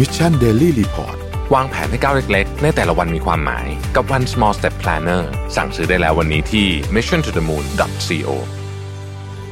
[0.00, 1.16] Mission Daily Report
[1.54, 5.22] วางแผนให้ก้าวเล็กๆ ในแต่ละวันมีความหมายกับ One Small Step Planner
[5.56, 7.64] สั่งซื้อได้แล้ววันนี้ที่ mission to the moon
[8.06, 8.28] co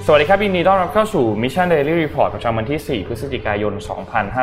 [0.07, 3.73] สวัสดีครับยินดีต้อนรับเข้าสู่ Mission Daily Report ประจำวันที่ 4 พฤศจิกายน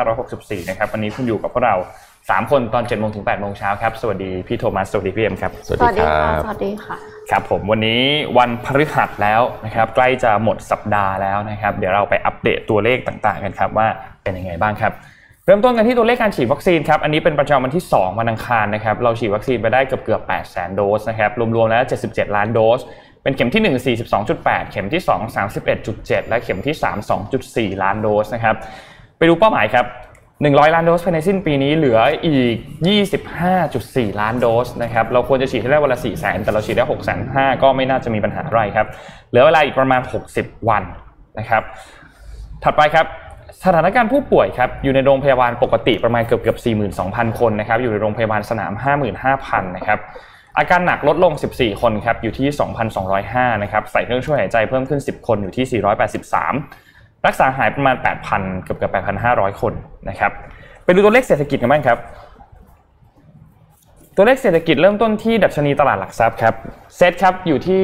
[0.00, 1.76] 2564 นะครับ วันนี้คุณอยู่กับพวกเรา
[2.18, 6.06] 3 คนตอน7โมงถึง8โมงเช้าครับ สวัสดีพี่โทมัส สวัสดีพี่เอ็มครับ สวัสดีครั
[6.38, 6.96] บสวัสดีค่ะ
[7.30, 8.02] ครับผมวันนี้
[8.38, 13.86] วันพฤหัสแล้วนะครับ ใกล้จะหมดสัปดาห์แล้วนะครับ เดี๋ยวเราไปอัปเดตตัวเลขต่างๆ กันครับว่า
[14.22, 14.92] เป็นยังไงบ้างครับ
[15.48, 22.80] เริ่มต้นกันที่ตัวเลขการฉีดวัคซีนครับอันนี้เป็นประจำวันที่ 2 วันอังคารนะครับเราฉีดวัคซีนไปได้เกือบเกือบ8แสนโดสนะครับรวมๆแล้ว 77 ล้านโดส
[23.22, 23.62] เป็นเข็มที่
[23.94, 25.36] 1 42.8 เข็มที่ 2
[25.76, 28.56] 31.7 และเข็มที่ 3 2.4 ล้านโดสนะครับ
[29.18, 29.86] ไปดูเป้าหมายครับ
[30.30, 32.56] 100 ล้านโดสภายในสิ้นปีนี้เหลืออีก
[33.38, 38.86] 25.4 ล้านโดสนะครับเราควรจะฉีดให้ได้วันละ4แสนแต่เราฉีดได้6แสน5ก็ไม่น่าจะมีปัญหาอะไรครับ
[39.28, 40.00] เหลือเวลาอีกประมาณ
[40.34, 40.82] 60 วัน
[41.38, 41.62] นะครับ
[42.64, 43.06] ถัดไปครับ
[43.64, 46.58] สถานการณ์ผู้ป่วยครับอยู่ในโรงพยาบาลปกติประมาณเกือบเกือบ
[46.98, 48.72] 42,000 คนนะครับอยู่ในโรงพยาบาลสนาม
[49.24, 49.98] 55,000 นะครับ
[50.58, 52.48] อาการหนักลดลง 14 คนครับอยู่ที่
[53.04, 55.82] 2,205 นะครับใส่เครื่องช่วยหายใจเพิ่มขึ้น 10 คนอยู่ที่
[56.66, 57.96] 483 รักษาหายประมาณ
[58.30, 58.92] 8,000 เกือบเกือบ
[59.26, 59.72] 8,500 คน
[60.08, 60.32] นะครับ
[60.84, 61.98] ไปดูตัวเลขเศรษฐกิจกันบ้างครับ
[64.16, 66.54] ตัวเลขเศรษฐกิจเริ่มต้นที่ดัชนีตลาดหลักทรัพย์ครับ
[66.96, 67.82] เซตครับอยู่ที่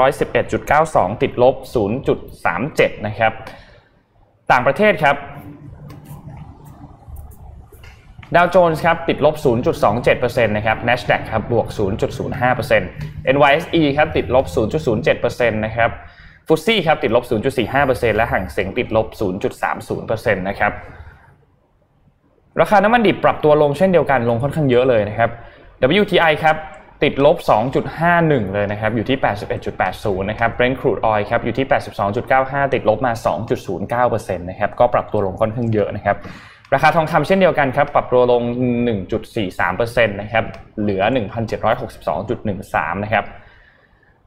[0.00, 1.54] 1,611.92 ติดลบ
[2.30, 3.32] 0.37 นะครับ
[4.52, 5.16] ต่างประเทศครับ
[8.36, 9.34] ดาวโจนส์ครับติดลบ
[9.90, 11.66] 0.27%นะครับ NASDAQ ครับบวก
[12.48, 14.44] 0.05% NYSE ครับติดลบ
[15.04, 15.90] 0.07%นะครับ
[16.46, 17.24] ฟุตซี่ครับติดลบ
[17.70, 19.06] 0.45%และห่างเสียงติดลบ
[19.72, 20.72] 0.30%นะครับ
[22.60, 25.30] ราคาน้ำมันดิบปรับตัวลงเช่นเดียวกันลงค่อนข้างเยอะเลยนะครับ
[26.02, 26.56] WTI ครับ
[27.04, 27.36] ติดลบ
[27.94, 29.18] 2.51 เลยนะครับ อยู่ที่
[29.72, 31.66] 81.80 นะครับ Brent crude oil ครับ อยู่ที่
[32.20, 33.12] 82.95 ติดลบมา
[34.10, 36.16] 2.09%นะครับ ก็ปรับตัวลงค่อนข้างเยอะนะครับ
[36.74, 38.42] ราคาทองคำเช่นเดียวกันครับ ปรับตัวลง
[39.26, 40.44] 1.43%นะครับ
[40.80, 41.02] เหลือ
[41.88, 43.24] 1,762.13 นะครับ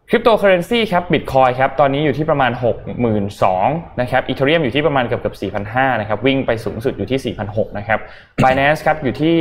[0.09, 2.51] คริปโทเคอร์เรนซีครับบิตคอยครับตอนนี้อยู่ที่ประมาณ
[3.25, 7.99] 62,000นะครับ Ethereum อยู่ที่ประมาณเกือบเกือบ4,500นะครับวิ่งไปสูงสุดอยู่ที่ 4,600นะครับ
[8.43, 9.35] Binance ครับอยู่ที่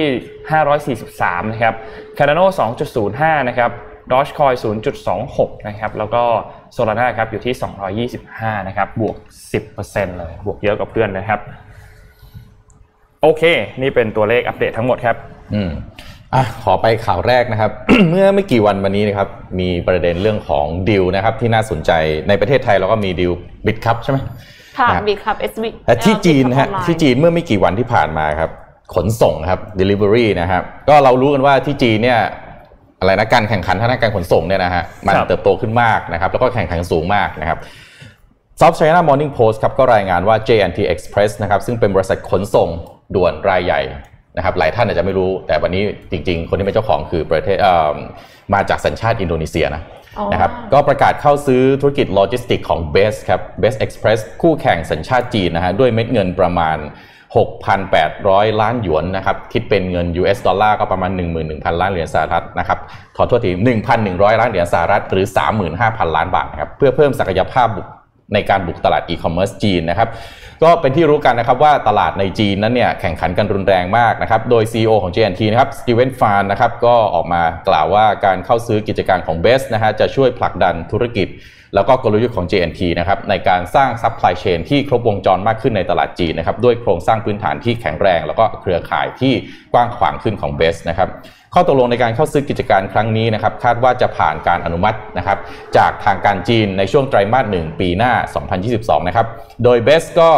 [0.95, 1.75] 543นะครับ
[2.17, 2.47] Cardano
[2.97, 3.71] 2.05นะครับ
[4.11, 4.55] Dogecoin
[5.11, 6.23] 0.26นะครับแล้วก็
[6.77, 7.55] Solana ครับอยู่ที่
[8.15, 9.17] 225นะครับบวก
[9.67, 11.41] 10%เลยบวกเยอะกับเพื่อนนะครับ
[13.23, 13.43] โอเค
[13.83, 15.17] นี่เป็นตัวเลขอัปเดตทั้งหมดครับ
[15.55, 15.73] อืม
[16.37, 17.71] อะขอไปข่าวแรกนะครับ
[18.11, 19.29] เมื่อไม่กี่วันมานี้นะครับ
[19.61, 21.91] มีประเด็นเรื่องของดิวนะครับที่น่าสนใจ
[22.29, 23.33] ในประเทศไทยเราก็มีดิว
[23.67, 24.19] บิตคัพใช่ไหม
[24.79, 25.69] ค่ะบิตคัพเอสบี
[26.05, 28.51] ที่จีนนะฮะที่จีนเมื่อไม่กี่วันที่ผ่านมาครับ
[28.95, 32.21] ขนส่งครับ delivery นะครับก็เรารู้กันว่าที่จีนเนี่ย
[33.01, 37.59] อะไรนะการแข่งขันทางด้านการขนส่งเนี่ยนะฮะมันเติบโตขึ้นมากนะครับแล้วก็แข่งขันสูงมากนะครับ
[38.61, 42.69] South China Morning Post ครับก็รายงานว่า JNT Express นะครับซึ่งเป็นบริษัทขนส่ง
[43.15, 43.81] ด่วนรายใหญ่
[44.37, 47.59] นะครับหลายท่านอาจจะไม่รู้ แต่วันนี้จริง ๆ คนที่เป็นเจ้าของคือประเทศ
[48.55, 49.83] มาจากสัญชาติอินโดนีเซียนะ
[50.33, 56.79] นะครับก็ประกาศเข้าซื้อธุรกิจโลจิสติกส์ของ Best ครับ Best Express คู่แข่งสัญชาติจีนนะฮะด้วยเม็ดเงินประมาณ
[57.69, 61.11] 6,800 ล้านหยวนนะครับคิดเป็นเงิน US ดอลลาร์ก็ประมาณ
[61.47, 62.79] 11,000 ล้านเหรียญสหรัฐนะครับ
[63.17, 63.51] ขอโทษที
[63.97, 65.27] 1,100 ล้านเหรียญสหรัฐหรือ
[65.71, 67.69] 35,000 ล้านบาทนะครับเพื่อเพิ่มศักยภาพ
[68.35, 70.09] ในการบุกตลาดอีคอมเมิร์ซจีนนะครับ
[70.63, 81.29] ก็เป็นที่รู้กันนะครับว่าตลาดในจีนนั้นเนี่ยแข่งขันกันรุนแรงมากนะครับ โดย CEO ของ J&T นะครับสตีเวนฟานนะครับก็ออกมากล่าวว่าการเข้าซื้อกิจการของ Best นะฮะจะช่วยผลักดันธุรกิจ
[81.75, 89.33] แล้วก็กลยุทธ์ของ J&T นะครับในการสร้างซัพพลายเชนที่ครบวงจรมากขึ้นในตลาดจีนนะครับด้วยโครงสร้างพื้นฐานที่แข็งแรง แล้วก็เครือข่ายที่
[89.73, 91.09] กว้างขวางขึ้นของ Best นะครับ
[91.55, 95.39] ข้อตกลงในการเข้าซื้อกิจการครั้งนี้นะครับคาดว่าจะผ่านการอนุมัตินะครับ
[95.77, 98.13] จากทางการจีนในช่วงไตรมาสหนึ่งปีหน้า
[98.61, 99.27] 2022 นะครับ
[99.65, 100.31] โดย Best ก็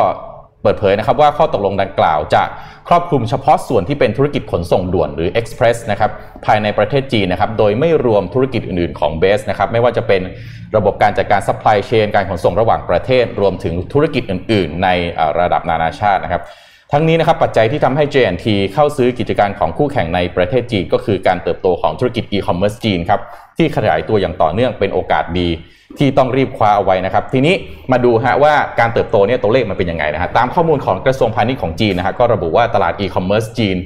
[0.62, 2.42] เปิดเผยนะครับว่าข้อตกลงดังกล่าวจะ
[2.88, 6.10] ครอบคลุมเฉพาะส่วนที่เป็นธุรกิจขนส่งด่วนหรือ Express นะครับ
[6.46, 10.22] ภายในประเทศจีนนะครับโดยไม่รวมธุรกิจอื่นๆของ Best นะครับไม่ว่าจะเป็น
[10.76, 14.88] ระบบการจัดการซัพพลายเชนการขนส่งระหว่างประเทศ รวมถึงธุรกิจอื่น ๆ ใน
[15.38, 16.42] ระดับนานาชาตินะครับ
[16.92, 23.20] ทั้งนี้นะครับปัจจัยที่ทำให้ J&T เข้าซื้อกิจการของคู่แข่งในประเทศจีนก็คือการเติบโตของธุรกิจอีคอมเมิร์ซจีนครับ
[23.56, 25.48] ที่ขยายตัวอย่างต่อเนื่องเป็นโอกาสดี
[25.98, 27.54] ที่ต้องรีบคว้าเอาไว้นะครับ ทีนี้
[27.92, 33.76] มาดูฮะว่าการเติบโตเนี่ยตัวเลขมันเป็นยังไงนะฮะตามข้อมูลของกระทรวงพาณิชย์ของจีนนะฮะก็ระบุว่าตลาดอีคอมเมิร์ซจีน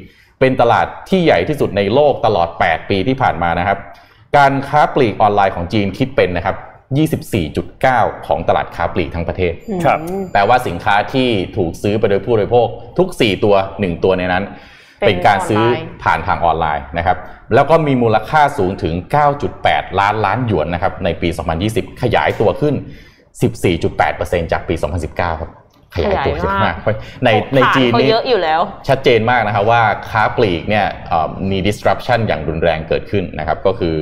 [0.40, 3.78] เป็นตลาดที่ใหญ่ที่สุดในโลกตลอด 8 ปีที่ผ่านมานะครับ
[4.36, 6.56] การค้าปลีกออนไลน์ของจีนคิดเป็นนะครับ
[7.40, 9.52] 24.9 ของตลาดค้าปลีกทั้งประเทศ
[9.84, 9.98] ครับ
[10.32, 12.66] แปลว่าสินค้าที่ถูกซื้อไปโดยผู้บริโภค
[12.98, 14.44] ทุก 4 ตัว 1 ตัวในนั้น
[15.06, 15.64] เป็นการซื้อ
[16.02, 17.16] ผ่านทางออนไลน์นะครับ
[17.54, 18.94] แล้วก็มีมูลค่าสูงถึง
[19.46, 21.28] 9.8 ล้านล้านหยวนนะครับในปี
[21.64, 22.74] 2020 ขยายตัวขึ้น
[23.42, 24.74] 14.8%จากปี
[25.08, 25.52] 2019 ครับ
[25.96, 26.76] ขยายตัวเยอะมาก
[27.24, 30.86] ในในจีนนี่เยอะอยู่แล้ว ชัดเจนมากนะครับว่าค้าปลีกเนี่ย
[31.50, 33.96] มี disruption อย่างรุนแรงเกิดขึ้นนะครับ ก็คือ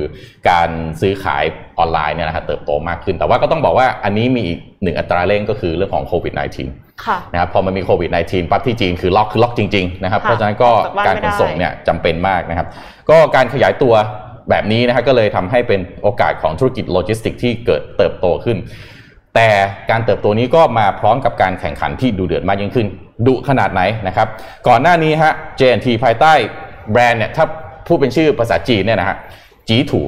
[0.49, 0.69] การ
[1.01, 1.43] ซื้อขาย
[1.79, 6.90] ออนไลน์เนี่ยนะครับเติบโตมากขึ้น แต่ว่าก็ต้องบอกว่าอันนี้มีอีกหนึ่งอัตราเร่งก็คือเรื่องของโควิด -19
[7.33, 10.69] นะครับพอมันมีโควิด -19 ปั๊บที่จีนคือล็อกคือล็อกจริงๆนะครับเพราะฉะนั้นก็
[11.07, 12.67] การขนส่งเนี่ยจำเป็นมากนะครับ
[13.09, 13.93] ก็การขยายตัว
[14.49, 18.57] แบบนี้นะฮะก็เลยทำให้เป็นโอกาสของธุรกิจโลจิสติกส์ที่เกิดเติบโตขึ้น
[19.35, 19.49] แต่
[19.91, 22.87] การเติบโตนี้ก็มาพร้อมกับการแข่งขันที่ดุเดือดมากยิ่งขึ้น
[23.27, 24.27] ดุขนาดไหนนะครับ
[24.67, 26.33] ก่อนหน้านี้ฮะ J&T ภายใต้
[26.91, 27.45] แบรนด์เนี่ยถ้า
[27.87, 29.17] พูดเป็นชื่อภาษาจีนเนี่ยนะฮะ
[29.67, 30.01] จีถู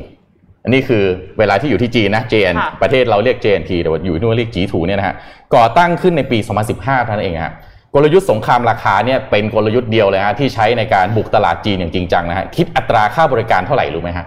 [0.63, 1.04] อันนี้คือ
[1.39, 5.15] เวลาที่อยู่ที่จีนนะ JN ประเทศเราเรียก J&T แต่ว่าอยู่ที่นู่นเรียกจีถูเนี่ยนะฮะ
[5.56, 6.38] ก่อตั้งขึ้นในปี
[6.71, 7.54] 2015เท่านั้นเองฮะ
[7.94, 14.25] กลยุทธ์สงครามราคาเนี่ยเป็นกลยุทธ์เดียวเลยฮะที่ใช้ในการบุกตลาดจีนอย่างจริงจังนะฮะคิดอัตราค่าบริการเท่าไหร่รู้ไหมฮะ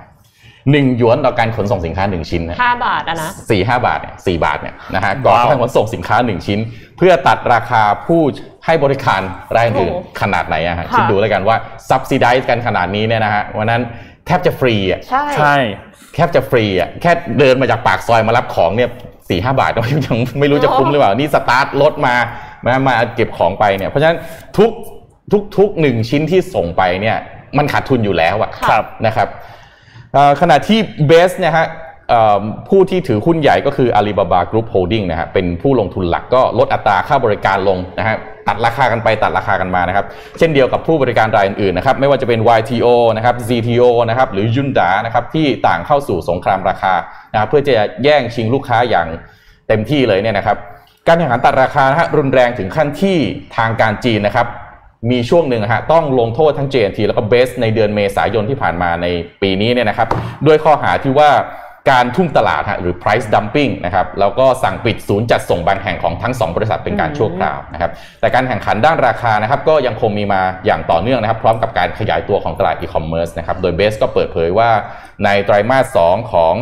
[0.73, 6.59] หนึ่งหยวนต่อการขนส่งสินค้าหนึ่งชิ้นห้าบาทอะนะสี่ห้าบาทเนี่ยสี่บาทเนี่ยนะฮะก่อนการขนส่งสินค้าหนึ่งชิ้น
[6.99, 8.21] เพื่อตัดราคาผู้
[8.67, 9.21] ให้บริการ
[9.57, 11.57] รายอื่นขนาดไหนอะฮะคิดดูแล้วกันว่า
[11.89, 13.83] ซับซิได้กันขนาดนี้เนี่ยนะฮะวันนั้น
[14.27, 15.57] แทบจะฟรีอะใช่ใช่
[16.15, 18.91] แทบจะฟรีอะแค่เดินมาจากปากซอยมารับของเนี่ย
[19.29, 22.15] สี่ห้าบาทก็ยังไม่รู้จะคุ้มหรือเปล่า นี่สตาร์ทรถมา
[22.65, 24.19] มามาเก็บของไปเนี่ย เพราะฉะนั้น
[24.59, 24.71] ทุก
[25.33, 27.17] ทุกทุกหนึ่งชิ้นที่ส่งไปเนี่ย
[27.59, 28.51] มันขาดทุนอยู่แล้วอะ
[29.07, 29.29] นะครับ
[30.41, 31.67] ขณะที่เบสเนี่ยฮะ
[32.69, 38.17] ผู้ที่ถือหุ้นใหญ่ก็คือ Alibaba Group Holding นะฮะเป็นผู้ลงทุนหลักก็ลดอัตราค่าบริการลงนะฮะ
[38.49, 40.07] ตัดราคากันไปตัดราคากันมานะครับ
[40.39, 46.95] เช่นเดียวกับผู้บริการรายอื่นๆนะครับไม่ว่าจะเป็น YTO นะครับ ZTO นะครับหรือยุนดานะครับที่ต่างเข้าสู่สงครามราคา
[47.33, 47.75] นะเพื่อจะ
[48.05, 49.07] แย่งชิงลูกค้าอย่าง
[49.69, 50.57] เต็มที่เลยเนี่ยนะครับ
[51.07, 53.19] การแข่งขันตัดราคานะฮะรุนแรงถึงขั้นที่
[53.57, 54.47] ทางการจีนนะครับ
[55.11, 59.07] มีช่วงหนึ่งฮะต้องลงโทษทั้ง JNT แล้วก็เบสในเดือนเมษายนที่ผ่านมาใน
[59.43, 60.09] ปีนี้เนี่ยนะครับ
[60.47, 61.31] ด้วยข้อหาที่ว่า
[61.91, 67.91] การทุ่มตลาดฮะหรือ price dumping นะครับแล้วก็สั่งปิดศูนย์จัดส่งบางแห่งของทั้ง 2 บริษัทเป็นการชั่วคราวนะครับ
[68.21, 74.71] แต่การแข่งขันด้านราคานะครับก็ยังคงมีมาอย่างต่อเนื่องนะครับ พร้อมกับการขยายตัวของตลาดอีคอมเมิร์ซนะครับโดยเบสก็เปิดเผยว่า
[75.25, 76.55] ในไตรมาส 2 ของ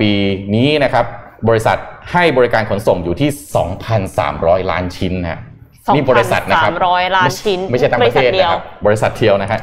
[0.00, 0.12] ปี
[0.54, 1.06] นี้นะครับ
[1.48, 1.78] บริษัท
[2.12, 3.30] ให้บริการขนส่งอยู่ที่
[4.00, 5.40] 2,300 ล้านชิ้นนะ
[5.94, 9.60] นี่บริษัทนะครับร้อยล้านชิ้น ไม่ใช่ทั้งประเทศนะครับ บริษัทเทียวนะฮะ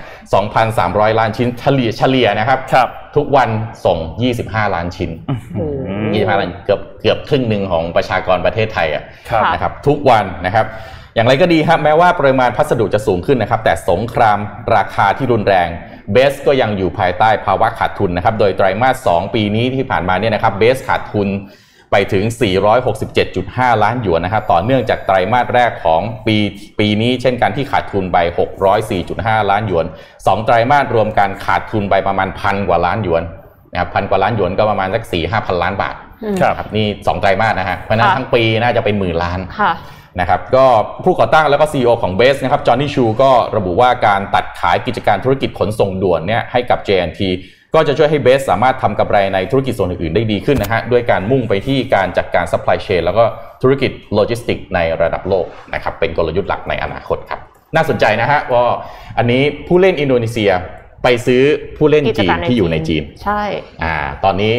[0.57, 3.49] 2,300 ล้านชิ้นเฉลี่ยเฉลี่ยนะครับครับ ทุกวัน
[3.85, 3.97] ส่ง
[4.35, 5.11] 25 ล้านชิ้น
[5.75, 9.03] 25 ล้านเกือบเกือบครึ่งหนึ่งของประชากรประเทศไทยอะ
[9.53, 10.65] นะครับ ทุกวันนะครับ
[11.15, 14.39] อย่างไรก็ดีครับแม้ว่าปริมาณพัสดุจะสูงขึ้นนะครับ แต่สงคราม
[14.75, 15.67] ราคาที่รุนแรง
[16.11, 21.27] เบสก็ยังอยู่ภายใต้ภาวะขาดทุนนะครับ โดยไตรมาส 2 ปีนี้ที่ผ่านมาเนี่ยนะครับเบสขาดทุน
[21.91, 22.23] ไปถึง
[23.03, 26.37] 467.5 ล้านหยวนนะครับต่อเนื่องจากไตรมาสแรกของปี
[26.79, 28.17] ปีนี้เช่นกันที่ขาดทุนไป
[28.85, 33.23] 604.5 ล้านหยวน 2 ไตรมาสรวมกันขาดทุนไปประมาณพันกว่าล้านหยวน
[33.71, 35.95] นะครับพันกว่าล้านหยวนก็ประมาณสัก4 5พันล้านบาท
[36.57, 39.39] ครับนี่ 2 ไตรมาสนะฮะเพราะนั้นทั้งปีน่าจะเป็นหมื่นล้าน
[40.19, 40.65] นะครับก็
[41.05, 47.21] ผู้ก่อตั้งแล้วก็ CEO ของ Best นะครับจอห์นนี่ชูก็ระบุว่าการตัดขายกิจการธุรกิจขนส่งด่วนเนี่ยให้กับ J&T
[47.75, 53.23] ก็จะช่วยให้ Best สามารถทำกำไรในธุรกิจส่วนอื่นๆได้ดีขึ้นนะฮะด้วยการมุ่งไปที่การจัดการซัพพลายเชนแล้วก็
[53.61, 57.39] ธุรกิจโลจิสติกส์ในระดับโลกนะครับเป็นกลยุทธ์หลักในอนาคตครับ
[57.75, 58.63] น่าสนใจนะฮะว่า
[59.17, 60.51] อันนี้ผู้เล่นอินโดนีเซีย
[61.03, 61.43] ไปซื้อ
[61.77, 63.43] ผู้เล่นจีนที่อยู่ในจีนใช่
[63.83, 64.53] อ่าตอนนี้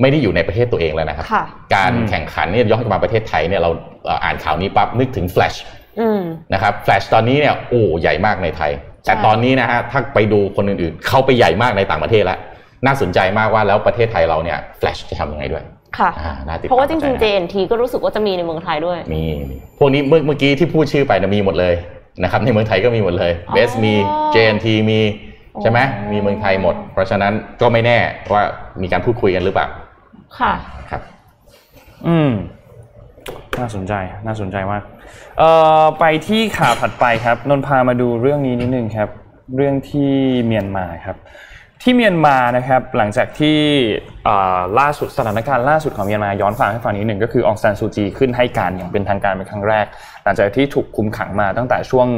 [0.00, 1.26] ไม่ได้อยู่ในประเทศตัวเองแล้วนะครับ
[1.74, 3.70] การแข่งขันเนี่ยย้อนกลับมาประเทศไทยเนี่ยเรา
[4.24, 5.54] อ่านข่าวนี้ปั๊บนึกถึงแฟลช
[6.54, 8.72] นะครับแฟลชตอนนี้เนี่ยโอ้ใหญ่มากในไทย
[9.06, 12.38] แต่ตอนนี้นะฮะถ้าไปดูคนอื่นๆ เขาไปใหญ่มากในต่างประเทศแล้ว
[12.86, 15.62] น่าสนใจมากว่าแล้วประเทศไทยเราเนี่ยแฟลชจะทำยังไงด้วย
[15.98, 16.10] ค่ะ
[16.68, 19.22] เพราะว่าจริงๆ JNT ก็รู้สึกว่าจะมีในเมืองไทยด้วย มี
[19.78, 21.74] พวกนี้เมื่อเมื่อกี้ที่พูดชื่อไปนะมีหมดเลย
[22.22, 23.92] นะครับในเมืองไทยก็มีหมดเลยเบสมี
[24.34, 25.00] JNT มี
[25.62, 25.78] ใช่ไหม
[26.12, 27.98] มีเมืองไทยหมด เพราะฉะนั้นก็ไม่แน่
[28.32, 28.42] ว่า
[28.82, 29.66] มีการพูดคุยกันหรือเปล่า
[30.38, 30.52] ค่ะ
[30.90, 31.02] ครับ
[32.06, 32.32] อืม
[33.58, 33.92] น่าสนใจ
[34.26, 34.82] น่าสนใจมาก
[35.38, 35.50] เอ่
[35.82, 39.08] อไปที่ข่าวถัดไปครับนนพามาดูเรื่องนี้นิดนึงครับ
[39.56, 40.12] เรื่องที่
[40.46, 41.18] เมียนมาครับ
[41.82, 43.58] ที่เมียนมานะครับ หลังจากที่
[44.78, 49.86] ล่าสุดสถานการณ์ล่าสุดของเมียนมาย้อนฟังให้ฟังนิดหนึ่งก็คือองซานซูจีขึ้นให้การอย่างเป็นทางการเป็นครั้งแรก
[50.24, 52.08] หลังจากที่ถูกคุมขังมาตั้งแต่ช่วง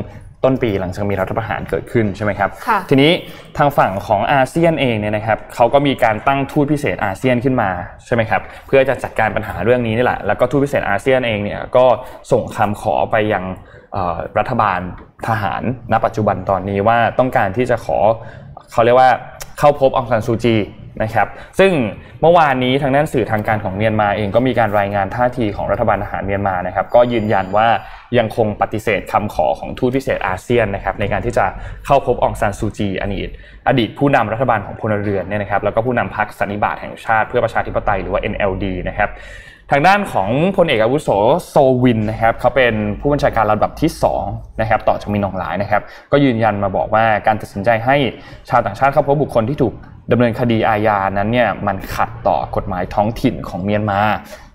[0.46, 2.50] ต้นปีหลังจากมีรัฐประหารเกิดขึ้นใช่ไหมครับ
[2.90, 3.12] ทีนี้
[3.58, 7.70] ทางฝั่งของอาเซียนเองเนี่ยนะครับเขาก็มีการตั้งทูตพิเศษอาเซียนขึ้นมา
[8.06, 11.86] ใช่ไหมครับเพื่อจะจัดการปัญหาเรื่องนี้นี่แหละแล้วก็ทูตพิเศษอาเซียนเองเนี่ยก็
[12.32, 13.44] ส่งคำขอไปยัง
[14.38, 14.80] รัฐบาล
[15.28, 15.62] ทหาร
[15.92, 17.98] ณปัจจุบันตอนนี้ว่าต้องการที่จะขอ
[18.72, 19.10] เขาเรียกว่า
[19.58, 20.56] เข้าพบองซานซูจี
[21.02, 21.72] นะครับซึ่ง
[22.20, 27.66] เมื่อวานนี้ทางด้านสื่อทางการของเมียนมาเองก็มีการรายงานท่าทีของรัฐบาลอาหารเมียนมานะครับก็ยืนยันว่า
[28.18, 31.46] ยังคงปฏิเสธคำขอของทูตพิเศษอาเซียนนะครับในการที่จะ
[31.86, 33.28] เข้าพบองซานซูจีอดีต
[33.68, 39.10] อดีตผู้นำรัฐบาลของพลเรือนเนี่ยนะครับแล้วก็ผู้นำพรรคสันนิบาตแห่งชาติเพื่อประชาธิปไตยหรือว่า NLD นะครับ
[39.70, 41.08] ทางด้านของพลเอกอาวุโส
[41.49, 43.90] โซวินนะครับเขาเป็นผู้บัญชาการระดับที่
[44.25, 45.82] 2นะครับต่อจากมินอองหลายนะครับ
[46.12, 47.96] ก็ยืนยันมาบอกว่าการตัดสินใจให้
[48.49, 49.75] ชาวต่างชาติเข้าพบบุคคลที่ถูก
[50.12, 54.00] ดำเนินคดีอาญานั้นเนี่ยมันขัดต่อกฎหมายท้องถิ่นของเมียนมา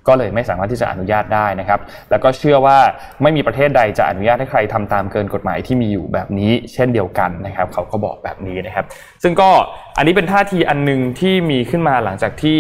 [0.08, 1.80] ก็เลยไม่สามารถที่จะอนุญาตได้นะครับ
[2.12, 2.78] แล้วก็เชื่อว่า
[3.22, 8.86] ไม่มีประเทศใดจะอนุญาตให้ใครทำตามเกินกฎหมายที่มีอยู่แบบนี้เช่นเดียวกันนะครับ เขาก็บอกแบบนี้นะครับ
[9.24, 9.50] ซึ่งก็
[9.98, 12.60] อันนี้เป็นท่าทีอันหนึ่งที่มีขึ้นมาหลังจากที่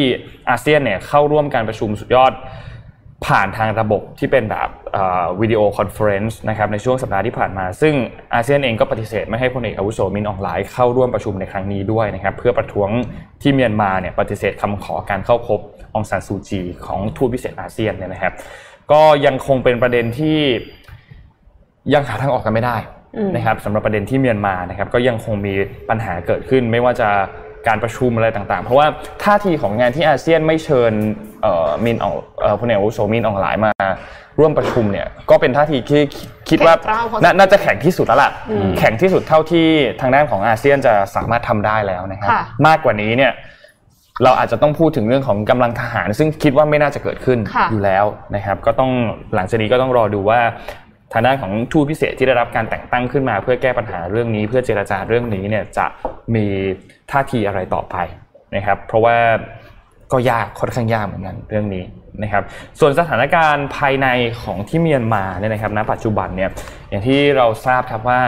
[0.49, 2.33] อาเซียนเนี่ยเข้าร่วมการประชุมสุดยอด
[3.27, 4.69] ผ่านทางระบบที่เป็นแบบ
[5.41, 7.93] video conference นะครับในช่วงสัปดาห์ที่ผ่านมา ซึ่ง
[8.33, 12.89] อาเซียนเองก็ปฏิเสธไม่ให้พลเอกอาวุโสมินอ่องหล่ายเข้าร่วมประชุมในครั้งนี้ด้วยนะครับเพื่อประท้วง
[13.41, 15.59] ที่เมียนมาเนี่ยปฏิเสธคำขอการเข้าพบ
[15.97, 18.33] องซานซูจีของทูตพิเศษอาเซียนเนี่ยนะครับ
[18.91, 20.39] ก็ยังคงเป็นประเด็นที่
[21.93, 22.77] ยังหาทางออกกันไม่ได้
[23.35, 25.53] นะครับสำหรับประเด็นที่เมียนมานะครับ ก็ยังคงมี
[25.89, 27.09] ปัญหาเกิดขึ้น ไม่ว่าจะ
[27.67, 28.87] การประชุมอะไรต่างๆ เพราะว่า
[29.23, 30.91] ท่าทีของงานที่อาเซียนไม่เชิญ
[31.41, 33.71] เอ่อมินอองเอ่อพลเอกอาวุโสมินอองหลายมา
[34.39, 36.01] ร่วมประชุมเนี่ยก็เป็นท่าทีที่
[36.49, 38.31] คิดว่าแข็งกร้าวพอสมควรน่าน่าจะแข็งที่สุดแล้วล่ะ
[38.79, 39.67] แข็งที่สุดเท่าที่
[40.01, 43.31] ทางด้านของอาเซียนจะสามารถทำได้แล้วนะครับค่ะมากกว่านี้เนี่ย
[44.23, 48.91] เราอาจจะต้องพูดถึงเรื่องของกำลังทหาร ซึ่งคิดว่าไม่น่าจะเกิดขึ้นค่ะอยู่แล้วนะครับ ก็ต้อง
[49.35, 50.39] หลังจากนี้ก็ต้องรอดูว่า
[51.13, 55.85] ทางด้านของทูตพิเศษที่ได้รับการแต่งตั้งขึ้นมา เพื่อแก้ปัญหาเรื่องนี้ เพื่อเจรจาเรื่องนี้เนี่ยจะ
[56.35, 56.45] มี
[57.11, 57.95] ท่าทีอะไรต่อไป
[58.55, 59.17] นะครับ เพราะว่า
[60.11, 61.83] ก็ยากค่อนข้างยากเหมือนกันเรื่องนี้
[62.23, 62.43] นะครับ
[62.79, 64.07] ส่วนสถานการณ์ภายใน
[64.43, 66.49] ของที่เมียนมาเนี่ยนะครับณปัจจุบันเนี่ย
[66.89, 68.19] อย่างที่เราทราบครับว่า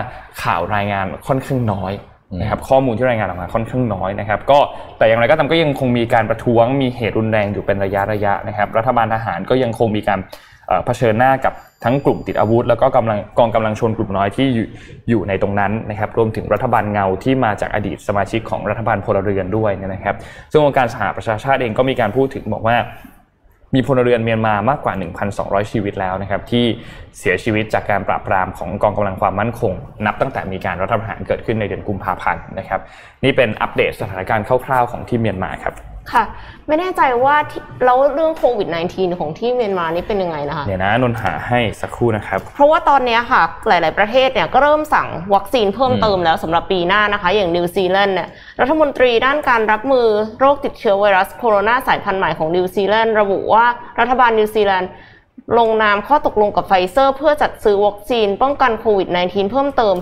[0.43, 1.93] ข่าวรายงานค่อนข้างน้อย
[2.41, 4.59] นะครับข้อมูลที่รายงานออกมาค่อนข้างน้อยนะครับก็
[4.97, 10.19] แต่อย่างไรก็ตามก็ยังคงมีการประท้วงมีเหตุรุนแรงอยู่เป็นระยะระยะนะครับรัฐบาลทหารก็ยังคงมีการ
[10.85, 14.47] เผชิญหน้ากับทั้งกลุ่มติดอาวุธ แล้วก็กำลังกองกำลังชนกลุ่มน้อยที่
[15.09, 20.15] อยู่ในตรงนั้นนะครับรวมถึงรัฐบาลเงาที่มาจากอดีตสมาชิกของรัฐบาลพลเรือนด้วยนะครับ
[20.51, 22.75] ซึ่งองค์การสหประชาชาติเองก็มีการพูดถึงบอกว่า
[23.75, 24.93] มีพลเรือนเมียนมามากกว่า
[25.33, 26.65] 1,200 ชีวิตแล้วนะครับที่
[27.19, 29.73] เสียชีวิตจากการปราบปรามของกองกำลังความมั่นคง
[30.05, 32.81] นับตั้งแต่มีการรัฐประหารเกิดขึ้นในเดือนกุมภาพันธ์นะครับ
[33.23, 35.75] นี่เป็นอัปเดตสถานการณ์คร่าวๆของที่เมียนมาครับ
[36.11, 36.23] ค่ะ
[36.67, 48.29] ไม่แน่ใจว่าที่แล้วเรื่องโควิด -19 ของที่เมียนมานี่เป็นยังไงนะคะเดี๋ยวนะนนท์หาให้สักครู่นะครับ เพราะว่าตอนเนี้ยค่ะ หลาย ๆ ประเทศเนี่ยก็เริ่มสั่งวัคซีนเพิ่มเติมแล้วสำหรับปีหน้านะคะ อย่างนิวซีแลนด์เนี่ย
[48.61, 50.07] รัฐมนตรีด้านการรับมือ
[50.39, 53.65] โรคติดเชื้อไวรัสโคโรนาสายพันธุ์ใหม่ของนิวซีแลนด์ระบุว่า
[53.99, 54.91] รัฐบาลนิวซีแลนด์
[55.57, 59.95] ลงนามข้อตกลงกับไฟเซอร์ เพื่อจัดซื้อวัคซีนป้องกันโควิด -19 เพิ่มเติม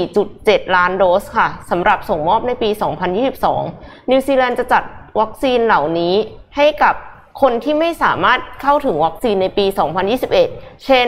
[0.00, 2.70] 4.7 ล้านโดสค่ะสำหรับส่งมอบในปี
[3.40, 4.82] 2022 นิวซีแลนด์จะจัด
[5.20, 6.14] วัคซีนเหล่านี้
[6.56, 6.94] ให้กับ
[7.42, 9.66] คนที่ไม่สามารถเข้าถึงวัคซีนในปี
[10.24, 11.06] 2021 เช่น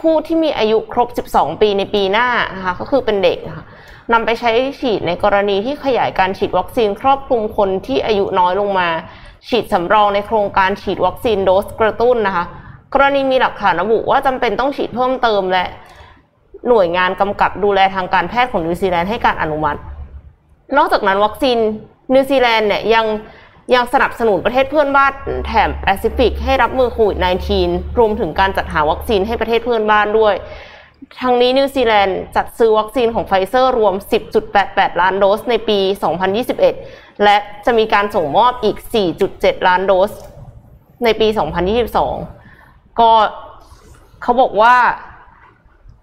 [0.00, 3.64] ผู้ที่มีอายุครบ 12 ปีในปีหน้านะคะก็คือเป็นเด็กนะคะ
[4.12, 4.50] นำไปใช้
[4.80, 8.88] ฉีดในกรณีที่ขยายการฉีดวัคซีนครอบคลุมคนที่อายุน้อยลงมา
[9.48, 12.44] ฉีดสำรองในโครงการฉีดวัคซีนโดสกระตุ้นนะคะ
[12.94, 15.64] กรณีมีหลักฐานระบุว่าจำเป็นต้องฉีดเพิ่มเติมและ
[16.68, 19.78] หน่วยงานกำกับดูแลทางการแพทย์ของนิวซีแลนด์ให้การอนุมัติ
[20.76, 21.58] นอกจากนั้นวัคซีน
[22.12, 23.06] นิวซีแลนด์เนี่ยยัง
[23.74, 25.12] ยังสนับสนุนประเทศเพื่อนบ้าน
[25.46, 27.18] แถบแปซิฟิกให้รับมือโควิด
[27.58, 30.34] -19 รวมถึงการจัดหาวัคซีนให้ประเทศเพื่อนบ้านด้วย
[31.22, 33.94] ทั้งนี้นิวซีแลนด์จัดซื้อวัคซีนของไฟเซอร์รวม
[34.48, 35.78] 10.88 ล้านโดสในปี
[36.50, 37.36] 2021 และ
[37.66, 38.76] จะมีการส่งมอบอีก
[39.22, 40.12] 4.7 ล้านโดส
[41.04, 41.28] ในปี
[42.12, 43.10] 2022 ก็
[44.22, 44.76] เขาบอกว่า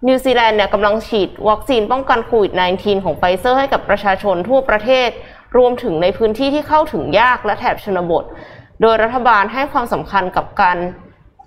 [0.08, 5.10] นิวซีแลนด์เนี่ยกำลังฉีดวัคซีนป้องกันโควิด -19 ของไฟเซอร์ให้กับประชาชนทั่วประเทศ
[5.58, 8.24] รวมถึงในพื้นที่ที่เข้าถึงยากและแถบชนบท
[8.80, 10.76] โดยรัฐบาลให้ความสำคัญกับการ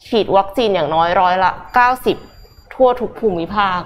[0.08, 1.52] ฉีดวัคซีนอย่างน้อยร้อยละ
[2.14, 3.80] 90 ทั่วทุกภูมิภาค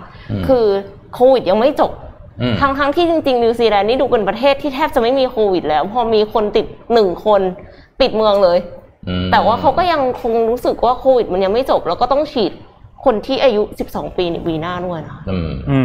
[0.47, 0.65] คือ
[1.13, 1.91] โควิดยังไม่จบ
[2.41, 7.41] อืมทั้งทั้งๆที่จริงๆนิวซีแลนด์นี่ดูเป็นประเทศที่แทบจะไม่มีโควิดแล้ว พอมีคนติดหนึ่งคน
[7.99, 8.57] ปิดเมืองเลย
[9.09, 12.51] อืมแต่ว่าเขาก็ยังคงรู้สึกว่าโควิดมันยังไม่จบ แล้วก็ต้องฉีด
[13.05, 13.61] คนที่อายุ
[13.91, 15.23] 12 ปีในปีหน้าด้วยนะคะ
[15.71, 15.79] อื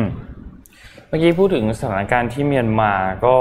[1.17, 2.93] มอืมเมื่อกี้พูดถึงสถานการณ์ที่เมียนมา
[3.27, 3.37] ก็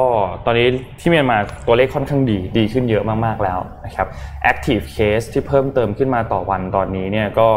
[0.46, 0.68] ตอนนี้
[1.00, 4.08] ที่เมียนมาตัวเลขค่อนข้างดีดีขึ้นเยอะมากๆแล้วนะครับ
[4.52, 7.48] active case ที่เพิ่มเติมขึ้นมาต่อวันตอนนี้เนี่ยก็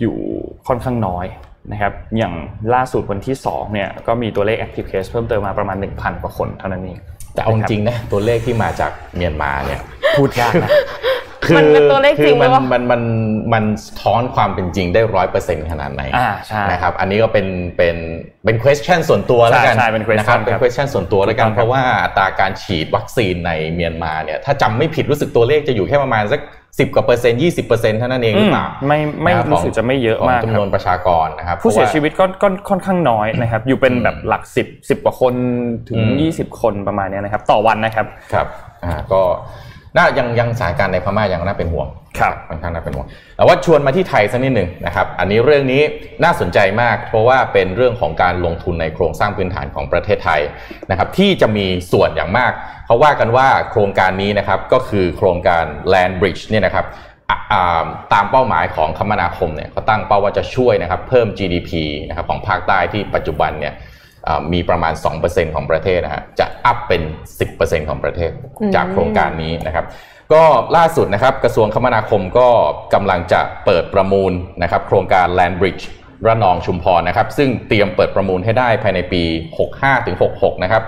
[0.00, 0.16] อยู่
[0.68, 1.26] ค่อนข้างน้อย
[1.72, 2.34] นะครับอย่าง
[2.74, 6.98] ล่าสุดวันที่2เนี่ยก็มีตัวเลข active case เพิ่มเติมมาประมาณ 1,000 กว่าคนเท่านั้นเอง
[7.34, 9.80] แต่เอาจริงๆนะตัวเลขที่มาจากเมียนมาเนี่ย
[10.16, 10.70] พูดยากนะ
[11.48, 13.02] คืมันเป็นตัวเลขจริงคือมันหรือเปล่ามันมัน
[13.52, 17.96] มันสะท้อนความเป็นจริงได้ร้อยเปอร์เซ็นต์ขนาดไหนอ่าใช่นะครับอันนี้ก็เป็นเป็น
[18.44, 26.40] เป็น question ส่วนตัวแล้วกันใช่ใช่เป็น question นะครับเป็นครับ question ส่วนตัวแล้วกันถูกต้องครับเพราะว่าอัตราการฉีดวัคซีนในเมียนมาเนี่ยถ้าจำไม่ผิดรู้สึกตัวเลขจะอยู่แค่ประมาณสัก
[26.78, 35.34] สิบกว่าเปอร์เซ็นต์ยี่สิบเปอร์เซ็นต์เท่านั้นเองหรือเปล่าไม่ไม่นะครับรู้สึกจะไม่เยอะของมากจำคนรัวนบประชากรนะครับผู้เสียพราะาชีวิตก็ก็ค่อนข้างน้อยนะครับอยู่เป็นแบบหลักสิบสิบกว่าคน
[35.88, 38.46] ถึงอืมยี่สิบคนประมาณเนี้ยนะครับต่อวันนะครับครับ
[38.84, 39.20] อ่าก็
[39.96, 45.82] น่ายังยังสถานการณ์ในพม่ายังน่าเป็นห่วงครับค่อนข้างน่าเป็นห่วงแต่ว่าชวนมาที่ไทยสักนิดหนึ่งนะครับ อันนี้เรื่องนี้
[46.24, 50.40] น่าสนใจมาก เพราะว่าเป็นเรื่องของการลงทุนในโครงสร้างพื้นฐานของประเทศไทย
[50.90, 52.52] นะครับที่จะมีส่วนอย่างมาก
[52.86, 56.86] เขาว่ากันว่าโครงการนี้นะครับก็คือโครงการ Land Bridge เนี่ยนะครับ
[57.30, 61.70] อะอ่าตามเป้าหมายของคมนาคมเนี่ยเขาตั้งเป้าว่าจะช่วยนะครับเพิ่ม GDP
[62.08, 63.86] นะครับของภาคใต้ที่ปัจจุบันเนี่ยอ่า
[64.52, 64.92] มีประมาณ
[65.24, 67.02] 2%ของประเทศนะฮะจะอัพเป็น
[67.44, 68.30] 10%ของประเทศ
[68.60, 69.84] อืมจากโครงการนี้นะครับ
[70.32, 70.44] ก็
[70.76, 72.48] ล่าสุดนะครับกระทรวงคมนาคมก็
[72.94, 74.32] กำลังจะเปิดประมูล
[74.62, 75.84] นะครับ โครงการ Land Bridge
[76.26, 79.22] ระนองชุมพรนะครับ ซึ่งเตรียมเปิดประมูลให้ได้ภายในปี
[79.92, 80.82] 65-66 นะครับ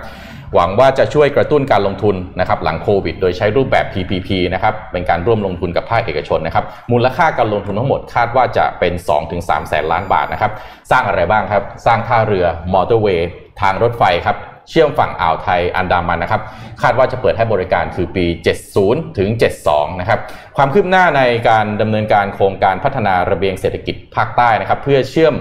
[0.55, 8.93] หวังว่าจะช่วยกระตุ้นการลงทุนนะครับหลังโควิด โดยใช้รูปแบบ PPP นะครับเป็นการร่วมลงทุนกับภาคเอกชนนะครับมูลค่าการลงทุนทั้งหมดคาดว่าจะเป็น
[9.31, 10.51] 2-3 แสนล้านบาทนะครับ
[10.91, 13.29] สร้างอะไรบ้างครับ สร้างท่าเรือมอเตอร์เวย์
[13.61, 14.37] ทางรถไฟครับ
[14.69, 16.41] เชื่อมฝั่งอ่าวไทยอันดามันนะครับ
[16.81, 18.25] คาดว่าจะเปิดให้บริการคือปี
[18.71, 19.29] 70 ถึง
[19.65, 20.19] 72 นะครับ
[20.57, 25.33] ความคืบหน้าในการดำเนินการโครงการพัฒนาระเบียงเศรษฐกิจภาคใต้นะครับเพื่อเชื่อม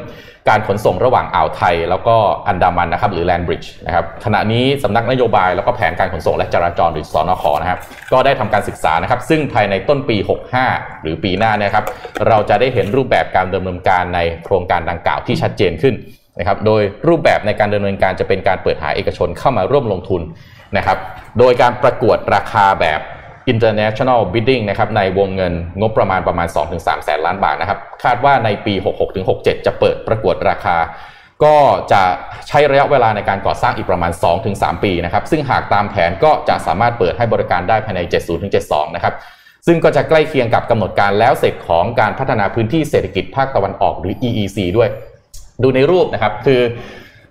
[0.49, 2.17] การขนส่งระหว่างอ่าวไทย แล้วก็
[2.49, 7.81] อันดามันนะครับหรือ Land Bridge นะครับขณะนี้สำนักนโยบายแล้วก็แผนการขนส่งและจราจรหรือสอนขนะครับ
[8.13, 10.17] ก็ได้ทำการศึกษานะครับซึ่งภายในต้นปี
[10.61, 11.85] 65 หรือปีหน้านะครับ
[12.29, 15.95] เราจะได้เห็นรูปแบบการดำเนินการในโครงการดังกล่าวที่ชัดเจนขึ้น
[16.39, 20.23] นะครับโดยรูปแบบในการดำเนินการจะเป็นการเปิดหาเอกชนเข้ามาร่วมลงทุน
[20.77, 20.99] นะครับ
[21.39, 23.01] โดยการประกวดราคาแบบ
[23.53, 28.75] international bidding นะครับในวงเงินงบประมาณประมาณ 2-3 แสนล้านบาทนะครับ คาดว่าในปี
[29.21, 30.77] 66-67 จะเปิดประกวดราคา
[31.45, 31.57] ก็
[31.93, 32.03] จะ
[32.49, 34.13] ใช้ระยะเวลาในการก่อสร้างอีกประมาณ
[34.49, 38.01] 2-3 ปีนะครับ ซึ่งหากตามแผนก็จะสามารถเปิดให้บริการได้ภายใน
[38.49, 39.15] 70-72 นะครับ
[39.67, 44.89] ซึ่งก็จะใกล้เคียงกับกำหนดการแล้วเสร็จของการพัฒนาพื้นที่เศรษฐกิจภาคตะวันออกหรือ EEC ด้วย
[45.63, 46.61] ดูในรูปนะครับ คือ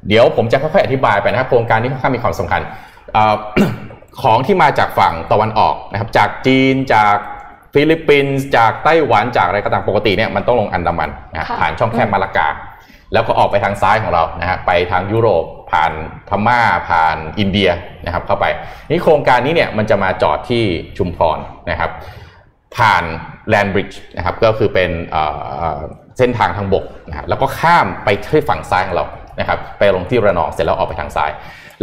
[0.07, 2.61] เดี๋ยวผมจะค่อยๆอธิบายไปนะครับ โครงการนี้ค่อนข้างมีความสำคัญ
[3.15, 3.35] อ่อ
[4.21, 7.15] ของที่มาจากฝั่งตะวันออกนะครับจากจีนจาก
[7.73, 12.49] ฟิลิปปินส์จากไต้หวันจากอะไรก็ตามปกติเนี่ยมันต้องลงอันดามันนะฮะค่ะผ่านช่องแคบมาลากา
[13.13, 15.91] แล้วก็ออกไปทางซ้ายของเรานะฮะไปทางยุโรปผ่าน
[16.29, 17.69] พม่าผ่านอินเดีย
[18.05, 18.45] นะครับเข้าไป
[18.89, 20.63] นี่โครงการนี้เนี่ยมันจะมาจอดที่
[20.97, 21.37] ชุมพร
[21.69, 21.91] นะครับ
[22.77, 23.03] ผ่าน
[23.49, 25.23] แลนบริดจ์นะครับก็คือเป็นเอ่
[25.73, 25.77] อ
[26.17, 29.05] เส้นทางทางบกนะครับแล้วก็ข้ามไปที่ฝั่งซ้ายของเรา
[29.39, 31.31] นะครับไปลงที่ระนองเสร็จแล้วออกไปทางซ้าย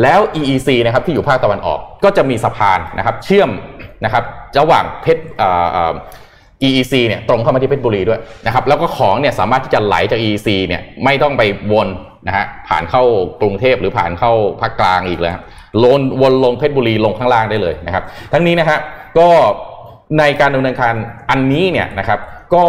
[0.03, 3.51] แล้ว EEC นะครับที่อยู่ภาคตะวันออกก็จะมีสะพานนะครับเชื่อม
[4.05, 4.25] นะครับ
[4.59, 5.95] ระหว่างเพชรเออเออ
[6.67, 11.89] EEC เนี่ยตรงเข้ามาที่เพชรบุรีด้วยนะครับแล้วก็ของเนี่ยสามารถที่จะไหลจาก EEC เนี่ยไม่ต้องไปวน
[12.27, 13.03] นะฮะผ่านเข้า
[13.41, 15.45] กรุงเทพหรือผ่านเข้าภาคกลางอีกเลยครับ
[15.83, 18.79] ลนวนลงเพชรบุรีลงข้างล่างได้เลยนะครับ ทั้งนี้นะฮะ
[19.19, 19.29] ก็
[20.19, 20.95] ในการดำเนินการ
[21.31, 22.19] อันนี้เนี่ยนะครับ
[22.55, 22.65] ก็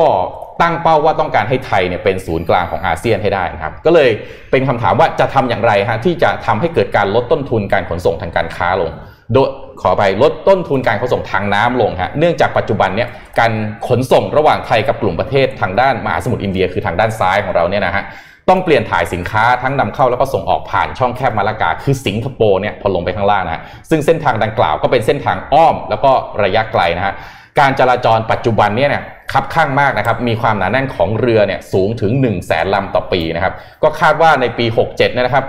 [0.61, 4.09] ตั้งเป้าว่าต้องการให้ไทยเนี่ยเป็นศูนย์กลางของอาเซียนให้ได้นะครับ ก็เลย
[4.51, 8.91] เป็นคำถามว่าจะทำอย่างไรฮะที่จะทำให้เกิดการลดต้นทุนการขนส่งทางการค้าลง
[9.33, 9.49] โดย
[9.81, 13.51] ขอไปลดต้นทุนการขนส่งทางน้ำลงฮะเนื่องจากปัจจุบันเนี่ยการ
[13.87, 18.03] ขนส่งระหว่างไทยกับกลุ่มประเทศทางด้านมหาสมุทรอินเดียคือทางด้านซ้ายของเราเนี่ยนะฮะ
[18.49, 26.11] ต้องเปลี่ยนถ่ายสินค้าทั้งนำเข้าแล้วก็ส่งออกผ่านช่องแคบมาลากาคือสิงคโปร์เนี่ยพอลงไปข้างล่างนะฮะซึ่งเส้นทางดังกล่าวก็เป็นเส้นทางอ้อมแล้วก็
[26.43, 27.13] ระยะไกลนะฮะ
[27.59, 35.45] การจราจรปัจจุบันเนี่ยเนี่ยคับข้างมากนะครับ มีความหนาแน่นของเรือเนี่ยสูงถึง1นึ่งแสนลำต่อปีนะครับ ก็คาดว่าในปี 67เนี่ยนะครับ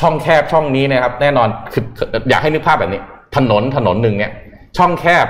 [0.00, 1.84] ช่องแคบช่องนี้นะครับ แน่นอนคือ
[2.30, 3.00] อยากให้นึกภาพแบบนี้
[3.36, 4.32] ถนนถนนหนึ่งเนี่ย
[4.78, 5.26] ช่องแคบ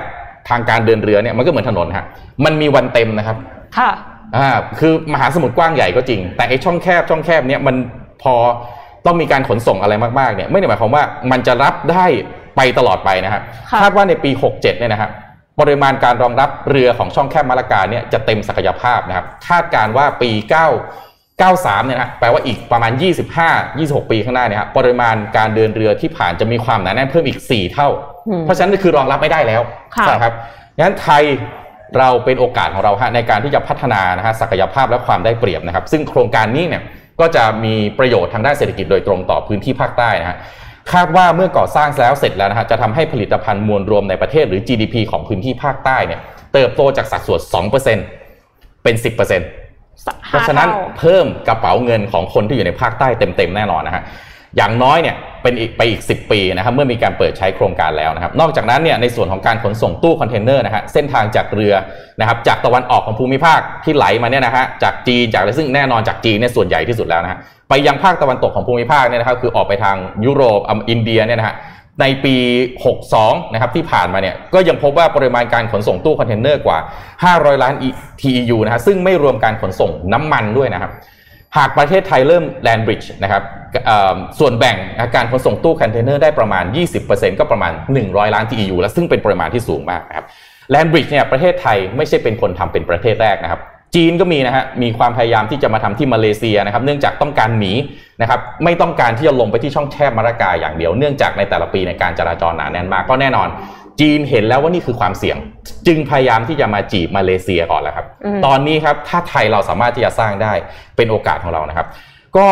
[0.49, 2.05] ทางการเดินเรือเนี่ยมันก็เหมือนถนนฮะ
[2.45, 3.37] มันมีวันเต็มนะครับ
[3.77, 3.89] ค่ะ
[4.35, 7.75] อ่า คือมหาสมุทรกว้างใหญ่ก็จริง แต่ไอช่องแคบช่องแคบเนี่ยมัน
[8.23, 8.33] พอ
[9.05, 12.05] ต้องมีการขนส่งอะไรมากๆเนี่ย ไม่ได้หมายความว่ามันจะรับได้
[12.55, 13.41] ไปตลอดไปนะฮะ
[13.71, 15.11] ค่ะคาดว่าในปี 67เนี่ยนะครับ
[15.59, 20.51] ปริมาณการรองรับเรือของช่องแคบมาลากาเนี่ยจะเต็มศักยภาพนะครับ คาดการณ์ว่าปี 9
[21.41, 22.91] 93 เนี่ยนะแปลว่าอีกประมาณ
[23.37, 27.89] 25 26 ปีข้างหน้าเนี่ยครับปริมาณการเดินเรือที่ผ่านจะมีความหนาแน่นเพิ่มอีก 4 เท่า
[28.27, 29.61] อืมเพราะฉะนั้นคือรองรับไม่ได้แล้ว
[29.95, 30.33] ค่ะนะครับ
[30.79, 31.23] งั้นไทย
[31.97, 36.83] เราเป็นโอกาสของเราฮะในการที่จะพัฒนานะฮะศักยภาพและความได้เปรียบนะครับ ซึ่งโครงการนี้เนี่ย
[37.19, 40.37] ก็จะมีประโยชน์ทางด้านเศรษฐกิจโดยตรงต่อพื้นที่ภาคใต้นะฮะ
[40.93, 46.19] คาดว่าเมื่อก่อสร้างแล้วเสร็จแล้วนะฮะจะทำให้ผลิตภัณฑ์มวลรวมในประเทศหรือ GDP ของพื้นที่ภาคใต้เนี่ย
[46.53, 47.41] เติบโตจากสัดส่วน
[48.11, 49.15] 2%เป็น 10%
[50.29, 54.03] เพราะฉะนั้นห้าท่เพิ่มกระเป๋าเงินของคนที่อยู่ในภาคใต้เต็มๆแน่นอนนะฮะ
[54.57, 61.73] อย่างน้อยเนี่ย เป็นอีกไปอีก 10 ปีนะครับเมื่อมีการเปิดใช้โครงการแล้วนะครับ นอกจากนั้นเนี่ยในส่วนของการขนส่งตู้คอนเทนเนอร์นะฮะเส้นทางจากเรือ
[62.19, 71.55] นะครับจากตะวันออกของภูมิภาคที่ไหลมาเนี่ยนะฮะจากจีนจากอะไรซึ่งแน่นอนจากจีนเนี่ยส่วนใหญ่ที่สุดแล้วนะฮะไปยังภาคตะวันตกของภูมิภาคเนี่ยนะครับคือออกไปทางยุโรปอินเดียเนี่ยนะฮะ
[72.01, 72.35] ในปี
[72.95, 76.77] 62 นะครับที่ผ่านมาเนี่ยก็ยังพบว่าปริมาณการขนส่งตู้คอนเทนเนอร์กว่า
[77.23, 77.73] 500 ล้าน
[78.21, 80.91] TEU นะฮะซึ่งไม่รวมการขนส่งน้ำมันด้วยนะครับ
[81.57, 83.43] หากประเทศไทยเริ่มแลนบริดจ์นะครับ
[84.39, 84.77] ส่วนแบ่ง
[85.15, 86.63] การขนส่งตู้คอนเทนเนอร์ได้ประมาณ
[87.01, 87.71] 20%ก็ประมาณ
[88.03, 90.25] 100 ล้าน TEU แล้วซึ่งเป็นปริมาณที่สูงมากนะครับ
[90.71, 93.61] แลนบริดจ์เนี่ยประเทศไทยไม่ใช่เป็นคนทำเป็นประเทศแรกนะครับ
[93.95, 97.73] จีนก็มีนะฮะมีความพยายามที่จะมาทำที่มาเลเซียนะครับเนื่องจากต้องการหนี
[98.21, 103.47] นะครับไม่ต้องการที่จะลงไปที่ช่องแคบมาระกาอย่างเดียว เนื่องจากในแต่ละปีในการจราจรหนาแน่นมากก็แน่นอน
[104.01, 105.37] จีนเห็นแล้วว่านี่คือความเสี่ยง
[105.87, 108.05] จึงพยายามที่จะมาจีบมาเลเซียก่อนแล้วครับ
[108.45, 110.53] ตอนนี้ครับถ้าไทยเราสามารถที่จะสร้างได้
[110.97, 111.87] เป็นโอกาสของเรานะครับ
[112.37, 112.47] ก็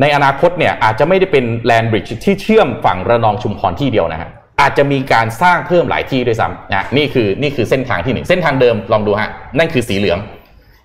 [0.00, 4.28] ในอนาคตเนี่ยอาจจะไม่ได้เป็นแลนบริดจ์ที่เชื่อมฝั่งระนองชุมพรที่เดียวนะฮะ
[4.60, 10.18] อาจจะมีการสร้างเพิ่มหลายที่ด้วยซ้ำนะนี่คือนี่คือเส้นทางที่หนึ่งเส้นทางเดิมลองดูฮะนั่นคือสีเหลือง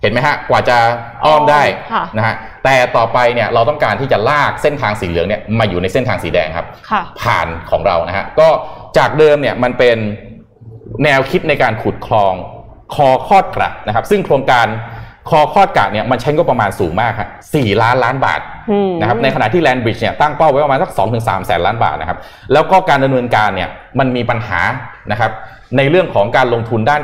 [0.02, 0.76] เห็นไหมฮะกว่าจะ
[1.24, 1.62] อ้อมได้
[2.16, 2.34] นะฮะ
[2.64, 6.66] แต่ต่อไปเนี่ยเราต้องการที่จะลากเส้นทางสีเหลืองเนี่ยมาอยู่ในเส้นทางสีแดงครับ
[7.20, 8.48] ผ่านของเรานะฮะก็
[8.98, 9.96] จากเดิมเนี่ยมันเป็น
[11.04, 12.34] แนวคิดในการขุดคลอง
[12.94, 14.66] คอคอดกระนะครับ ซึ่งโครงการ
[15.30, 18.40] คอคอดกะเนี่ยมันใช้งบประมาณสูงมากครับสี่ล้านล้านบาท
[19.00, 22.18] นะครับ ในขณะที่แลนบริดจ์เนี่ยตั้งเป้าไว้ประมาณสักสองถึงสามแสนล้านบาทนะครับ
[22.52, 24.60] แล้วก็การดำเนินการเนี่ยมันมีปัญหา
[25.12, 25.30] นะครับ
[25.76, 27.02] ในเรื่องของการลงทุนด้าน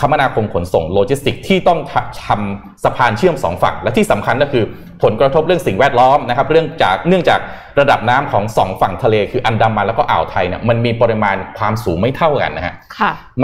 [0.00, 1.78] คมนาคมขนส่งโลจิสติกที่ต้อง
[2.26, 4.64] ทำสะพานเชื่อมสองฝั่ง และที่สำคัญก็คือ
[5.02, 7.40] ผลกระทบเรื่องสิ่งแวดล้อมนะครับเรื่องจากเนื่องจาก
[7.80, 12.74] ระดับน้ำของสองฝั่งทะเลคืออันดามันแล้วก็อ่าวไทยเนี่ยมันมีปริมาณความสูงไม่เท่ากันนะฮะ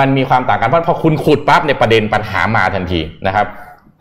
[0.00, 3.46] มันมีความต่างกันเพราะพอคุณขุดปั๊บในประเด็นปัญหามาทันทีนะครับ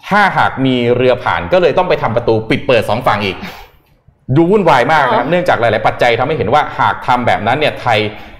[0.07, 3.37] ถ้าหากมีเรือผ่านก็เลยต้องไปทำประตูปิดเปิดสองฝั่งอีก
[4.35, 7.99] ดูวุ่นวายมากนะครับเนื่องจากหลาย ๆ ปัจจัยทำให้เห็นว่าหากทำแบบนั้นเนี่ยไทย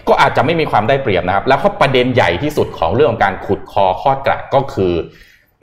[0.09, 4.93] ก็อาจจะไม่มีความได้เปรียบนะครับ แล้วก็ประเด็นใหญ่ที่สุดของเรื่องของการขุดคอคอดกระก็คือ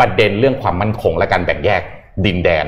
[0.00, 1.83] ประเด็นเรื่องความมั่นคงและการแบ่งแยก
[2.24, 2.66] ดินแดน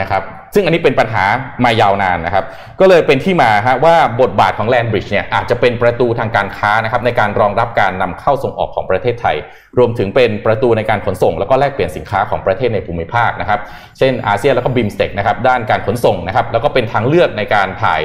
[0.00, 0.22] นะครับ
[0.54, 1.24] ซึ่งอันนี้เป็นปัญหา
[1.64, 2.44] มายาวนานนะครับ
[2.80, 9.36] ก็เลยเป็นที่มาฮะว่าบทบาทของแลนบริดจ์เนี่ยอาจจะเป็นประตูทางการค้านะครับในการรองรับการนำเข้าส่งออกของประเทศไทย
[9.78, 13.60] รวมถึงเป็นประตูในการขนส่ง แล้วก็แลกเปลี่ยนสินค้าของประเทศในภูมิภาคนะครับ
[13.98, 18.00] เช่นอาเซียนแล้วก็ BIMSTEC นะครับด้านการขนส่งนะครับแล้วก็เป็นทางเลือกในการถ่าย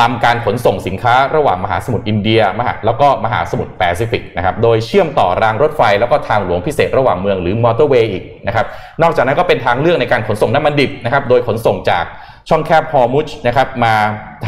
[0.00, 8.66] ลำการขนส่งสินค้าระหว่างมหาสมุทรอินเดียมหาแล้วก็มหาสมุทรแปซิฟิกนะครับโดยเชื่อมต่อรางรถไฟ แล้วก็ทางหลวงพิเศษระหว่างเมืองหรือมอเตอร์เวย์อีกนะครับ
[9.02, 12.04] นอกจากนั้นก็เป็นทางเลือกในการขนส่งน้ำมันดิบนะครับโดยขนส่งจาก
[12.48, 13.94] ช่องแคบฮอร์มุซนะครับมา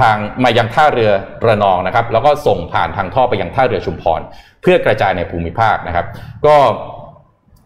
[0.00, 1.10] ทางมายังท่าเรือ
[1.46, 4.20] ระนองนะครับแล้วก็ส่งผ่านทางท่อไปยังท่าเรือชุมพร
[4.62, 6.06] เพื่อกระจายในภูมิภาคนะครับ
[6.46, 6.56] ก็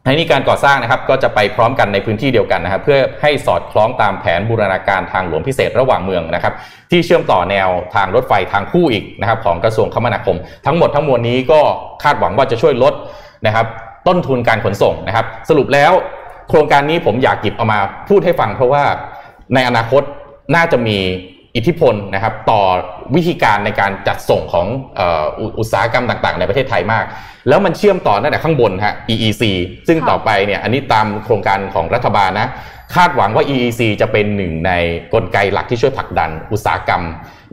[0.04, 6.54] ในนี้การก่อสร้างนะครับก็จะไปพร้อมกันในพื้นที่เดียวกันนะครับเพื่อให้สอดคล้องตามแผนบูรณาการทางหลวงพิเศษระหว่างเมืองนะครับ
[6.90, 10.36] ที่เชื่อมต่อแนวทางรถไฟทางคู่อีกนะครับของกระทรวงคมนาคม
[10.66, 11.60] ทั้งหมดทั้งมวลนี้ก็
[12.02, 12.94] คาดหวังว่าจะช่วยลด
[13.46, 13.66] นะครับ
[14.08, 15.92] ต้นทุนการขนส่งนะครับ สรุปแล้ว
[16.48, 18.84] โครงการนี้ผมอยากหยิบเอามาพูดให้ฟังเพราะว่า
[19.54, 20.02] ในอนาคต
[20.54, 20.98] น่าจะมี
[21.56, 22.62] อิทธิพลนะครับต่อ
[23.16, 24.66] วิธีการในการจัดส่งของ
[25.58, 27.04] อุตสาหกรรมต่างๆ ในประเทศไทยมาก
[27.48, 29.42] แล้วมันเชื่อมต่อตั้งแต่ข้างบนฮะ EEC
[29.88, 32.48] ซึ่งต่อไปเนี่ยอันนี้ตามโครงการของรัฐบาลนะ
[32.94, 34.72] คาดหวังว่า EEC จะเป็นหนึ่งใน
[35.14, 37.02] กลไกหลักที่ช่วยผลักดันอุตสาหกรรม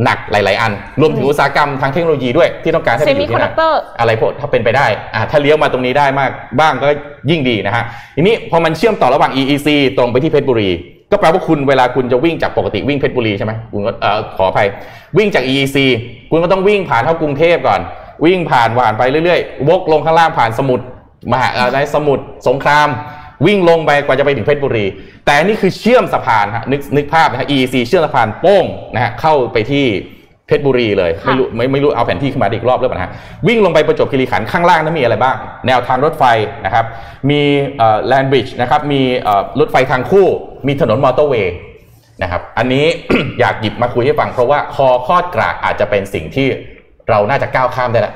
[0.03, 3.53] หนักหลาย ๆ อัน รวมถึงอุตสาหกรรมทางเทคโนโลยีด้วยที่ต้องการให้ไปอยู่ที่นั่น
[3.99, 6.87] อะไรพวกถ้าเป็นไปได้อ่าถ้าเลี้ยวมาตรงนี้ได้มากบ้างก็
[7.29, 7.83] ยิ่งดีนะฮะ
[8.15, 10.69] ทีนี้พอมันเชื่อมต่อระหว่าง EEC ตรงไปที่เพชรบุรี
[11.11, 13.91] ก็แปลว่าคุณเวลาคุณจะวิ่งจากปกติวิ่งเพชรบุรีใช่ไหมคุณก็
[14.37, 14.67] ขออภัย
[15.17, 15.77] วิ่งจาก EEC
[16.31, 17.81] คุณก็ต้องวิ่งผ่านเข้ากรุงเทพก่อน
[18.25, 20.85] วิ่งผ่านผ่านไปเรื่อย ๆ วกลงข้างล่างผ่านสมุทร
[21.31, 22.87] มหาอะไรสมุทรสงคราม
[23.45, 24.85] วิ่งลงไปกว่าจะไปถึงเพชรบุรี
[25.25, 29.85] แต่นี่คือเชื่อมสะพานฮะนึกนึกภาพนะฮะ EEC เชื่อมสะพานโป้งนะฮะเข้าไปที่
[30.47, 33.11] เพชรบุรีเลยไม่รู้ไม่ไม่รู้เอาแผนที่ขึ้นมาอีกรอบหรือเปล่าฮะ
[33.47, 35.35] วิ่งลงไปประจบคีรีขันธ์ข้างล่างนั้นมีอะไรบ้าง
[35.67, 36.23] แนวทางรถไฟ
[36.65, 36.85] นะครับ
[37.29, 37.41] มี
[38.07, 39.01] แลนบริดจ์นะครับมี
[39.59, 40.27] รถไฟทางคู่
[40.67, 41.55] มีถนนมอเตอร์เวย์
[42.23, 42.85] นะครับอันนี้
[43.39, 46.47] อยากหยิบมาคุยให้ฟังเพราะว่าคอคอดกรากอาจจะเป็นสิ่งที่
[47.09, 48.15] เราน่าจะก้าวข้ามได้แล้ว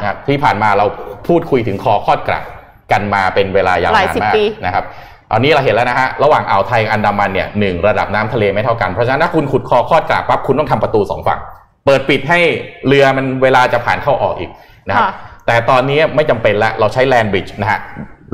[0.00, 0.86] นะครับที่ผ่านมาเรา
[1.28, 2.44] พูดคุยถึงคอคอดกราก
[2.92, 4.84] กันมาเป็นเวลายาวนานมากนะครับ
[5.32, 11.40] อันนี้เราเห็นแล้วนะฮะ ระหว่างอ่าวไทยอันดามันเนี่ยหนึ่งระดับน้ำทะเลไม่เท่ากัน เพราะฉะนั้นถ้าคุณขุดคอคอดกรากปั๊บคุณต้องทำประตูสองฝั่ง
[11.86, 12.40] เปิดปิดให้
[12.86, 14.50] เรือมันเวลาจะผ่านเข้าออกอีก
[14.88, 15.06] นะครับ
[15.46, 17.80] แต่ตอนนี้ไม่จำเป็นแล้วเราใช้แลนบริดจ์นะฮะ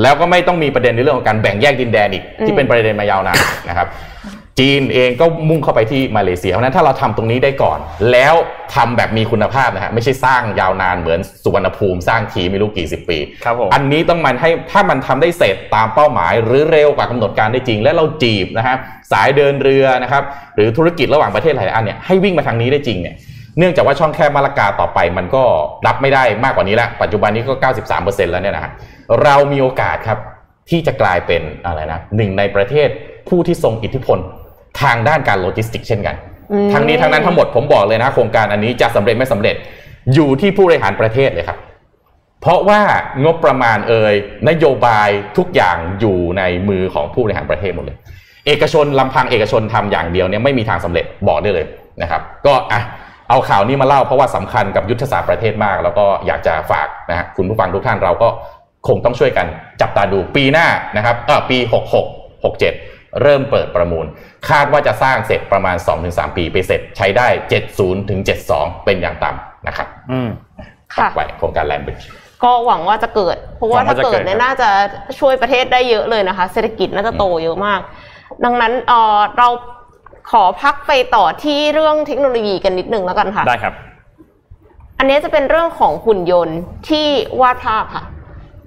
[0.02, 3.86] แล้วก็ไม่ต้องมีประเด็นในเรื่องของการแบ่งแยกดินแดนอีกที่เป็นประเด็นมายาวนานนะครับ
[4.60, 7.78] จีนเองก็มุ่งเข้าไปที่มาเลเซียเพราะฉะนั้นถ้าเราทำตรงนี้ได้ก่อน
[8.12, 8.34] แล้ว
[8.74, 18.78] ทำแบบมีคุณภาพนะฮะไม่ใช่สร้างยาวนานเหมือนสุวรรณภูมิสร้างทีไม่รู้กี่สิบปีครับผมอันนี้ต้องมันให้ถ้ามันทำได้เสร็จตามเป้าหมาย หรือเร็วกว่ากำหนดการได้จริง และเราจีบนะครับ
[19.12, 20.22] สายเดินเรือนะครับ
[20.56, 23.14] หรือธุรกิจระหว่างประเทศหลายอันเนี่ยให้วิ่งมาทางนี้ได้จริงเนี่ย
[23.58, 25.42] เนื่องจากว่าช่องแคบมาลากาต่อไปมันก็
[25.86, 27.54] รับไม่ได้มากกว่านี้แล้วปัจจุบันนี้ก็
[27.92, 28.70] 93%แล้วเนี่ยนะฮะ
[29.22, 30.18] เรามีโอกาสครับ
[30.70, 32.88] ที่จะกลายเป็นอะไรนะหนึ่งในประเทศ
[33.28, 34.18] ผู้ที่ทรงอิทธิพล
[34.80, 36.16] ทางด้านการโลจิสติกเช่นกัน
[36.52, 39.56] อืมทั้งนี้ทั้งนั้นทั้งหมดผมบอกเลยนะ โครงการอันนี้จะสำเร็จไม่สำเร็จ
[40.14, 41.58] อยู่ที่ผู้บริหารประเทศเลยครับ
[42.40, 42.80] เพราะว่า
[43.24, 44.14] งบประมาณเอ่ย
[44.48, 47.98] นโยบายทุกอย่างอยู่ในมือของผู้บริหารประเทศหมดเลย
[48.46, 51.66] เอกชนลำพังเอกชนทำอย่างเดียวเนี่ยไม่มีทางสำเร็จบอกได้เลย
[52.02, 52.80] นะครับ ก็อะ
[53.28, 58.28] เอาข่าวนี้มาเล่าเพราะว่าสำคัญกับยุทธศาสตร์ประเทศมาก แล้วก็อยากจะฝากนะฮะคุณผู้ฟังทุกท่านเราก็
[58.88, 59.46] คงต้องช่วยกัน
[59.80, 61.58] จับตาดูปีหน้านะครับเออปี
[62.02, 64.06] 66 67 เริ่มเปิดประมูล
[64.48, 67.28] คาดว่าจะสร้างเสร็จประมาณ 2-3 ปีไปเสร็จใช้ได้
[67.68, 68.20] 70ถึง
[68.52, 70.28] 72 เป็นอย่างต่ำนะครับอืม
[70.94, 72.06] ค่ะฝากไว้โครงการแลนบริดจ์
[72.44, 74.68] ก็หวังว่าจะเกิด เพราะว่าหวังถ้าว่าจะเกิเกิดดเนี่ยครับน่าจะ
[75.18, 77.80] ช่วยประเทศได้เยอะเลยนะคะ เศรษฐกิจน่าจะโตเยอะมาก
[78.44, 79.48] ดังนั้นเออเรา
[80.30, 83.74] ขอพักไปต่อที่เรื่องเทคโนโลยีกันนิดนึงแล้วกันค่ะ ได้ครับ
[84.98, 87.06] อันนี้จะเป็นเรื่องของหุ่นยนต์ที่
[87.40, 88.04] วาดภาพค่ะ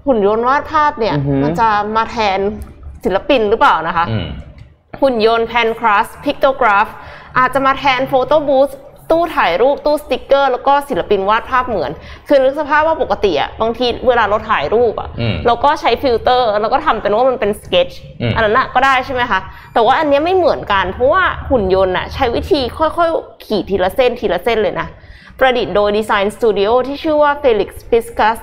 [0.07, 2.39] หุ่นยนต์วาดภาพเนี่ยอือหือมันจะมาแทน
[3.05, 4.27] ศิลปินหรือเปล่านะคะอืม
[5.01, 6.87] หุ่นยนต์ Pankraz Piktograph
[7.37, 8.69] อาจจะมาแทน photo booth
[9.11, 11.91] ตู้ถ่ายรูปตู้สติกเกอร์ แล้วก็ศิลปินวาดภาพเหมือน
[12.27, 19.39] คือนึกสภาพว่าปกติอะบางทีเวลาเราถ่ายรูปอะอืมเราก็ใช้ฟิลเตอร์แล้วก็ทำเป็นว่ามันเป็นสเก็ตชอืมอันนั้นน่ะก็ได้ใช่ไหมคะ
[19.73, 24.87] แต่ว่าอันเนี้ยไม่เหมือนกันเพราะว่าหุ่นยนต์อะใช้วิธีค่อยๆ ขีดทีละเส้นทีละเส้นเลยนะ
[25.39, 28.39] ประดิษฐ์โดย design studio ที่ชื่อว่า Felix Fisgus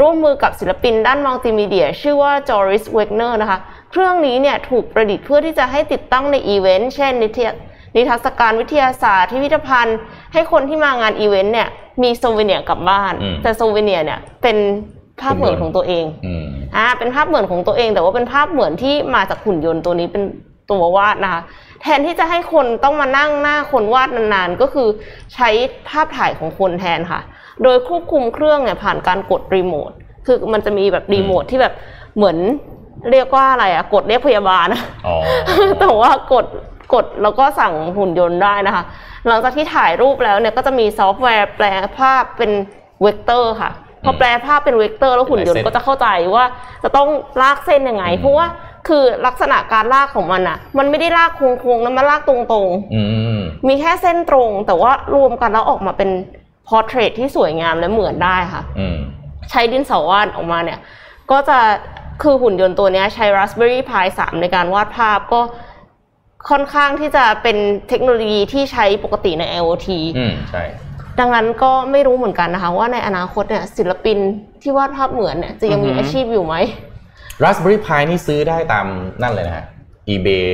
[0.00, 3.58] ร่วมมือกับศิลปินด้านมัลติมีเดีย ชื่อว่า Joris Wegner นะคะ
[3.92, 7.54] เครื่องนี้เนี่ยถูกประดิษฐ์เพื่อที่จะให้ติดตั้งในอีเวนต์ เช่นนิทรรศ
[7.96, 9.98] นิทรรศการวิทยาศาสตร์พิพิธภัณฑ์
[10.32, 11.68] ให้คนที่มางานอีเวนต์เนี่ย
[12.02, 14.56] มี souvenir กลับบ้านอืมแต่ souvenir เนี่ยเป็น
[15.20, 20.22] ภาพเหมือนของตัวเองอืมอ่าเป็นภาพเหมือนของตัวเอง แต่ว่าเป็นภาพเหมือนที่มาจากหุ่นยนต์ตัวนี้เป็น
[20.70, 21.42] ตัววาดนะคะ
[21.82, 24.88] แทนที่จะให้คนต้องมานั่งหน้าคนวาดนานๆ ก็คือ
[25.34, 25.48] ใช้
[25.88, 27.20] ภาพถ่ายของคนแทนค่ะ
[27.62, 29.90] โดยควบคุมเครื่องเนี่ยผ่านการกดรีโมท
[30.26, 31.74] คือมันจะมีแบบรีโมทที่แบบ
[32.16, 32.36] เหมือน
[33.10, 35.16] เรียกว่าอะไรอะกดเรียกพยาบาลอะอ๋อ
[35.80, 36.44] แต่ว่ากด
[36.94, 38.84] กดแล้วก็สั่งหุ่นยนต์ได้นะคะ
[39.28, 41.66] หลังจากที่ถ่ายรูปแล้วเนี่ยก็จะมีซอฟต์แวร์แปล
[41.98, 42.50] ภาพเป็น
[43.02, 43.70] เวกเตอร์ค่ะ
[44.04, 46.44] พอแปลภาพเป็นเวกเตอร์แล้วหุ่นยนต์ก็จะเข้าใจว่า
[46.82, 47.08] จะต้อง
[47.42, 48.46] ลากเส้นยังไง เพราะว่า
[48.88, 52.34] คือลักษณะการลากของมันอะมันไม่ได้ลากโค้งๆนะมันลากตร
[52.64, 53.02] งอื
[53.38, 56.10] มๆมีแค่เส้นตรง แต่ว่ารวมกันแล้วออกมาเป็น
[56.68, 58.96] portrait ที่สวยงามและเหมือนได้ค่ะอืม
[59.50, 60.78] ใช้ดินสอวาดออกมาเนี่ย
[61.30, 61.58] ก็จะ
[62.22, 65.40] คือหุ่นยนต์ตัวเนี้ยใช้ Raspberry Pi 3 ในการวาดภาพก็
[66.50, 67.56] ค่อนข้างที่จะเป็น
[67.88, 70.64] เทคโนโลยีที่ใช้ปกติใน IoT อืมใช่
[71.20, 74.18] ดังนั้นก็ไม่รู้เหมือนกันนะคะ ว่าในอนาคตเนี่ยศิลปิน
[74.62, 76.54] ที่วาดภาพเหมือนเนี่ยจะยังมีอือฮึอาชีพอยู่ไหม
[77.44, 78.86] Raspberry Pi นี่ซื้อได้ตาม
[79.22, 79.64] นั่นเลยนะฮะ
[80.08, 80.44] eBay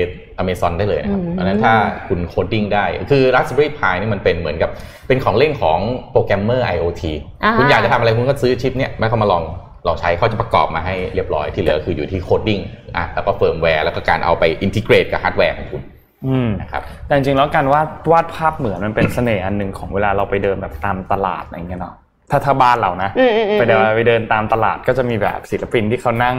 [0.42, 1.74] Amazon ได้เลยนะครับอืมอันนั้นถ้า
[2.08, 4.70] คุณ coding ได้ คือ Raspberry Pi นี่มันเป็นเหมือนกับ
[5.06, 5.78] เป็นของเล่นของ
[6.12, 7.02] โปรแกรมเมอร์ IoT
[7.44, 9.42] อ่าคุณอยากจะทำอะไรคุณก็ซื้อชิปเนี่ยไม่เข้ามาลอง
[9.88, 12.60] ลองใช้เขาจะประกอบมาให้เรียบร้อยที่เหลือคืออยู่ที่ coding
[12.96, 15.82] อะแล้วก็เฟิร์มแวร์แล้วก็การเอาไป integrate กับฮาร์ดแวร์ของคุณ
[16.26, 21.94] อืมนะครับแต่จริงๆแล้วการวาดวาดภาพเหมือนมันเป็นเสน่ห์อันหนึ่งของเวลาเราไปเดินแบบตามตลาดอะไรอย่างเงี้ยเนาะ
[22.30, 26.36] ถ้าถ้าบ้านเรานะอืมอืมอืมไปเดินไปเดินตามตลาดก็จะมีแบบศิลปินที่เขานั่ง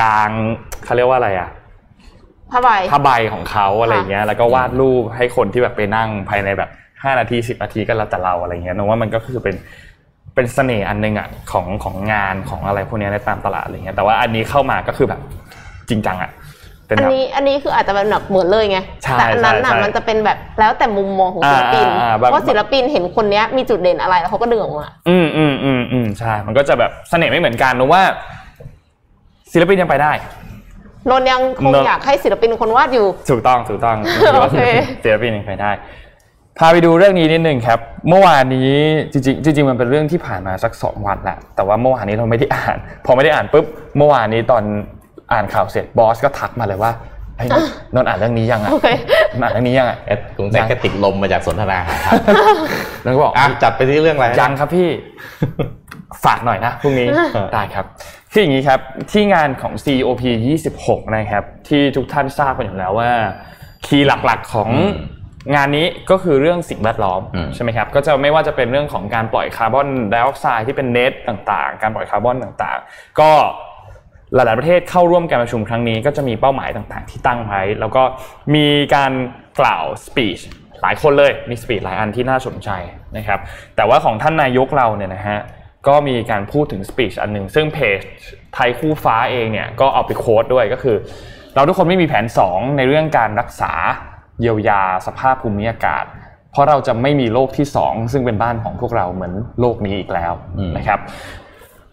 [0.00, 0.30] กลาง
[0.84, 1.50] เขาเรียกว่าอะไรอะ
[2.52, 6.70] ผ้าใบผ้าใบของเขาอะไรอย่างเงี้ย แล้วก็วาดรูปให้คนที่แบบไปนั่งภายในแบบ
[7.02, 9.54] ห้านาทีสิบนาทีก็แล้วแต่เราอะไรเงี้ยนึกว่ามันก็คือเป็น
[10.34, 15.20] เป็นเสน่ห์อันหนึงอะของของงานของอะไรพวกเนี้ยในตามตลาดอะไรเงี้ยแต่ว่าอันนี้เข้ามาก็คือแบบ
[15.88, 16.30] จริงจังอะ
[16.86, 28.02] เป็นอันแบบนี้อันนี้คืออาจจะเป็นแบบเหมือนเลยไงใช่แต่อันนั้นน่ะใช่ใช่มันจะเป็นแบบแล้วแต่มุมมองของศิลปินอ่าอ่าแบบว่าศิลปินเห็นคนเนี้ยมีจุดเด่นอะไรแล้วเขาก็ดึงออกมาอืมอืมอืมอืมใช่ มันก็จะแบบเสน่ห์ไม่เหมือนกันนึกว่า
[29.52, 30.12] ศิลปินยังไปได้
[31.10, 33.96] นนท์ยังคงนนท์อยากให้ศิลปินคนวาดอยู่ ถูกต้องถูกต้อง
[34.40, 34.60] โอเค
[35.04, 35.70] ศิลปินยังไปได้
[36.58, 38.70] พาไปดูเรื่องนี้นิดนึงครับ เมื่อวานนี้
[39.12, 43.64] จริงๆจริงๆมันเป็นเรื่องที่ผ่านมาสักสองวันแล้วแต่ว่าเมื่อวานนี้เราไม่ได้อ่าน พอไม่ได้อ่านปุ๊บ
[43.96, 44.62] เมื่อวานนี้ตอน
[45.32, 46.92] อ่านข่าวเสร็จบอสก็ทักมาเลยว่า
[47.36, 47.48] เฮ้ย
[47.94, 48.88] นนท์อ่านเรื่องนี้ยังอะโอเค
[49.32, 52.14] นนท์อ่านเรื่องนี้ยังอะเอ๊ะสงสัยแค่ติดลมมาจากสนทนาหาครับ
[53.04, 54.88] นนท์ก็บอกอะจัดไปที่เรื่องอะไรยังครับพี่
[56.24, 57.08] ฝากหน่อยนะพรุ่งนี้
[57.52, 57.84] ได้ครับ
[58.32, 58.80] คืออย่างนี้ครับ
[59.12, 60.22] ที่งานของ COP
[60.70, 63.10] 26 นะครับ ที่ทุกท่านทราบกันอยู่แล้วว่า
[63.86, 64.70] key หลักๆของ
[65.54, 73.30] งานนี้ก็คือเรื่องสิ่งแวดล้อมอืมใช่ไหมครับก็จะไม่ว่าจะเป็นเรื่องของการปล่อยคาร์บอนไดออกไซด์ที่เป็นเนตต่างๆ การปล่อยคาร์บอนต่างๆ ก็
[74.34, 78.02] หลาย ๆ ประเทศเข้าร่วมการประชุมครั้งนี้ ก็จะมีเป้าหมายต่างๆ ที่ตั้งไว้แล้วก็
[78.54, 79.12] มีการ
[79.60, 80.38] กล่าวสปีช
[80.82, 82.70] หลายคนเลยมีสปีชหลายอันที่น่าสนใจ
[83.16, 83.40] นะครับ
[83.76, 85.38] แต่ว่าของท่านนายกเราเนี่ยนะฮะ
[85.88, 88.00] ก็มีการพูดถึงสปีชอันหนึ่งซึ่งเพจ
[88.54, 90.96] ไทยคู่ฟ้าเองเนี่ยก็เอาไปโค้ดด้วยก็คือ
[91.54, 93.72] เราทุกคนไม่มีแผน 2 ในเรื่องการรักษา
[94.40, 96.04] เยียวยาสภาพภูมิอากาศ
[96.52, 101.00] เพราะเราจะไม่มีโลกที่2ซึ่งเป็นบ้านของพวกเราเหมือนโลกนี้อีกแล้วอืมนะครับ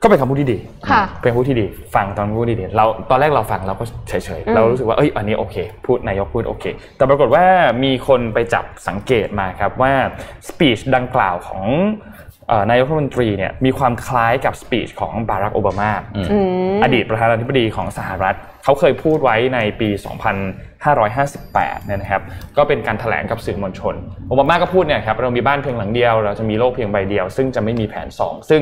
[0.01, 0.57] ก็เป็นคำพูดที่ดี
[0.89, 5.55] ค่ะเป็นคำพูดที่ดี ฟังตอนพูดที่ดีเราตอนแรกเราฟังเราก็เฉยอืๆมเรารู้สึกว่าเอ้ยอันนี้โอเค
[5.85, 6.65] พูดนายกพูดโอเค
[6.97, 7.45] แต่ปรากฏว่า
[7.83, 9.93] มีคนไปจับสังเกตมาครับว่า
[10.47, 11.63] สปีชดังกล่าวของ
[12.47, 16.37] เอ่อนายกรัฐมนตรีเนี่ยมีความคล้ายกับสปีชของบารักโอบามาอืมอื
[16.77, 18.35] มอดีตประธานาธิบดีของสหรัฐ
[18.67, 19.89] เขาเคยพูดไว้ในปี
[20.67, 22.21] 2558เนี่ยนะครับ
[22.57, 23.95] ก็เป็นการถแถลงกับสื่อมวลชน
[24.27, 28.61] โอบามาก็พูดเนี่ยครับเรามีบ้านเพียงหลังเดียว เราจะมีโลกเพียงใบเดียว ซึ่งจะไม่มีแผน 2 ซึ่ง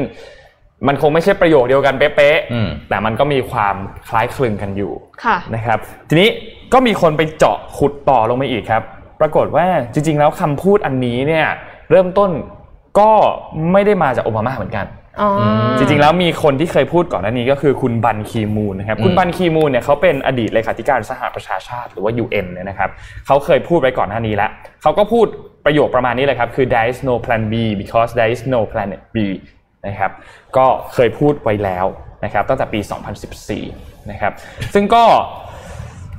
[0.88, 3.76] มันคงไม่ใช่ประโยคเดียวกันเป๊ะอืมๆแต่มันก็มีความ
[4.10, 4.92] คล้ายคลึงกันอยู่
[5.24, 6.30] ค่ะนะครับ ทีนี้
[6.74, 8.84] ก็มีคนไปเจาะขุดต่อลงมาอีกครับ
[9.22, 11.48] ปรากฏว่าจริง ๆ แล้วคำพูดอันนี้เนี่ย
[11.90, 12.32] เริ่มต้น
[13.00, 13.12] ก็
[13.72, 15.05] ไม่ได้มาจากโอบามาเหมือนกันอ๋ออ
[15.78, 22.90] จริงๆแล้วมีคนที่เคยพูดก่อนหน้านี้ก็คือคุณบันคีมูนนะครับอืมคุณบันคีมูนเนี่ยเขาเป็นอดีตเลขาธิการสหประชาชาติหรือว่า UN เนี่ยนะครับ
[23.26, 24.52] เขาเคยพูดไว้ก่อนหน้านี้แล้ว
[24.82, 25.28] เขาก็พูด
[25.66, 29.18] ประโยคประมาณนี้เลยครับคือ there is no plan B because there is no planet B
[29.88, 30.12] นะครับ
[30.58, 31.86] ก็เคยพูดไว้แล้ว
[32.24, 32.80] นะครับตั้งแต่ปี
[33.46, 34.34] 2014 นะครับ
[34.74, 35.04] ซึ่งก็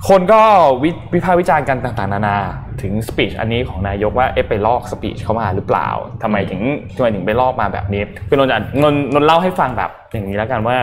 [0.09, 0.41] คนก็
[0.83, 2.37] วิวิพากษ์วิจารณ์กันต่างๆ นานา
[2.83, 5.89] ถึงสปีชอันนี้ของนายกว่าเอ๊ะไปลอกสปีชเข้ามาหรือเปล่า
[6.23, 6.61] ทำไมถึง
[6.97, 10.77] ทำไมถึงไปลอกมาแบบนี้คือนนท์จะนนท์นนท์เล่าให้ฟังแบบอย่างนี้แล้วกันว่า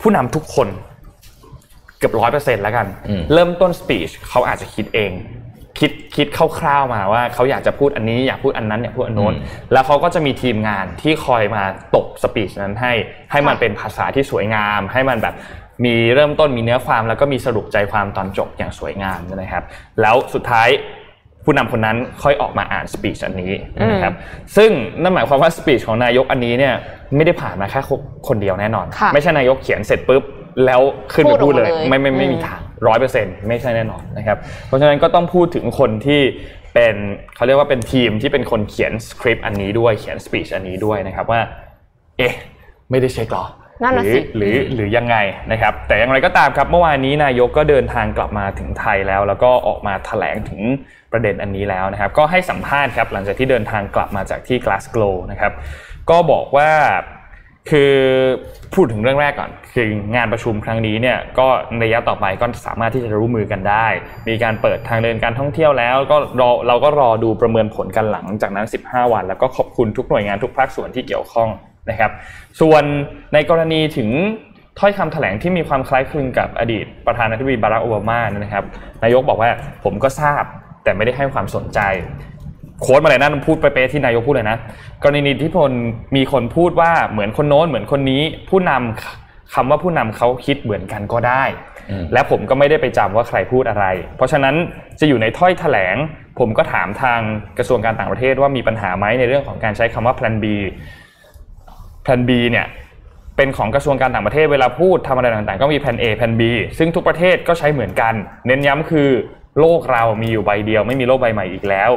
[0.00, 0.68] ผู้นำทุกคน
[1.98, 5.12] เกือบร้อยเปอร์เซ็นต์แล้วกันอืมเริ่มต้นสปีชเขาอาจจะคิดเอง
[5.78, 9.34] คิดคิดคร่าวๆมาว่าเขาอยากจะพูดอันนี้อยากพูดอันนั้นอยากพูดอันโน้น
[9.72, 11.62] แล้วเขาก็จะมีทีมงานที่คอยมา
[11.94, 12.92] ตบสปีชนั้นให้
[13.30, 15.34] ให้มันค่ะเป็นภาษาที่สวยงาม ให้มันแบบ
[15.84, 19.64] มีเริ่มต้นมีเนื้อความแล้วก็มีสรุปใจความตอนจบอย่างสวยงามนะครับ
[20.00, 20.68] แล้วสุดท้าย
[21.44, 23.52] ผู้นำคนนั้นค่อยออกมาอ่านสปีชอันนี้
[23.90, 24.14] นะครับ
[24.56, 24.70] ซึ่ง
[25.02, 26.74] นั่นหมายความว่าสปีชของนายกอันนี้เนี่ย
[27.16, 27.80] ไม่ได้ผ่านมาแค่
[28.28, 30.22] คนเดียวแน่นอนค่ะไม่ใช่นายกเขียนเสร็จปุ๊บ
[30.66, 30.80] แล้ว
[31.12, 36.20] ขึ้นไปพูดออกพูดเลยมาเลยไม่ไม่ไม่อืมมีทางร้อยเปอร์เซ็นต์ไม่ใช่แน่นอนนะครับเพราะฉะนั้นก็ต้องพูดถึงคนที่
[36.74, 36.94] เป็น
[37.36, 41.40] เขาเรียกว่าเป็นทีมที่เป็นคนเขียนสคริปต์อันนี้ด้วยเขียนสปีชอันนี้ด้วยนะครับว่า
[42.18, 42.34] เอ๊ะ
[42.90, 43.44] ไม่ได้เช็คหรอ
[43.82, 45.16] นั่นหน่ะรืสิหรือหรือยังไง
[45.52, 50.60] นะครับ แต่อย่างไรก็ตามครับ เมื่อวานนี้นายกก็เดินทางกลับมาถึงไทยแล้ว แล้วก็ออกมาแถลงถึง
[51.12, 55.52] ประเด็นอันนี้แล้วนะครับ ก็ให้สัมภาษณ์ครับหลังจากที่เดินทางกลับมาจากที่ Glasgow นะครับ
[56.10, 56.70] ก็บอกว่า
[57.70, 57.94] คือ
[58.74, 63.86] พูดถึงเรื่องแรกก่อน คืองานประชุมครั้งนี้เนี่ยก็ในระยะต่อไปก็สามารถที่จะรู้มือกันได้
[64.28, 71.48] มีการเปิดทางเดินการท่องเที่ยวแล้ว ก็รอเราก็รอดูประเมินผลกันหลังจากนั้น 15 วัน แล้วก็ขอบคุณทุกหน่วยงานทุกภาคส่วนที่เกี่ยวข้อง
[71.90, 72.10] นะครับ
[72.60, 72.82] ส่วน
[73.34, 74.10] ในกรณีถึง
[74.78, 78.64] ถ้อยคำแถลงที่มีความคล้ายคลึงกับอดีตประธานาธิบดีบารักโอบามานะครับ
[79.02, 79.50] นายกบอกว่า
[79.84, 80.44] ผมก็ทราบ
[80.84, 81.80] แต่ไม่ได้ให้ความสนใจ
[82.80, 84.56] โค้ดมาเลยนะพูดไปเป๊ะๆที่นายกพูดเลยนะ
[85.02, 85.72] กรณีที่พล
[86.16, 91.44] มีคนพูดว่าเหมือนคนโน้นเหมือนคนนี้ ผู้นำคำว่าผู้นำเขาคิดเหมือนกันก็ได้
[91.90, 93.84] อืมและผมก็ไม่ได้ไปจำว่าใครพูดอะไร
[94.16, 94.54] เพราะฉะนั้น
[95.00, 95.96] จะอยู่ในถ้อยแถลง
[96.38, 97.20] ผมก็ถามทาง
[97.58, 100.44] กระทรวงการต่างประเทศว่ามีปัญหาไหมในเรื่องของการใช้คำว่า plan B
[102.08, 102.66] plan B เนี่ย
[103.36, 106.42] เป็นของกระทรวงการต่างประเทศเวลาพูดทำอะไรต่างๆ ก็มี plan A plan B
[106.78, 108.14] ซึ่งทุกประเทศก็ใช้เหมือนกัน
[108.46, 109.08] เน้นย้ำคือ
[109.60, 111.90] โลกเรามีอยู่ใบเดียว ไม่มีโลกใบใหม่อีกแล้ว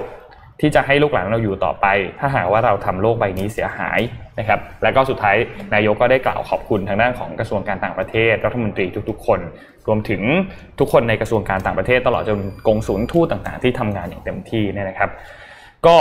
[0.60, 1.86] ที่จะให้ลูกหลานเราอยู่ต่อไป
[2.20, 4.00] ถ้าหากว่าเราทำโลกใบนี้เสียหาย
[4.40, 5.36] นะครับแล้วก็สุดท้าย
[5.74, 9.40] นายกก็ได้กล่าวขอบคุณทางด้านของกระทรวงการต่างประเทศ รัฐมนตรีทุกๆ คน
[9.88, 10.22] รวมถึง
[10.80, 15.10] ทุกคนในกระทรวงการต่างประเทศ ตลอดจนกงศูนย์ทูตต่างๆ ที่ทำงานอย่างเต็มที่เนี่ยนะครับ
[15.88, 15.98] ก็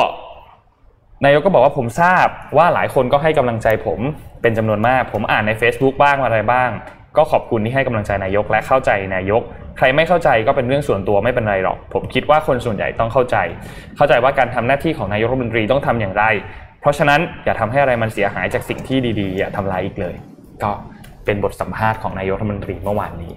[1.25, 4.01] นายกก็บอกว่าผมทราบว่าหลายคนก็ให้กำลังใจผม
[4.43, 6.71] เป็นจำนวนมาก ผมอ่านใน Facebook บ้างอะไรบ้าง
[7.17, 9.43] ก็ขอบคุณที่ให้กำลังใจนายกและเข้าใจนายก
[9.79, 13.37] ใครไม่เข้าใจก็เป็นเรื่องส่วนตัวไม่เป็นไรหรอก ผมคิดว่าคนส่วนใหญ่ต้องเข้าใจ
[13.97, 16.25] เข้าใจว่าการทำหน้าที่ของนายกรัฐมนตรีต้องทำอย่างไร
[16.81, 20.15] เพราะฉะนั้นอย่าทำให้อะไรมันเสียหายจากสิ่งที่ดีๆอย่าทำลายอีกเลย
[20.63, 20.71] ก็
[21.25, 23.33] เป็นบทสัมภาษณ์ของนายกรัฐมนตรีเมื่อวานนี้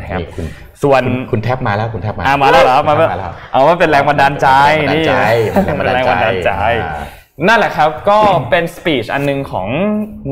[0.00, 0.46] นะครับนี่คุณ
[0.82, 4.48] ส่วนคุณคุณแท็บมาแล้วคุณแท็บมาอ่ามาแล้วเหรอมาคุณแท็บมาแล้วเอาว่าเป็นแรงบันดาลใจ
[4.86, 5.12] แรงบันดาลใจ
[5.54, 6.52] นี่เป็นแรงบันดาลใจ
[6.84, 7.04] อ่า
[7.48, 8.18] นั่นแหละครับก็
[8.50, 9.68] เป็นสปีชอันหนึงของ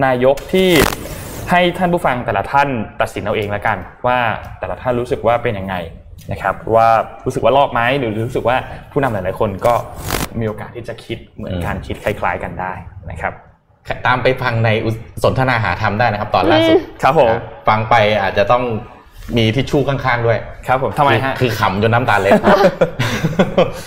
[0.05, 0.70] นายกที่
[1.51, 2.68] ให้ท่านผู้ฟังแต่ละท่าน
[3.01, 4.18] ตัดสินเอาเองแล้วกัน ว่า
[4.59, 5.75] แต่ละท่านรู้สึกว่าเป็นยังไง
[6.33, 6.88] นะครับว่า
[7.25, 8.57] รู้สึกว่าลอกไหมหรือรู้สึกว่า
[8.92, 9.75] ผู้นำหลาย ๆ คนก็
[10.38, 12.73] มีโอกาสที่จะคิดเหมือนกันคิดคล้าย ๆ กันได้
[13.11, 13.35] นะครับ
[14.07, 14.90] ตามไปฟังในอุ
[15.25, 18.64] สนทนาหาธรรมได้นะครับ ตอนล่าสุดครับผมนะฟังไปอาจจะต้อง
[19.37, 22.33] มีทิชชู่ข้างๆด้วย ครับผมทำไมฮะคือคือขำจนน้ำตาเล็ด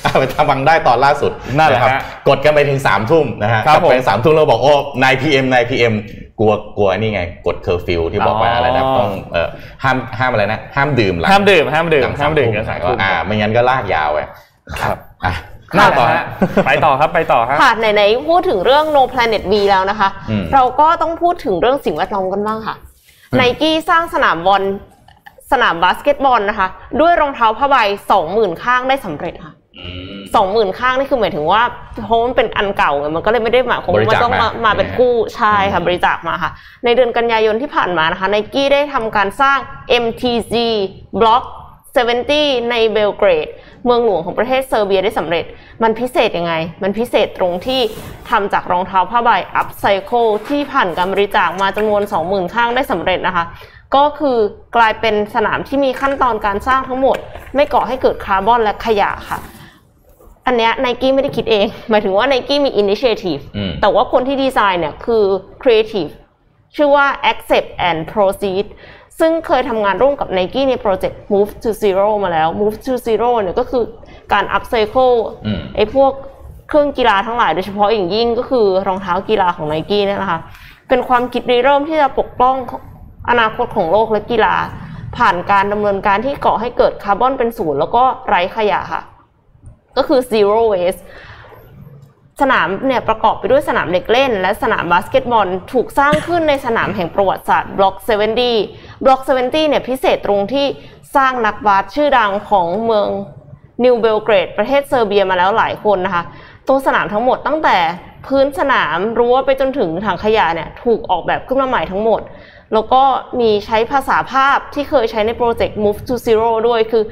[0.03, 5.93] เอาไปทำฟังได้ตอนล่าสุดนั่นแหละครับฮะกดกันไปถึงสามทุ่มนะฮะครับกดไปผมสามทุ่มเราบอกโอ้นายพีเอ็มนายพีเอ็ม
[6.39, 9.47] กลัวกลัวนี่ไง กดเคอร์ฟิวที่บอกว่าอ๋อออะไรนะต้องเออ
[9.84, 14.19] ห้ามห้ามอะไรนะ ห้ามดื่มหลังห้ามดื่มห้ามดื่มหลังห้ามดื่มทุ่กันสามทุ่มอ่าไม่งั้นก็ลากยาวไป
[14.82, 15.36] ครับอะ
[15.77, 16.25] น่าต่อฮะ
[16.65, 22.75] ไปต่อครับไปต่อครับค่ะไหนๆพูดถึงเรื่อง No Planet V แล้วนะคะอืมเราก็ต้องพูดถึงเรื่องสิ่งแวดล้อมกันบ้างค่ะ
[23.38, 24.62] ไนกี้สร้างสนามบอล
[25.54, 26.68] สนามบาสเกตบอลนะคะ
[27.01, 27.76] ด้วยรองเท้าผ้าใบ
[28.12, 31.62] สองหมื่นข้างได้สำเร็จค่ะอืมสองหมื่นข้างนี่คือหมายถึงว่า
[32.06, 36.51] เพราะมันเป็นอันเก่าไงมันก็เลยไม่ได้หมายความว่าบริจาคต้องมามามาเป็นใช่ไหมกู้ใช่ค่ะอืมบริจาคมาค่ะ
[36.86, 39.58] ในเดือนกันยายนที่ผ่านมานะคะไนกี้ได้ทำการสร้าง
[40.04, 40.54] MTG
[41.22, 41.43] Block
[42.08, 43.47] 70 ในเบลเกรด
[43.86, 45.45] เมืองหลวงของประเทศเซอร์เบียได้สำเร็จ
[45.84, 47.82] มันพิเศษยังไง มันพิเศษตรงที่
[48.30, 53.45] ทำจากรองเท้าผ้าใบ upcycle ที่ผ่านการบริจาคมาจำนวน 20,000 ข้างได้สำเร็จนะคะ
[53.95, 54.37] ก็คือ
[54.75, 57.17] กลายเป็นสนามที่มีขั้นตอนการสร้างทั้งหมด
[57.55, 59.39] ไม่ก่อให้เกิดคาร์บอนและขยะค่ะ
[60.45, 65.23] อันเนี้ยไนกี้ไม่ได้คิดเอง หมายถึงว่าไนกี้มี initiative อืมแต่ว่าคนที่ดีไซน์เนี่ยคือ
[65.61, 66.11] creative
[66.75, 68.65] ชื่อว่า accept and proceed
[69.19, 73.83] ซึ่งเคยทำงานร่วมกับ Nike ในโปรเจกต์ move to zero มาแล้ว move to zero เนี่ยก็คือ
[74.33, 75.15] การ upcycle
[75.45, 76.11] อืมไอ้พวก
[76.69, 80.39] เครื่องกีฬาทั้งหลายโดยเฉพาะอย่างยิ่งก็คือรองเท้ากีฬาของ Nike เนี่ยนะคะ
[80.89, 82.55] เป็นความคิดริเริ่มที่จะปกป้อง
[83.30, 84.55] อนาคตของโลกและกีฬา
[85.17, 89.01] ผ่านการดำเนินการที่ก่อให้เกิดคาร์บอนเป็นศูนย์แล้วก็ไร้ขยะค่ะ
[89.97, 91.01] ก็คือ zero waste
[92.41, 97.95] สนามเนี่ยประกอบไปด้วยสนามเด็กเล่น และสนามบาสเกตบอลถูกสร้างขึ้นในสนามแห่งประวัติศาสตร์บล็อก
[98.49, 100.65] 70บล็อก70เนี่ยพิเศษตรงที่
[101.15, 103.07] สร้างนักบาสชื่อดังของเมือง
[103.84, 106.24] นิวเบลเกรดประเทศเซอร์เบียมาแล้วหลายคนนะคะ
[106.67, 107.78] ตัวสนามทั้งหมดตั้งแต่
[108.28, 112.21] พื้นสนามรั้วไปจนถึงถังขยะเนี่ยถูกออกแบบขึ้นมาใหม่ทั้งหมด
[112.74, 113.01] แล้วก็
[113.39, 117.03] มีใช้ภาษาภาพที่เคยใช้ในโปรเจกต์ Move to Zero ด้วยคือ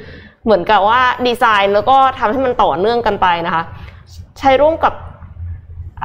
[0.44, 3.64] เหมือนกับว่าดีไซน์แล้วก็ทำให้มันต่อเนื่องกันไปนะคะ
[4.40, 4.94] ใช้ร่วมกับ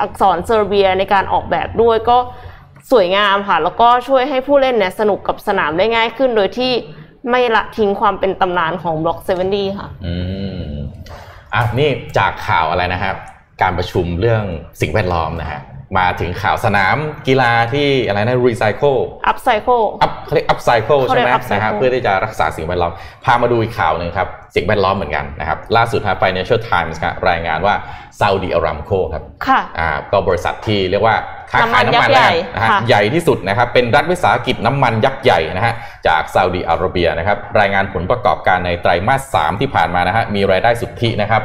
[0.01, 2.19] อักษรเซอร์เบียในการออกแบบด้วยก็
[2.91, 6.73] สวยงามค่ะ แล้วก็ช่วยให้ผู้เล่นเนี่ยสนุกกับสนามได้ง่ายขึ้น โดยที่
[7.31, 10.15] ไม่ละทิ้งความเป็นตำนานของบล็อก70ค่ะ อื
[10.69, 10.73] ม
[11.55, 13.17] อะนี่จากข่าวอะไรนะครับ
[13.63, 14.43] การประชุมเรื่อง
[14.81, 15.61] สิ่งแวดล้อมนะฮะ
[15.99, 16.97] มาถึงข่าวสนาม
[17.29, 18.95] กีฬาที่อะไรนะรีไซเคิล
[19.31, 22.93] Upcycle อัพเขาเรียกอัพไซเคิลเขาใช่เรียกไหม upcycle นะครับเพื่อที่จะรักษาสิ่งแวดล้อม
[23.25, 27.75] พามาดูอีกข่าวหนึ่งครับสิ่งแวดล้อมเหมือนกันนะครับ ล่าสุดฮะ Financial Times ครับรายงานว่า
[28.21, 31.17] Saudi Aramco ครับค่ะอ่าก็บริษัทที่เรียกว่า
[31.51, 35.75] ค้าน้ำมัขายนน้ำมันยักษ์ใหญ่แล้วกันนะฮะค่ะใหญ่ที่สุดนะครับเป็นรัฐวิสาหกิจน้ำมันยักษ์ใหญ่นะฮะ
[36.07, 41.43] จากซาอุดีอาระเบียนะครับรายงานผลประกอบการในไตรมาส 3 ที่ผ่านมานะฮะมีรายได้สุทธินะครับ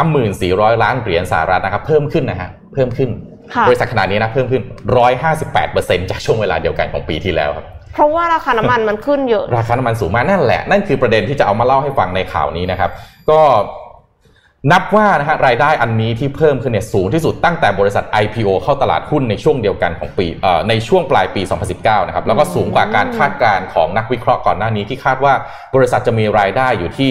[0.00, 3.31] 34,000 ล้านเหรียญสหรัฐนะครับเพิ่มขึ้นนะฮะเพิ่มขึ้นค่ะ
[3.68, 4.62] บริษัทขนาดนี้นะเพิ่มขึ้น
[5.36, 12.90] 158%จากช่วงเวลาเดียวกันของปีที่แล้วครับเพราะว่าราคาน้ำมันมันขึ้นเยอะ ราคาน้ำมันสูงมากนั่นแหละ นั่นคือประเด็นที่จะเอามาเล่าให้ฟังในข่าวนี้นะครับ
[13.30, 13.40] ก็
[14.70, 20.26] นับว่านะฮะรายได้อันนี้ที่เพิ่มขึ้นเนี่ยสูงที่สุดตั้งแต่บริษัท IPO เข้าตลาดหุ้นในช่วงเดียวกันของปี
[20.68, 21.42] ในช่วงปลายปี
[21.74, 25.34] 2019 นะครับแล้วก็สูงกว่าการคาดการณ์ของนักวิเคราะห์ก่อนหน้านี้ที่คาดว่า
[25.74, 27.08] บริษัทจะมีรายได้อยู่ที่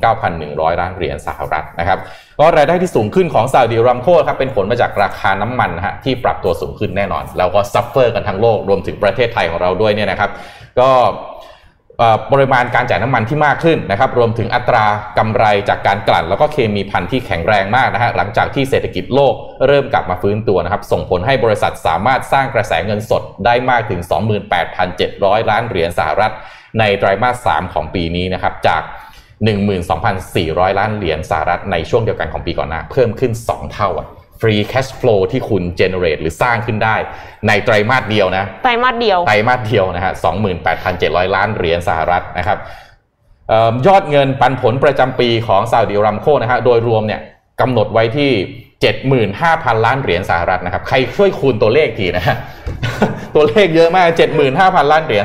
[0.00, 1.98] 29,100 ล้านเหรียญสหรัฐนะครับ
[2.40, 10.30] ก็รายได้ที่สูงขึ้นของซาอุดิอารามโคครับเป็นผลมาจากราคาน้ำมันนะฮะที่ปรับตัวสูงขึ้นแน่นอน แล้วก็ suffer กันทั้งโลกรวมถึงประเทศไทยของเราด้วยเนี่ยนะครับ
[10.80, 10.90] ก็
[12.32, 14.86] ปริมาณการจ่ายน้ำมันที่มากขึ้นนะครับ รวมถึงอัตรา
[15.18, 19.34] กำไรจากการกลั่น แล้วก็เคมีภัณฑ์ที่แข็งแรงมากนะฮะหลังจากที่เศรษฐกิจโลก
[19.66, 24.00] เริ่มกลับมาฟื้นตัวนะครับ ส่งผลให้บริษัทสามารถสร้างกระแสเงินสดได้มากถึง
[24.76, 26.32] 28,700 ล้านเหรียญสหรัฐ
[26.78, 28.82] ในไตรมาส 3 ของปีนี้นะครับจาก
[30.00, 33.90] 12,400 ล้านเหรียญสหรัฐในช่วงเดียวกันของปีก่อนหน้า เพิ่มขึ้น 2 เท่า
[34.44, 36.96] อะ free cash flow ที่คุณ generate หรือสร้างขึ้นได้
[37.48, 40.12] ในไตรมาสเดียวนะ ไตรมาสเดียว ไตรมาสเดียวนะฮะ
[40.74, 42.58] 28,700 ล้านเหรียญสหรัฐนะครับ
[43.48, 47.20] เอ่อยอดเงินปันผลประจำปีของซาอุดิอารามโคนะฮะโดยรวมเนี่ย
[47.60, 48.30] กำหนดไว้ที่
[49.30, 52.36] 75,000 ล้านเหรียญสหรัฐนะครับ ใครช่วยคูณตัวเลขทีนะฮะ
[53.34, 54.06] ตัวเลขเยอะมาก
[54.50, 55.24] 75,000 ล้านเหรียญ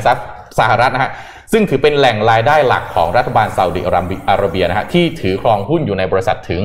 [0.59, 1.11] สหรัฐนะฮะ
[1.51, 3.93] ซึ่งถือเป็นแหล่งรายได้หลักของรัฐบาลซาอุดิอา
[4.41, 6.61] ระเบียนะฮะ ที่ถือครองหุ้นอยู่ในบริษัทถึง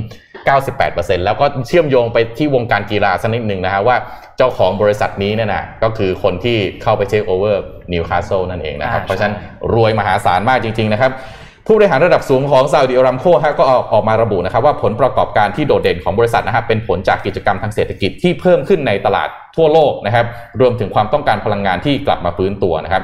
[0.67, 3.97] 98%แล้วก็เชื่อมโยงไปที่วงการกีฬาสักนิดหนึ่งนะฮะว่า
[4.37, 9.35] เจ้าของบริษัทนี้เนี่ยนะก็คือคนที่เข้าไป take over นิวคาสเซิลนั่นเองนะครับอ่าเพราะฉะนั้น
[9.75, 11.13] รวยมหาศาลมากจริง ๆ นะครับ
[11.67, 20.27] ผู้บริหารระดับสูงของซาอุดิอารามโคฮะก็ออกออกมาระบุนะครับว่าผลประกอบการที่โดดเด่นของบริษัทนะฮะเป็นผลจากกิจกรรมทางเศรษฐกิจที่เพิ่มขึ้นในตลาดทั่วโลกนะครับ
[20.61, 23.03] รวมถึงความต้องการพลังงานที่กลับมาฟื้นตัวนะครับ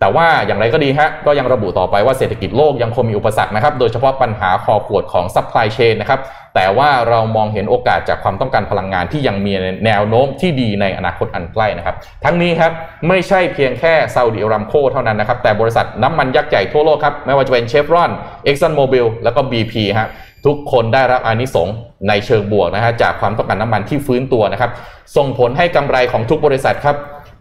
[0.00, 6.20] แต่ว่าอย่างไรก็ดีฮะก็ยังระบุต่อไปว่าเศรษฐกิจโลกยังคงมีอุปสรรคนะครับ โดยเฉพาะปัญหาคอขวดของ supply chain นะครับ
[6.54, 9.52] แต่ว่าเรามองเห็นโอกาสจากความต้องการพลังงานที่ยังมี
[9.86, 12.72] แนวโน้มที่ดีในอนาคตอันใกล้นะครับ ทั้งนี้ครับ
[13.08, 18.10] ไม่ใช่เพียงแค่ซาอุดิอารามโคเท่านั้นนะครับ แต่บริษัทน้ำมันยักษ์ใหญ่ทั่วโลกครับ ไม่ว่าจะเป็นเชฟรอน
[18.46, 20.08] Exxon Mobil แล้วก็ BP ฮะ
[20.46, 21.74] ทุกคนได้รับอานิสงส์
[22.08, 24.70] ในเชิงบวกนะฮะจากความต้องการน้ำมันที่ฟื้นตัวนะครับ
[25.16, 26.96] ส่งผลให้กำไรของทุกบริษัทครับ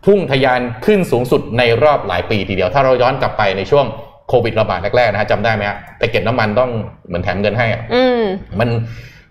[0.07, 3.85] พุ่งทะยานขึ้นสูงสุดในรอบหลายปีทีเดียว ถ้าเราย้อนกลับไปในช่วง
[4.29, 6.71] โควิดระบาดแรกๆนะฮะจำได้ไหมฮะไปเก็บน้ำมันต้อง
[7.07, 8.21] เหมือนแถมเงินให้อะอืม
[8.59, 8.69] มัน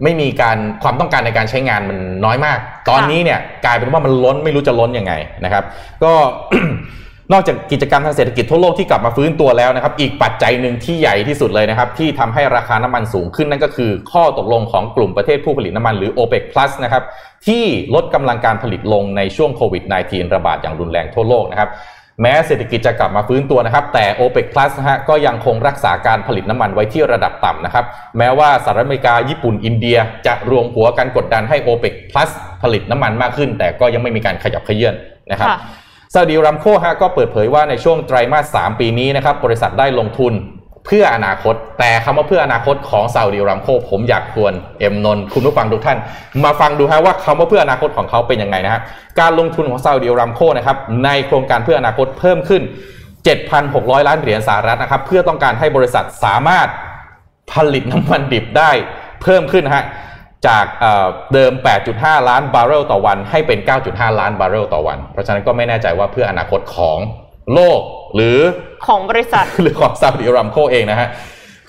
[0.03, 2.59] ไม่มีการความต้องการในการใช้งานมันน้อยมาก
[2.91, 5.13] ตอนนี้เนี่ยกลายเป็นว่ามันล้นไม่รู้จะล้นยังไง
[5.45, 5.65] นะครับ
[6.05, 6.13] ก็
[7.33, 17.03] นอกจากกิจกรรมทางเศรษฐกิจทั่วโลกที่กลับมาฟื้นตัวแล้วนะครับ อีกปัจจัยหนึ่งที่ใหญ่ที่สุดเลยนะครับ ที่ทำให้ราคาน้ำมันสูงขึ้นนั่นก็คือ ข้อตกลงของกลุ่มประเทศผู้ผลิตน้ำมันหรือ OPEC Plus นะครับ
[17.47, 17.65] ที่
[17.95, 21.71] ลดกำลังการผลิตลงในช่วงโควิด -19 ระบาดอย่างรุนแรงทั่วโลกนะครับ
[22.23, 27.85] แม้เศรษฐกิจจะกลับมาฟื้นตัวนะครับ แต่ OPEC Plus นะฮะก็ยังคงรักษาการผลิตน้ำมันไว้ที่ระดับต่ำนะครับ
[28.19, 32.31] แม้ว่าสหรัฐอเมริกา ญี่ปุ่น อินเดีย จะรวมหัวกันกดดันให้ OPEC Plus
[32.63, 34.95] ผลิตน้ำมันมากขึ้น แต่ก็ยังไม่มีการขยับเขยื่อน
[35.33, 35.51] นะครับ
[36.17, 40.33] ซาอุดีรัมโคฮะก็เปิดเผยว่าในช่วงไตรมาส 3 ปีนี้นะครับบริษัทได้ลงทุน
[40.87, 45.99] เพื่ออนาคต แต่คำว่าเพื่ออนาคตของซาอุดีอารัมโคผมอยากชวนเอ็มนนคุณผู้ฟังทุกท่าน
[46.45, 48.81] มาฟังดูฮะว่าคำว่าเพื่ออนาคตของเขาเป็นยังไงนะฮะ
[49.21, 52.63] การลงทุนของซาอุดีอารัมโคนะครับในโครงการเพื่ออนาคตเพิ่มขึ้น
[53.35, 56.69] 7,600 ล้านเหรียญสหรัฐนะครับเพื่อต้องการให้บริษัทสามารถ
[57.53, 58.71] ผลิตน้ำมันดิบได้
[59.23, 59.85] เพิ่มขึ้นฮะ
[60.47, 61.53] จากเอ่อเดิม
[61.91, 63.59] 8.5 ล้านบาร์เรลต่อวันให้เป็น
[63.89, 66.99] 9.5 ล้านบาร์เรลต่อวัน เพราะฉะนั้นก็ไม่แน่ใจว่าเพื่ออนาคตของ
[67.55, 67.81] โลก
[68.15, 68.39] หรือ
[68.87, 71.09] ของบริษัทหรือของซาอุดิอารัมโคเองนะฮะ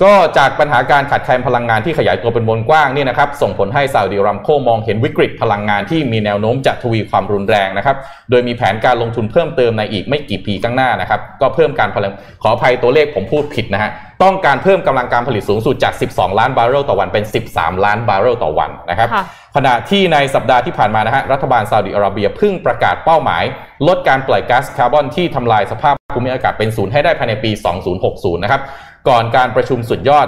[0.03, 7.97] ก็จากปัญหาการขาดแคลนพลังงานที่ขยายตัวเป็นวงกว้างนี่นะครับส่งผลให้ซาอุดิอารัมโคมองเห็นวิกฤตพลังงานที่มีแนวโน้มจะทวีความรุนแรงนะครับ
[8.29, 13.91] โดยมีแผนการลงทุนเพิ่มเติมในอีกไม่กี่ปีข้างหน้านะครับก็เพิ่มการผลิตขออภัยตัวเลขผมพูดผิดนะฮะ
[14.23, 19.23] ต้องการเพิ่มกำลังการผลิตสูงสุดจาก 12 ล้านบาร์เรลต่อวันเป็น 13 ล้านบาร์เรลต่อวันนะครับค่ะ
[19.55, 23.43] ขณะที่ในสัปดาห์ที่ผ่านมานะฮะรัฐบาลซาอุดิอาระเบียเพิ่งประกาศเป้าหมาย
[23.87, 27.51] ลดการปล่อยก๊าซคาร์บอนที่ทำลายสภาพภูมิอากาศเป็นศูนย์ให้ได้ภายในปี
[27.97, 28.61] 2060 นะครับ
[29.09, 30.27] ก่อนการประชุมสุดยอด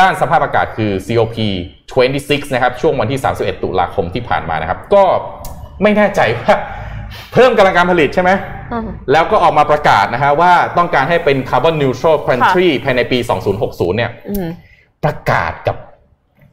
[0.00, 1.36] ด้านสภาพอากาศคือ COP
[1.94, 5.04] 26 นะครับช่วงวันที่ 31 ตุลาคมที่ผ่านมานะครับ ก็
[5.82, 6.54] ไม่แน่ใจว่า
[7.32, 8.30] เพิ่มกำลังการผลิตใช่ไหม
[8.72, 13.18] อืมแล้วก็ออกมาประกาศนะฮะว่าต้องการให้เป็นคาร์บอนนิวทรัล country ภายในปี
[13.58, 14.48] 2060 เนี่ยอืม
[15.04, 15.76] ประกาศกับ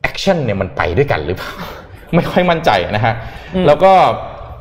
[0.02, 1.51] action เนี่ยมันไปด้วยกันหรือเปล่า
[2.16, 3.14] ไม่ค่อยมั่นใจนะฮะ
[3.68, 3.91] แล้วก็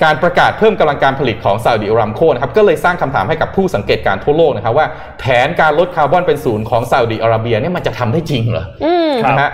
[0.04, 4.86] การประกาศเพิ่มกำลังการผลิตของซาอุดิอารัมโคนะครับก็เลยสร้างคำถามให้กับผู้สังเกตการณ์ทั่วโลกนะครับว่า
[5.20, 9.50] แผนการลดคาร์บอนเป็นศูนย์ของซาอุดิอาระเบียเนี่ยมันจะทำได้จริงเหรออืมครับนะฮะ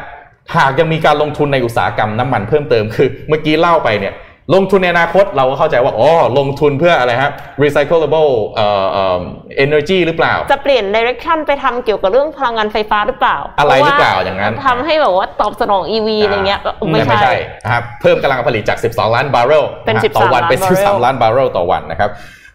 [0.57, 4.13] หากยังมีการลงทุนในอุตสาหกรรมน้ำมันเพิ่มเติมคือ เมื่อกี้เล่าไปเนี่ย
[4.55, 7.31] ลงทุนในอนาคตเราก็เข้าใจว่าอ๋อลงทุนเพื่ออะไรฮะ
[7.63, 9.21] recyclable เอ่อเอ่อ
[9.65, 17.35] energy หรือเปล่า จะเปลี่ยน direction ไปทำเกี่ยวกับเรื่องพลังงานไฟฟ้าหรือเปล่า อะไรหรือเปล่าเพราะว่าอย่างนั้นทำให้แบบว่าตอบสนอง EV อะไรเงี้ยอ่าไม่ไม่ใช่ใช่
[17.65, 22.11] นะครับเพิ่มกำลังการผลิตจาก 12 ล้านบาร์เรลเป็นนะฮะ13ต่อวันเป็นล้านบาร์เรล13 ล้านบาร์เรลต่อวันนะครับ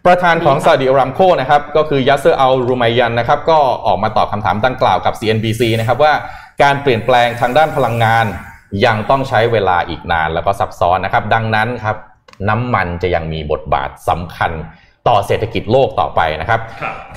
[0.06, 6.14] ประธานของซาอุดิอารัมโคนะครับก็คือยัสเซอร์อัลรูไมยันนะครับก็ออกมาตอบคำถามดังกล่าวกับ CNBC นะครับว่า
[6.64, 8.26] การเปลี่ยนแปลงทางด้านพลังงาน
[8.86, 11.98] ยังต้องใช้เวลาอีกนานแล้วก็ซับซ้อนนะครับ ดังนั้นครับ
[12.50, 14.52] น้ำมันจะยังมีบทบาทสำคัญ
[15.08, 16.62] ต่อเศรษฐกิจโลกต่อไปนะครับ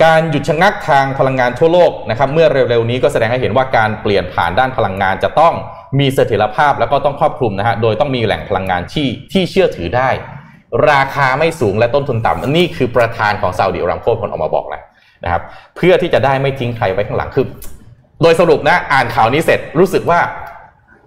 [0.03, 5.53] การหยุดชะงักทางพลังงานทั่วโลกนะครับ เมื่อเร็วๆนี้ก็แสดงให้เห็นว่าการเปลี่ยนผ่านด้านพลังงานจะต้อง
[5.99, 10.09] มีเสถียรภาพแล้วก็ต้องครอบคลุมนะฮะ โดยต้องมีแหล่งพลังงานที่ที่เชื่อถือได้
[10.91, 14.81] ราคาไม่สูงและต้นทุนต่ำนี่คือประธานของซาอุดิอารัมโคคนออกมาบอกแล้ว
[15.23, 15.41] นะครับ
[15.75, 17.45] เพื่อที่จะได้ไม่ทิ้งใครไว้ข้างหลังคือ
[18.21, 20.19] โดยสรุปนะอ่านข่าวนี้เสร็จรู้สึกว่า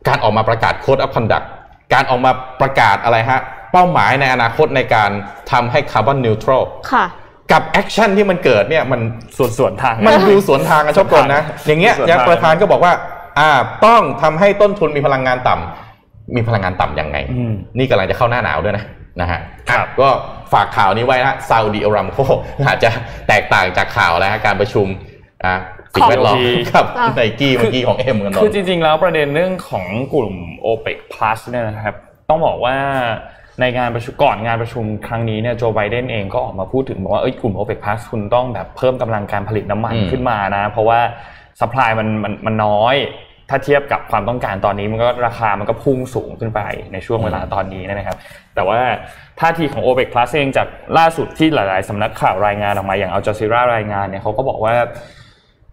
[0.09, 1.46] การออกมาประกาศ Code of Conduct
[1.94, 2.30] การออกมา
[2.61, 3.40] ประกาศอะไรฮะ
[3.72, 5.11] เป้าหมายในอนาคตในการ
[5.53, 7.05] ทำให้ carbon neutral ค่ะ
[7.53, 9.01] กับ action ที่มันเกิดเนี่ยมัน
[9.38, 12.92] ส่วนส่วนทาง มันดูสวนทางกันชอบกลนะ อย่างเงี้ยสวนทางอย่างประธานก็บอกว่า
[13.38, 13.51] อ่า
[13.86, 18.84] ต้องทำให้ต้นทุนมีพลังงานต่ำมีพลังงานต่ำยังไงอืมนี่กำลังจะเข้าหน้าหนาวด้วยนะ
[19.20, 19.40] นะฮะ
[19.70, 20.09] ครับอะก็
[20.53, 22.18] ฝากข่าวนี้ไว้นะซาอุดีอารัมโค
[22.66, 22.90] อาจจะ
[23.28, 24.86] แตกต่างจากข่าวแล้วฮะการประชุม
[25.44, 25.55] อะ
[25.95, 30.34] สิ่งแวดล้อมของกับอะไนกี้เมื่อกี้ของเอ็มกันนคือจริง ๆ แล้วประเด็นเรื่องของกลุ่ม
[30.66, 31.95] OPEC Plus เนี่ยนะครับ
[32.28, 32.76] ต้องบอกว่า
[33.61, 41.01] ในงานประชุมก่อนงานประชุมครั้งนี้เนี่ยโจไบเดนเองก็ออกมาพูดถึงบอกว่าเอ้ยกลุ่ม OPEC Plus คุณต้องแบบเพิ่มกำลังการผลิตน้ำมันอืมขึ้นมานะ เพราะว่า
[41.61, 42.97] สป라이มันมันมันน้อย
[43.51, 46.61] ถ้าเทียบกับความต้องการตอนนี้มันก็ราคามันก็พุ่งสูงขึ้นไป
[46.93, 48.16] ในช่วงเวลาตอนนี้นะครับ
[48.55, 48.80] แต่ว่า
[49.41, 50.68] ท่าทีของ OPEC Plus เองจาก
[50.99, 54.74] ล่าสุดที่หลาย ๆสำนักข่าวรายงานออกมาอย่าง Al Jazeera รายงานเนี่ยเขาก็บอกว่า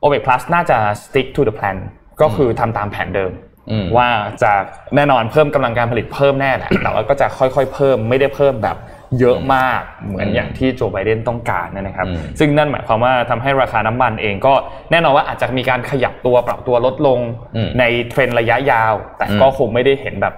[0.05, 1.77] OPEC Plus น่าจะ stick to the plan
[2.21, 3.31] ก็คือทำตามแผนเดิม
[3.71, 4.07] อืมว่า
[4.43, 4.51] จะ
[4.95, 8.77] แน่นอนเพิ่มกำลังการผลิตเพิ่มแน่แหละแต่ว่าก็จะค่อยๆเพิ่มไม่ได้เพิ่มแบบ
[9.19, 14.53] เยอะมากเหมือนอืมอย่างที่โจไบเดนต้องการนะครับอืมซึ่งนั่นหมายความว่าทำให้ราคาน้ำมันเองก็
[14.91, 17.19] แน่นอนว่าอาจจะมีการขยับตัวปรับตัวลดลง
[17.55, 20.33] อืมในเทรนด์ระยะยาว แต่อืมก็คงไม่ได้เห็นแบบ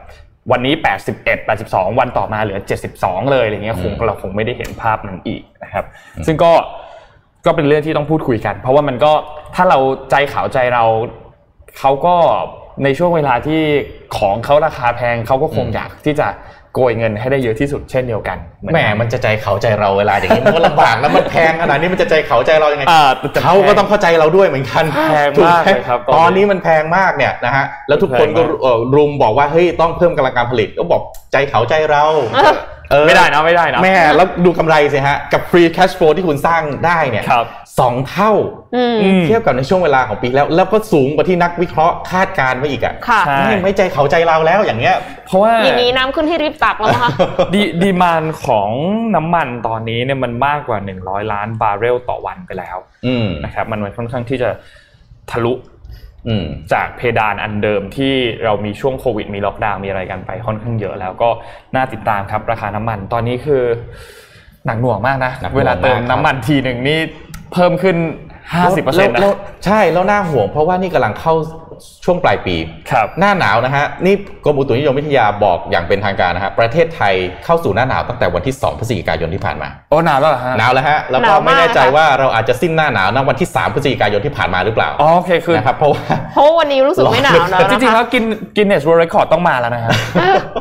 [0.52, 0.74] วันนี้
[1.16, 2.60] 81 82 วันต่อมาเหลือ
[2.96, 5.86] 72 เลยอะไรเงี้ยคงอืมเราคงไม่ได้เห็นภาพนั้นอีกนะครับ
[6.28, 6.52] ซึ่งก็
[7.48, 9.12] ก็เป็นเรื่องที่ต้องพูดคุยกัน เพราะว่ามันก็
[9.56, 9.80] ถ้าเรา
[10.12, 10.84] ใจเขาใจเรา
[11.80, 12.16] เขาก็
[12.84, 13.62] ในช่วงเวลาที่
[14.18, 16.28] ของเขาราคาแพงเขาก็คงอืมอยากที่จะ
[16.76, 23.02] โกยเงินให้ได้เยอะที่สุดเช่นเดียวกันเหอนแหมกันมันจะใจเขาใจเราเวลาอย่างนี้มันก็ลำบากแล้วมันแพงขนาดนี้มันจะใจเขาใจเรายังไงอ่า
[23.34, 31.02] แต่เขาก็ต้องเข้าใจเราด้วยเหมือนกันแพงถูมากไหเลยครับตอนนี้มันแพงมากเนี่ยนะฮะแล้วทุกคนแพก็งมากเอ่อรุมบอกว่าเฮ้ยต้องเพิ่มกำลังการผลิตก็บอก
[31.32, 32.06] ใจเขาใจเรา
[32.92, 37.46] เออไม่ได้นะไม่ได้นะแม่แล้วดูกำไรสิฮะกับ free cash flow ที่คุณสร้างได้เนี่ยครับ
[37.80, 38.32] สองเท่า
[38.76, 47.12] อืมอืมเทียบกับในช่วงเวลาของปีแล้ว แล้วก็สูงกว่าที่นักวิเคราะห์คาดการณ์ไว้อีกอะค่ะใช่ไม่ไม่ใจเขาใจเราแล้วอย่างเงี้ย เพราะว่าอย่างนี้น้ำขึ้นที่รีบตักแล้วมั้งคะ
[47.56, 48.70] ดีดีมานของ
[49.16, 54.50] น้ำมันตอนนี้เนี่ยมันมากกว่า 100 ล้านบาร์เรลต่อวันไปแล้วอืมนะครับมันมันค่อนข้างที่จะ
[55.32, 55.54] ทะลุ
[56.28, 58.14] อืมจากเพดานอันเดิมที่
[58.44, 61.30] เรามีช่วงโควิด มีล็อกดาวน์มีอะไรกันไปค่อนข้างเยอะแล้วก็
[61.76, 63.64] น่าติดตามครับราคาน้ำมันตอนนี้คือ
[64.66, 67.00] หนักหน่วงมากนะหนักหน่วงเวลาเติมมากครับน้ำมันทีหนึ่งนี่
[67.54, 67.98] เพิ่มขึ้น
[68.56, 69.34] 50%นะแล้ว
[69.66, 71.36] ใช่แล้วน่าห่วง เพราะว่านี่กำลังเข้า
[72.06, 72.56] ช่วงปลายปี
[72.92, 77.14] ครับหน้าหนาวนะฮะนี่กรมอุตุนิยมวิทยาบอกอย่างเป็นทางการนะฮะประเทศไทย
[77.46, 86.02] เข้าสู่หน้าหนาวตั้งแต่วันที่ 2 พฤศจิกายนที่ผ่านมาโอ้หนาวแล้วเหรอฮะหนาวแล้วฮะแล้วก็นาวมากไม่แน่ใจค่ะว่าเราอาจจะสิ้นหน้าหนาวณวันที่ 3 พฤศจิกายนที่ผ่านมาหรือเปล่าอ๋อโอเคคือนะครับเพราะว่า
[86.34, 88.24] เพราะว่าวันนี้รู้สึกไม่หนาวแล้วจริงๆคะแล้วกิน
[88.58, 89.92] กินเนสส์ World Record ต้องมาแล้วนะฮะ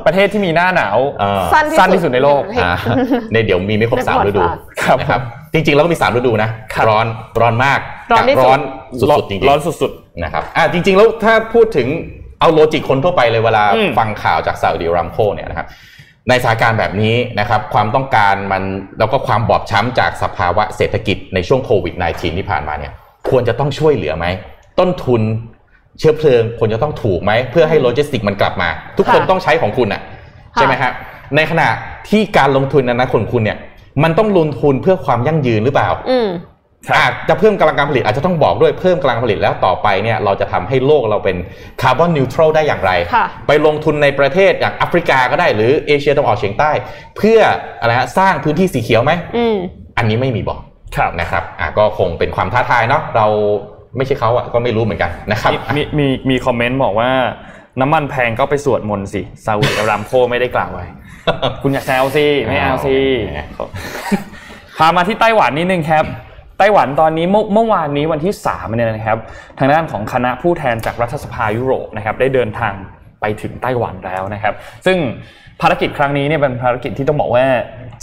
[0.07, 2.73] ประเทศที่มีหน้าหนาวเอ่อสั้นสั้นที่สุดในโลกอ่า
[3.33, 4.43] ในเดี๋ยวมีไม่ครบสามฤดู
[4.85, 5.23] ครับนะครับ
[5.53, 7.07] จริงๆ แล้วก็มี 3 ฤดูนะครับร้อน
[7.41, 7.81] ร้อนมาก
[8.13, 8.61] ร้อนที่สุดร้อน
[9.01, 11.89] สุดๆจริงร้อนสุดๆนะครับอ่าจริง ๆ แล้วถ้าพูดถึง
[12.41, 15.67] เอาโลจิกคนทั่วไปเลยเวลาอืมฟังข่าวจากซาอุดิอารามโคเนี่ยนะครับ
[16.29, 18.63] ในสถานการณ์แบบนี้นะครับความต้องการมัน
[18.99, 22.93] แล้วก็ความบอบช้ำจากสภาวะเศรษฐกิจในช่วงโควิด -19 ที่ผ่านมาเนี่ย
[23.29, 24.27] ควรจะต้องช่วยเหลือไหม
[24.79, 25.23] ต้นทุน
[25.99, 28.69] เชื้อเพลิงควรจะต้องถูกไหม เพื่อให้โลจิสติกมันกลับมา
[28.99, 30.03] ทุกคนค่ะต้องใช้ของคุณอะ
[30.55, 30.93] ใช่ไหมฮะ
[31.37, 31.69] ในขณะ
[32.09, 33.59] ที่การลงทุนในอนาคตของคุณเนี่ย
[34.03, 36.29] มันต้องลงทุนเพื่อความยั่งยืนหรือเปล่าอืม
[36.99, 41.37] อาจจะเพิ่มกำลังการผลิตอาจจะต้องบอกด้วยเพิ่มกำลังการผลิตแล้วต่อไปเนี่ยเราจะทำให้โลกเราเป็น
[41.81, 46.71] คาร์บอนนิวทรัลได้อย่างไรค่ะไปลงทุนในประเทศอย่างแอฟริกาก็ได้หรือเอเชียตะวันออกเฉียงใต้
[47.17, 47.39] เพื่อ
[47.81, 49.57] อะไรฮะสร้างพื้นที่สีเขียวไหมอืม
[49.99, 53.27] อันนี้ไม่มีบอกๆครับนะครับอะก็คงเป็นความท้าทายเนาะเรา
[53.97, 57.11] ไม่ใช่เขาอะก็ไม่รู้เหมือนกันนะครับมีมีมีมีคอมเมนต์บอกว่า
[57.81, 60.87] น้ำมันแพงก็ไปสวดมนต์สิซาอุดิอารามโคไม่ได้กล่าวไว้
[61.63, 62.97] คุณอยากแซวสิไม่เอาสิ
[63.55, 63.67] เอา
[64.79, 66.05] พามาที่ไต้หวันนิดนึงครับ
[66.59, 69.19] ไต้หวันตอนนี้เมื่อเมื่อวานนี้วันที่3เนี่ยนะครับ
[69.59, 72.73] ทางด้านของคณะผู้แทนจากรัฐสภายุโรปนะครับได้เดินทาง
[73.21, 74.55] ไปถึงไต้หวันแล้วนะครับ
[74.87, 74.99] ซึ่ง
[75.61, 77.45] ภารกิจครั้งนี้เนี่ยเป็นภารกิจที่ต้องบอกว่า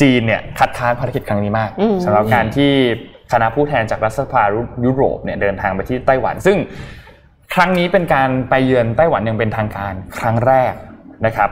[0.02, 2.72] จีนเนี่ยคัดค้านภารกิจครั้งนี้มากอืมสำหรับการที่
[3.32, 4.44] คณะผู้แทนจากรัฐสภา
[4.86, 6.58] ยุโรปเนี่ยเดินทางไปที่ไต้หวัน ซึ่ง
[7.54, 10.74] ครั้งนี้เป็นการไปเยือนไต้หวันอย่างเป็นทางการครั้งแรก
[11.26, 11.50] นะครับ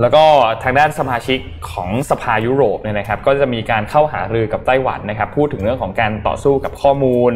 [0.00, 0.24] แล้วก็
[0.62, 1.38] ทางด้านสมาชิก
[1.72, 7.32] ของสภายุโรปเนี่ยนะครับก็จะมีการเข้าหารือกับไต้หวันนะครับพูดถึงเรื่องของการต่อสู้กับข้อมูล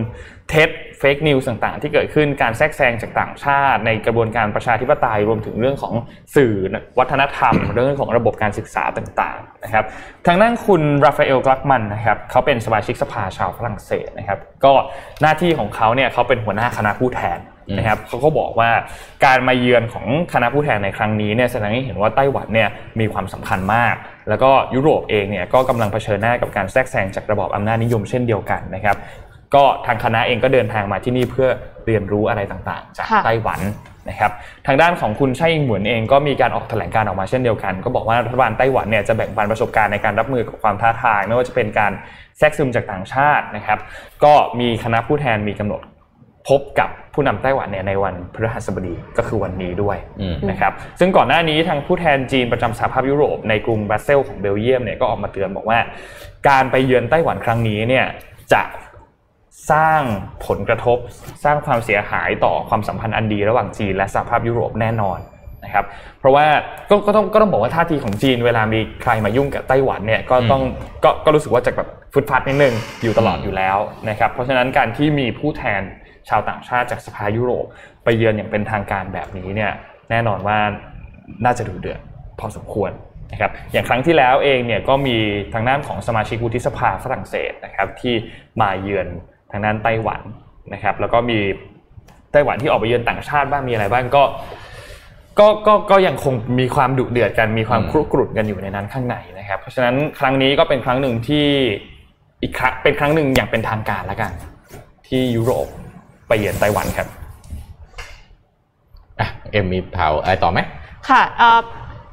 [0.51, 5.95] เท็จเฟกนิวส์ต่างๆ ที่เกิดขึ้นการแทรกแซงจากต่างชาติ ในกระบวนการประชาธิปไตยรวมถึงเรื่องของ
[6.37, 6.55] สื่อ
[6.99, 9.85] วัฒนธรรม เรื่องของระบบการศึกษาต่างๆนะครับ
[10.26, 14.72] ทางด้านคุณราฟาเอลกลักมันนะครับเขาเป็นสมาชิกสภาชาวฝรั่งเศสนะครับก็
[15.22, 17.39] หน้าที่ของเขาเนี่ยเขาเป็นหัวหน้าคณะผู้แทน
[17.76, 18.70] นะครับเขาก็บอกว่า
[19.24, 22.68] การมาเยือนของคณะผู้แทนในครั้งนี้เนี่ยแสดงให้เห็นว่าไต้หวันเนี่ย
[23.00, 23.94] มีความสำคัญมาก
[24.28, 28.96] แล้วก็ยุโรปเองเนี่ยก็กำลังเผชิญหน้ากับการแทรกแซงจากระบอบอำนาจนิยมเช่นเดียวกันนะครับ
[29.54, 31.48] ก็ทางคณะเองก็เดินทางมาที่นี่เพื่อ
[31.86, 33.60] เรียนรู้อะไรต่างๆ จากค่ะไต้หวัน
[34.08, 34.30] นะครับ
[34.66, 41.92] ทางด้านของคุณไช่อิงเหมือนเองก็มีการออกแถลงการณ์ออกมาเช่นเดียวกัน ก็บอกว่ารัฐบาลไต้หวันเนี่ยจะแบ่งปันประสบการณ์ในการรับมือกับความท้าทาย ไม่ว่าจะเป็นการ
[42.38, 43.78] แทรกซึมจากต่างชาตินะครับ
[44.24, 45.80] ก็มีคณะผู้แทนมีกำหนด
[46.49, 55.78] พบกับผู้นำไต้หวันเนี่ยในวันพฤหัสบดีก็คือวันนี้ด้วยอืมนะครับซึ่งก่อนหน้านี้ทางผู้แทนจีนประจำสหภาพยุโรปในกรุงบรัสเซลส์ของเบลเยียมเนี่ยก็ออกมาเตือนบอกว่า
[56.49, 58.07] การไปเยือนไต้หวันครั้งนี้เนี่ย
[58.53, 58.62] จะ
[59.72, 60.03] สร้าง
[60.47, 60.99] ผลกระทบ
[61.45, 65.18] สร้างความเสียหายต่อความสัมพันธ์อันดีระหว่างจีนและสหภาพยุโรปแน่นอน
[65.64, 65.84] นะครับ
[66.18, 66.47] เพราะว่า
[66.90, 70.62] ก็ก็ต้องก็ต้องบอกว่าท่าทีของจีนเวลามีใครมายุ่งกับไต้หวันเนี่ยก็ต้อง
[71.05, 73.78] ก็ก็รู้สึกว่าจะแบบฟุตฟัดนิดนึงอยู่ตลอดอยู่แล้ว
[74.09, 75.82] นะครับเพราะฉะนั้นการที่มีผู้แทน
[76.29, 77.64] ชาวต่างชาติจากสภายุโรป
[78.05, 79.73] ไปเยือนอย่างเป็นทางการแบบนี้เนี่ย
[80.11, 80.59] แน่นอนว่า
[81.45, 82.01] น่าจะดุเดือด
[82.41, 82.91] พอสมควร
[83.33, 85.16] นะครับอย่างครั้งที่แล้วเองเนี่ยก็มี
[85.55, 88.14] ทางด้านของสมาชิกวุฒิสภาฝรั่งเศสนะครับที่
[88.61, 89.07] มาเยือน
[89.53, 90.20] ทางด้านไต้หวัน
[90.73, 91.39] นะครับแล้วก็มี
[92.33, 94.25] ไต้หวันที่ออกไปเยือนต่างชาติบ้างมีอะไรบ้างก็
[95.39, 101.47] ก็ก็ก็ยังคงมีความดุเดือดกันมีความอืมครุกรุ่นกันอยู่ในนั้นข้างในนะครับ เพราะฉะนั้นครั้งนี้ก็เป็นครั้งหนึ่งที่
[102.43, 104.33] อีกครั้งเป็นครั้งหนึ่งอย่างเป็นทางการแล้วกัน
[105.09, 105.68] ที่ยุโรป
[106.29, 107.09] ไปเยือนไต้หวันครับ
[109.20, 110.59] อะเอ็มมีข่าวอะไรต่อไหม
[111.09, 111.59] ค่ะเอ่อ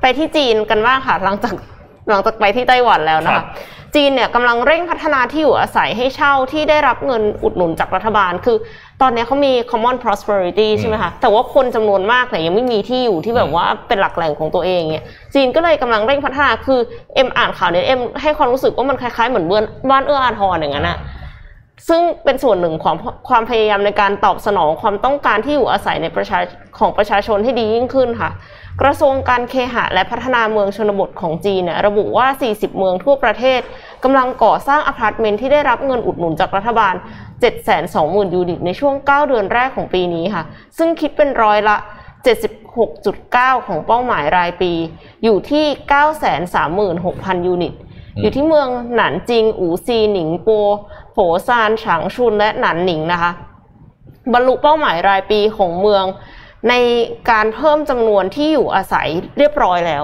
[0.01, 1.53] ไปที่จีนกันบ้างค่ะ หลังจาก
[2.09, 3.47] หลังจากไปที่ไต้หวันแล้วนะครัคะบ
[3.95, 8.57] จีนเนี่ยกำลังเร่งพัฒนาที่อยู่อาศัยให้เช่าที่ได้รับเงินอุดหนุนจากรัฐบาล คือ
[9.01, 16.79] ตอนนี้เขามี common prosperity ใช่ไหมคะแต่ว่าคนจำนวนมากเนี่ยยังไม่มีที่อยู่ที่แบบว่าเป็นหลักแหล่งของตัวเองเนี่ยจีนก็เลยกำลังเร่งพัฒนาคือ
[17.15, 20.97] เอ็มอ่านข่าวเนี่ยเอ็มให้ความรู้สึกว่ามันคล้ายๆเหมือนเหมือนบ้านเอื้ออาทรอย่างนั้นอะ
[21.87, 22.95] ซึ่งเป็นส่วนหนึ่งของ
[23.29, 26.39] ความพยายามในการตอบสนองความต้องการที่อยู่อาศัยในประชา
[26.79, 28.29] ของประชาชนให้ดียิ่งขึ้นค่ะ
[28.81, 33.61] กระทรวงการเคหะและพัฒนาเมืองชนบทของจีนเนี่ยระบุว่า 40 เมืองทั่วประเทศ
[34.03, 36.93] กำลังก่อสร้างอพาร์ตเมนต์ที่ได้รับเงินอุดหนุนจากรัฐบาล
[37.63, 40.43] 720,000 ยูนิตในช่วง 9 เดือนแรกของปีนี้ค่ะ
[40.77, 41.77] ซึ่งคิดเป็นร้อยละ
[42.71, 44.71] 76.9 ของเป้าหมายรายปี
[45.23, 45.65] อยู่ที่
[46.55, 47.73] 936,000 ยูนิต
[48.21, 50.49] อยู่ที่เมืองหนานจิง อู๋ซีหนิงโป
[51.11, 51.17] ฝอ
[51.47, 53.31] ซานฉางชุนและหนานหนิงนะคะ
[54.33, 56.03] บรรลุเป้าหมายรายปีของเมือง
[56.69, 56.73] ใน
[57.31, 59.07] การเพิ่มจำนวนที่อยู่อาศัย
[59.37, 60.03] เรียบร้อยแล้ว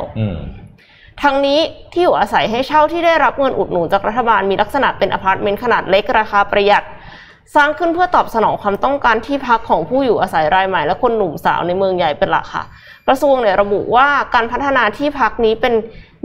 [1.23, 1.59] ทั้งนี้
[1.91, 6.85] ที่อยู่อาศัยให้เช่าที่ได้รับเงินอุดหนุนจากรัฐบาลมีลักษณะเป็นอพาร์ตเมนต์ขนาดเล็กราคาประหยัด
[7.55, 12.63] สร้างขึ้นเพื่อตอบสนองความต้องการที่พักของผู้อยู่อาศัยรายใหม่ และคนหนุ่มสาวในเมืองใหญ่เป็นหลักค่ะ
[13.07, 15.73] กระทรวงเนี่ยระบุว่าการพัฒนาที่พักนี้เป็น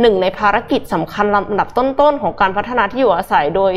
[0.01, 3.72] หนึ่งในภารกิจสำคัญลำดับต้นๆ ของการพัฒนาที่อยู่อาศัยโดย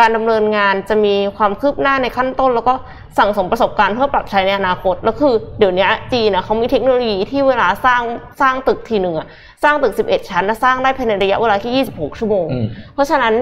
[0.04, 2.74] ารดำเนินงานจะมีความคืบหน้าในขั้นต้น แล้วก็
[3.18, 8.02] สั่งสมประสบการณ์เพื่อปรับใช้ในอนาคตแล้วคือเดี๋ยวนี้จีนนะเขามีเทคโนโลยีที่เวลาสร้าง
[8.40, 9.26] สร้างตึกทีหนึ่งอะ
[9.62, 12.46] สร้างตึก 11 ชั้นนะสร้างได้ภายในระยะเวลาที่ 26 ชั่วโมง
[12.94, 13.32] เพราะฉะนั้น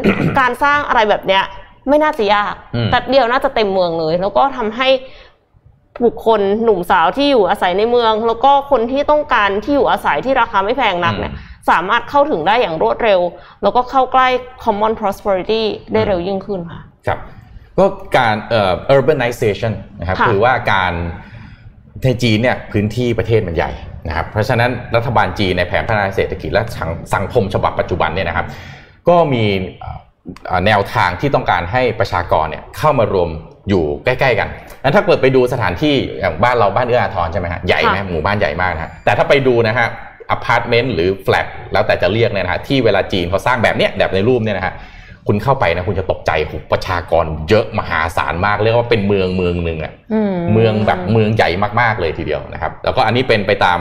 [0.40, 1.42] การสร้างอะไรแบบเนี้ย
[1.88, 4.88] ไม่น่าจะยากอืมแต่เดียวน่าจะเต็มเมืองเลย แล้วก็ทำให้
[6.04, 11.32] บุคคลหนุ่มสาวที่อยู่อาศัยในเมือง แล้วก็คนที่ต้องการที่อยู่อาศัยที่ราคาไม่แพงนักเนี่ย
[11.70, 13.20] สามารถเข้าถึงได้อย่างรวดเร็ว
[13.62, 14.28] แล้วก็เข้าใกล้
[14.64, 15.62] common prosperity
[15.92, 17.18] ได้เร็วยิ่งขึ้นค่ะครับ
[17.78, 17.86] ก็
[18.16, 20.92] การเอ่อ urbanization นะครับค่ะคือว่าการ
[22.02, 23.72] ในจีนเนี่ยพื้นที่ประเทศมันใหญ่
[24.08, 28.46] นะครับเพราะฉะนั้นรัฐบาลจีนในแผนพัฒนาเศรษฐกิจและสังสังคมฉบับปัจจุบันเนี่ยนะครับ
[29.08, 29.44] ก็มี
[29.80, 29.98] เอ่อ
[30.46, 33.30] เอ่อแนวทางที่ต้องการให้ประชากรเนี่ยเข้ามารวม
[33.68, 34.48] อยู่ใกล้ๆกัน
[34.82, 39.88] นั้นถ้าเกิดไปดูสถานที่อย่างบ้านเราบ้านเอื้ออาทรใช่ไหมฮะใหญ่ไหมค่ะหมู่บ้านใหญ่มากนะฮะแต่ถ้าไปดูนะฮะ
[40.30, 44.74] อพาร์ตเมนต์หรือแฟลตแล้วแต่จะเรียกเนี่ยนะฮะที่เวลาจีนเขาสร้างแบบเนี้ยแบบในรูปเนี่ยนะฮะ
[45.26, 51.50] คุณเข้าไปนะคุณจะตกใจโหประชากรเยอะมหาศาลมากเรียกว่าเป็นเมืองเมืองหนึ่งอะอืมเมืองแบบเมืองใหญ่
[51.80, 53.78] มากๆเลยทีเดียวนะครับ แล้วก็อันนี้เป็นไปตาม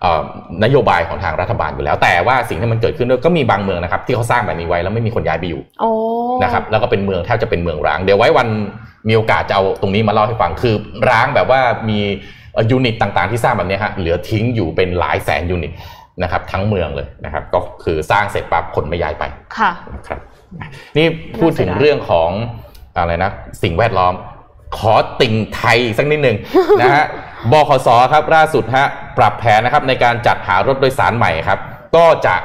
[0.00, 0.22] เอ่อ
[0.64, 5.90] นโยบายของทางรัฐบาลอยู่แล้ว แต่ว่าสิ่งที่มันเกิดขึ้นด้วยก็มีบางเมืองนะครับ ที่เขาสร้างแบบนี้ไว้แล้วไม่มีคนย้ายไปอยู่โอ้
[6.42, 8.48] นะครับแล้วก็เป็นเมืองแทบจะเป็นเมืองร้าง เดี๋ยวไว้วัน
[9.08, 10.74] มีโอกาสจะเอาตรงนี้มาเล่าให้ฟังคือ
[11.10, 12.00] ร้างแบบว่ามี
[12.70, 15.72] ยูนิตต่างๆที่สร้างแบบเนี้ยฮะเหลือทิ้งอยู่เป็นหลายแสนยูนิต
[16.22, 19.24] นะครับทั้งเมืองเลยนะครับ ก็คือสร้างเสร็จปั๊บคนไม่ย้ายไป
[19.56, 20.18] ค่ะนะครับ
[20.96, 21.06] นี่
[21.38, 22.30] พูดถึงน่าเสียดายเรื่องของ
[22.96, 23.30] อะไรนะ
[23.62, 24.14] สิ่งแวดล้อม
[24.78, 26.36] ขอติ่งไทยสักนิดหนึ่ง
[26.80, 27.04] นะฮะ
[27.52, 28.86] บขสครับล่าสุดฮะ
[29.18, 31.58] ปรับแผนนะครับในการจัดหารถโดยสารใหม่ครับ
[31.96, 32.36] ก็จะ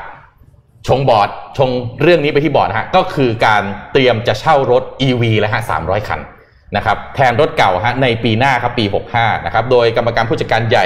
[0.87, 1.69] ชงบอร์ดชง
[2.01, 6.19] เรื่องนี้ไปที่บอร์ดฮะก็คือการเตรียมจะเช่ารถ EV แล้วฮะ300 คัน
[6.75, 10.85] นะครับแทนรถเก่าฮะในปีหน้าครับปี 65นะครับโดยกรรมการผู้จัดการใหญ่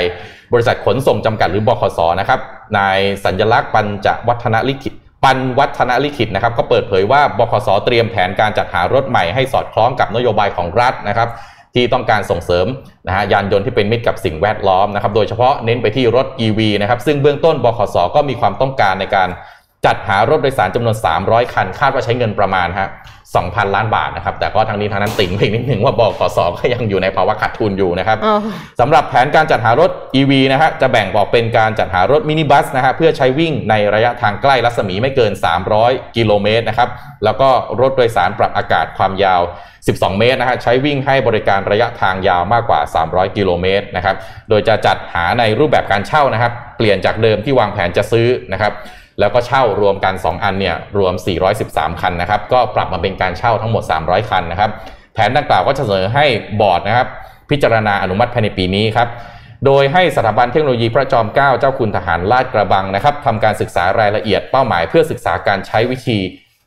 [0.54, 2.40] บริษัทขนส่งจำกัดหรือบขสนะครับ
[2.78, 11.30] นายสัญลักษณ์ปัญจวัฒนลิขิตปันวัฒนลิขิตนะครับก็เปิดเผยว่าบขสเตรียมแผนการจัดหารถใหม่ให้สอดคล้องกับนโยบายของรัฐนะครับ
[11.76, 12.68] ที่ต้องการส่งเสริม
[13.08, 19.30] นะฮะยานยนต์ที่เป็นมิตรกับสิ่งแวดล้อมนะครับโดยเฉพาะเน้นไปที่รถ EV นะครับซึ่งเบื้องต้นบขสก็มีความต้องการในการ
[19.88, 22.90] จัดหารถโดยสารจำนวน 300 คัน คาดว่าใช้เงินประมาณฮะ
[23.36, 28.40] 2,000 ล้านบาทนะครับ แต่ก็ทางนี้ทางนั้นติ่งไปอีกนิดหนึ่งว่าบขสก็ยังอยู่ในภาวะขาดทุนอยู่นะครับอ๋อ
[28.80, 35.32] สำหรับแผนการจัดหารถ EV นะฮะจะแบ่งออกเป็นการจัดหารถมินิบัสนะฮะเพื่อใช้วิ่งในระยะทางใกล้รัศมีไม่เกิน
[35.74, 36.90] 300 กิโลเมตรนะครับ
[37.24, 37.50] แล้วก็
[37.82, 39.42] รถโดยสารปรับอากาศความยาว
[39.82, 42.80] 12 เมตรนะฮะใช้วิ่งให้บริการระยะทางยาวมากกว่า
[43.10, 44.16] 300 กิโลเมตรนะครับ
[44.50, 48.74] โดยจะจัดหาในรูปแบบการเช่านะครับ เปลี่ยนจากเดิมที่วางแผนจะซื้อนะครับ
[49.20, 51.14] แล้วก็เช่ารวมกัน 2 อันเนี่ยรวม
[51.58, 54.70] 413 คันนะครับ ก็ปรับมาเป็นการเช่าทั้งหมด 300 คันนะครับ
[55.14, 56.26] แผนดังกล่าวก็จะเสนอให้
[56.62, 57.08] บอร์ดนะครับ
[57.50, 59.08] พิจารณาอนุมัติภายในปีนี้ครับ
[59.66, 66.20] โดยให้สถาบันเทคโนโลยีพระจอมเกล้าเจ้าคุณทหารลาดกระบังนะครับทำการศึกษารายละเอียดเป้าหมาย เพื่อศึกษาการใช้วิธี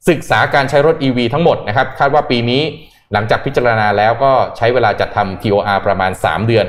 [0.09, 2.63] ศึกษาการใช้รถ EV ทั้งหมดนะครับ คาดว่าปีนี้
[3.13, 6.67] หลังจากพิจารณาแล้วก็ใช้เวลาจัดทำ TOR ประมาณ 3 เดือน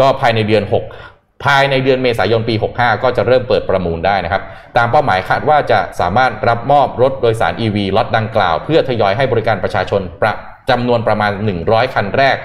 [0.00, 1.11] ก็ภายในเดือน 6
[1.44, 4.42] ภายในเดือนเมษายนปี 65 ก็จะเริ่มเปิดประมูลได้นะครับ
[4.76, 10.34] ตามเป้าหมายคาดว่าจะสามารถรับมอบรถโดยสาร EV ล็อตดังกล่าว เพื่อทยอยให้บริการประชาชนประ
[10.70, 11.32] จำนวนประมาณ
[11.64, 12.36] 100 คันแรก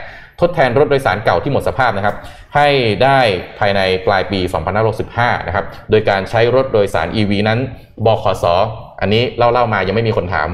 [0.42, 2.16] ทดแทนรถโดยสารเก่าที่หมดสภาพนะครับ
[2.56, 2.68] ให้
[3.04, 3.20] ได้
[3.60, 4.40] ภายในปลายปี
[4.94, 7.60] 2565 นะครับ โดยการใช้รถโดยสาร EV นั้น
[8.06, 8.54] บขสอ
[9.02, 10.50] อันนี้เล่าๆมายังไม่มีคนถาม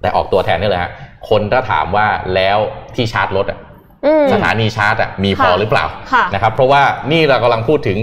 [0.00, 0.92] แต่ออกตัวแทนนี่เลยฮะ
[1.28, 2.58] คนถ้าถามว่าแล้ว
[2.94, 3.46] ที่ชาร์จรถ
[4.32, 7.98] สถานีชาร์จอะมีพอค่ะหรือเปล่าค่ะนะครับเพราะว่านี่เรากำลังพูดถึง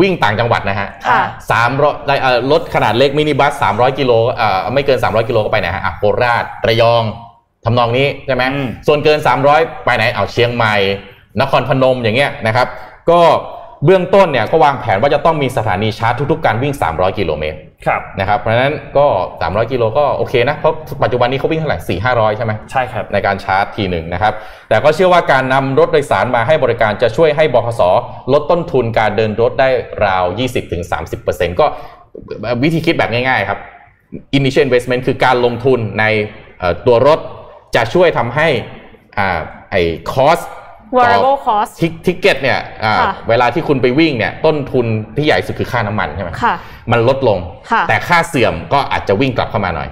[0.00, 7.02] วิ่งต่างจังหวัดนะฮะค่ะสามร้อยเอ่อรถขนาดเล็กมินิบัสสามร้อยกิโลเอ่อไม่เกิน 300 กิโลก็ไปไหนฮะอะโคราชระยอง
[7.64, 9.18] ทำนองนี้ใช่ไหมอืมส่วนเกิน
[9.52, 10.74] 300 ไปไหนเอาเชียงใหม่
[11.40, 12.66] นครพนมอย่างเงี้ยนะครับ
[13.10, 13.20] ก็
[13.84, 19.06] เบื้องต้นเนี่ยก็วางแผนว่าจะต้องมีสถานีชาร์จทุกๆ การวิ่ง 300 กิโลเมตรครับนะครับเพราะฉะนั้นก็
[19.40, 24.32] 300 กิโลก็โอเคนะเพราะปัจจุบันนี้เขาวิ่งเท่าไหร่4 500ใช่ไหมใช่ครับในการชาร์จทีหนึ่งนะครับ
[24.68, 27.82] แต่ก็เชื่อว่าการนำรถโดยสารมาให้บริการจะช่วยให้บขส
[28.32, 29.68] ลดต้นทุนการเดินรถได้
[30.06, 30.24] ราว
[30.92, 31.66] 20-30%ก็
[32.62, 33.58] วิธีคิดแบบง่ายๆครับ
[34.38, 36.04] initial investment คือการลงทุนใน
[36.58, 37.18] เอ่อตัวรถ
[37.76, 38.48] จะช่วยทำให้
[39.18, 40.63] อ่าไอ้ cost ต่อ
[40.98, 44.86] variable cost ทิทิเก็ตเนี่ยอ่าค่ะเวลาที่คุณไปวิ่งเนี่ยต้นทุน
[45.16, 46.54] ที่ใหญ่สุดคือค่าน้ำมันใช่ไหมค่ะ
[46.92, 47.38] มันลดลง
[47.70, 49.90] ค่ะแต่ค่าเสื่อมก็อาจจะวิ่งกลับเข้ามาหน่อย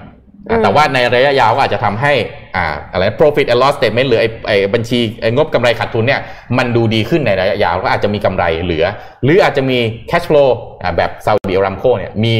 [0.49, 2.13] อะอืมแต่ว่าในระยะยาวก็อาจจะทำให้
[2.55, 6.21] อ่าอะไร profit and loss statement หรือไอ้ไอ้บัญชีไอ้งบกำไรขาดทุนเนี่ย
[6.57, 8.85] มันดูดีขึ้นในระยะยาวก็อาจจะมีกำไรเหลือ
[9.23, 9.77] หรืออาจจะมี
[10.09, 10.49] cash flow
[10.83, 12.33] อ่าแบบซาอุดิอารามโคเนี่ยมี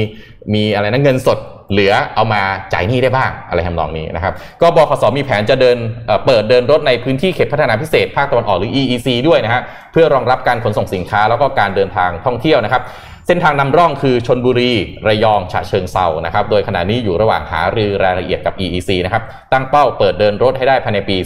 [0.54, 1.38] มีอะไรนะเงินสด
[1.74, 2.42] เหลือเอามา
[2.74, 9.62] จ่ายหนี้ได้บ้างอะไรทำนองนี้นะครับ ก็บขสมีแผนจะเดินเอ่อเปิดเดินรถในพื้นที่เขตพัฒนาพิเศษภาคตะวันออกหรือ EEC ด้วยนะฮะ
[9.92, 12.84] เพื่อรองรับการขนส่งสินค้าแล้วก็การเดินทางท่องเที่ยวนะครับ
[13.28, 14.72] เส้นทางนำร่องคือชนบุรี
[15.08, 21.18] ระยอง ฉะเชิงเซานะครับ โดยขณะนี้อยู่ระหว่างหารือรายละเอียดกับ EEC นะครับ ตั้งเป้าเปิดเดินรถให้ได้ภายในปี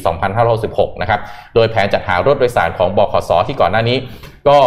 [0.45, 1.19] 2566 นะครับ
[1.55, 3.97] โดยแผนจัดหารถโดยสารของบขส ที่ก่อนหน้านี้
[4.49, 4.57] ก็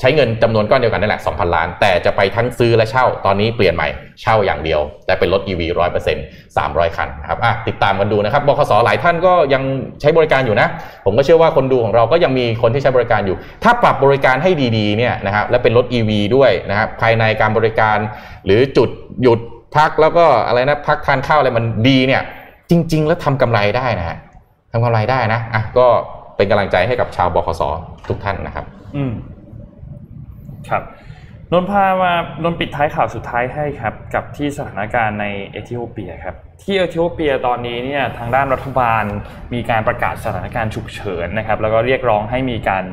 [0.00, 3.88] ใช้เงินจำนวนก้อนเดียวกันนั่นแหละ 2,000 ล้าน แต่จะไปทั้งซื้อและเช่า ตอนนี้เปลี่ยนใหม่
[4.22, 5.60] เช่าอย่างเดียวและเป็นรถ EV
[6.08, 9.62] 100% 300 คันนะครับอะติดตามกันดูนะครับบขสหลายท่านก็ยัง
[10.00, 10.68] ใช้บริการอยู่นะ
[11.04, 17.98] ผมก็เชื่อว่าคนดูของเราก็ยังมีคนที่ใช้บริการอยู่ ถ้าปรับบริการให้ดีๆ เนี่ยนะครับ และเป็นรถ EV ด้วยนะครับ ภายในการบริการ
[18.44, 18.88] หรือจุด
[19.22, 19.38] หยุด
[19.76, 22.22] พักแล้วก็อะไรนะ พักทานข้าวอะไรมันดีเนี่ย
[22.70, 24.16] จริง ๆ แล้วทำกำไรได้นะฮะ
[24.72, 25.86] ทำกำไรได้นะ อะ ก็
[26.36, 27.62] เป็นกำลังใจให้กับชาวบขส
[28.08, 28.64] ทุกท่านนะครับ
[28.96, 29.12] อืม
[30.70, 30.82] ครับ
[31.52, 32.12] นนพามา
[32.42, 39.04] นนปิดท้ายข่าวสุดท้ายให้ครับ กับที่สถานการณ์ในเอธิโอเปียครับ ที่เอธิโอเปียตอนนี้เนี่ยทางด้านรัฐบาล
[39.54, 42.84] มีการประกาศสถานการณ์ฉุกเฉินนะครับ แล้วก็เรียกร้องให้มีการ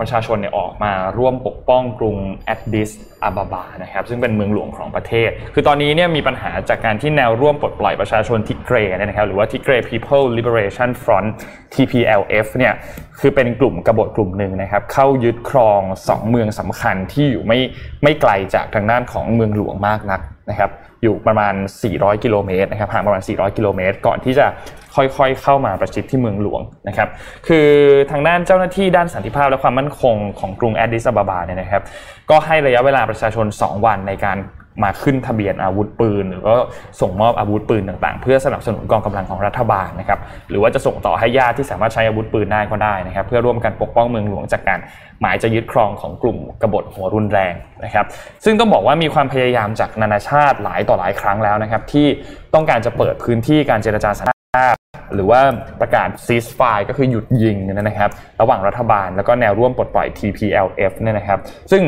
[0.00, 2.90] ประชาชนเนี่ยออกมาร่วมปกป้องกรุงแอดดิส
[3.22, 11.28] อาบาบานะครับซึ่งเป็นเมืองหลวงของประเทศ คือตอนนี้เนี่ยมีปัญหาจากการที่แนวร่วมปลดปล่อยประชาชนทิเกรเนี่ยนะครับหรือว่าทิเกร People Liberation Front
[11.74, 12.74] TPLF เนี่ย
[13.20, 17.58] คือเป็นกลุ่มกบฏกลุ่มหนึ่งนะครับเข้ายึดครองสองเมืองสำคัญที่อยู่ไม่
[18.02, 20.20] ไม่ไกลจากทางด้านของเมืองหลวงมากนัก
[20.50, 20.70] นะครับ
[21.02, 21.54] อยู่ประมาณ
[21.88, 24.46] 400 กิโลเมตรนะครับห่างประมาณ 400 กิโลเมตร ก่อนที่จะ
[24.94, 27.08] ค่อยๆ เข้ามาประชิดที่เมืองหลวงนะครับ
[27.48, 27.68] คือ
[28.10, 31.82] ทางด้านเจ้าหน้าที่ด้านสันติภาพและความมั่นคงของกรุงแอดดิสอาบาบาเนี่ยนะครับ
[32.30, 34.38] ก็ให้ระยะเวลาประชาชน 2 วันในการ
[34.82, 36.56] มาขึ้นทะเบียนอาวุธปืน หรือก็
[37.00, 40.18] ส่งมอบอาวุธปืนต่างๆ เพื่อสนับสนุนกองกำลังของรัฐบาลนะครับ
[40.50, 44.78] หรือว่าจะส่งต่อให้ญาติที่สามารถใช้อาวุธปืนได้ก็ได้นะครับเพื่อร่วมกันปกป้องเมืองหลวงจากการ
[45.20, 47.54] หมายจะยึดครองของกลุ่มกบฏหัวรุนแรง
[47.84, 48.06] นะครับ
[48.44, 52.06] ซึ่งต้องบอกว่ามีความพยายามจากนานาชาติหลายต่อหลายครั้งแล้วนะครับที่
[52.54, 54.74] ต้องการจะเปิดพื้นที่การเจรจาสันติภาพ
[55.14, 55.40] หรือว่า
[55.80, 58.10] ประกาศ ceasefire ก็คือหยุดยิงนยนะครับ
[58.40, 61.38] ระหว่างรัฐบาลแล้วก็แนวร่วมปลดปล่อย TPLF เนี่ยนะครับ
[61.72, 61.82] ซึ่ง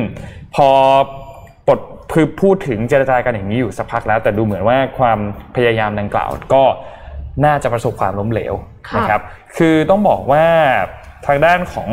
[0.54, 0.68] พอ
[1.66, 1.80] ปลด
[2.12, 5.18] คือพูดถึงเจรจากันอย่างนี้อยู่สักพักแล้ว แต่ดูเหมือนว่าความ
[5.56, 6.64] พยายามดังกล่าวก็
[7.44, 8.54] น่าจะประสบความล้มเหลว
[8.88, 9.22] ค่ะนะครับ
[9.56, 10.44] คือต้องบอกว่า
[11.26, 11.90] ทางด้านของ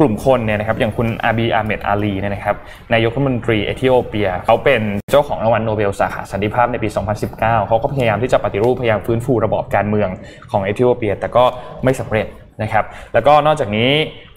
[0.00, 2.56] กลุ่มคนเนี่ยนะครับอย่างคุณอาบีอาเหม็ดอาลีเนี่ยนะครับ
[2.92, 6.88] นายกรัฐมนตรีเอธิโอเปียเขาเป็นเจ้าของรางวัลโนเบลสาขาสันติภาพในปี
[7.28, 10.08] 2019 เขาก็พยายามที่จะปฏิรูปพยายามฟื้นฟูระบอบการเมือง
[10.50, 11.44] ของเอธิโอเปีย แต่ก็
[11.84, 12.26] ไม่สำเร็จ
[12.62, 12.84] นะครับ
[13.14, 13.90] แล้วก็นอกจากนี้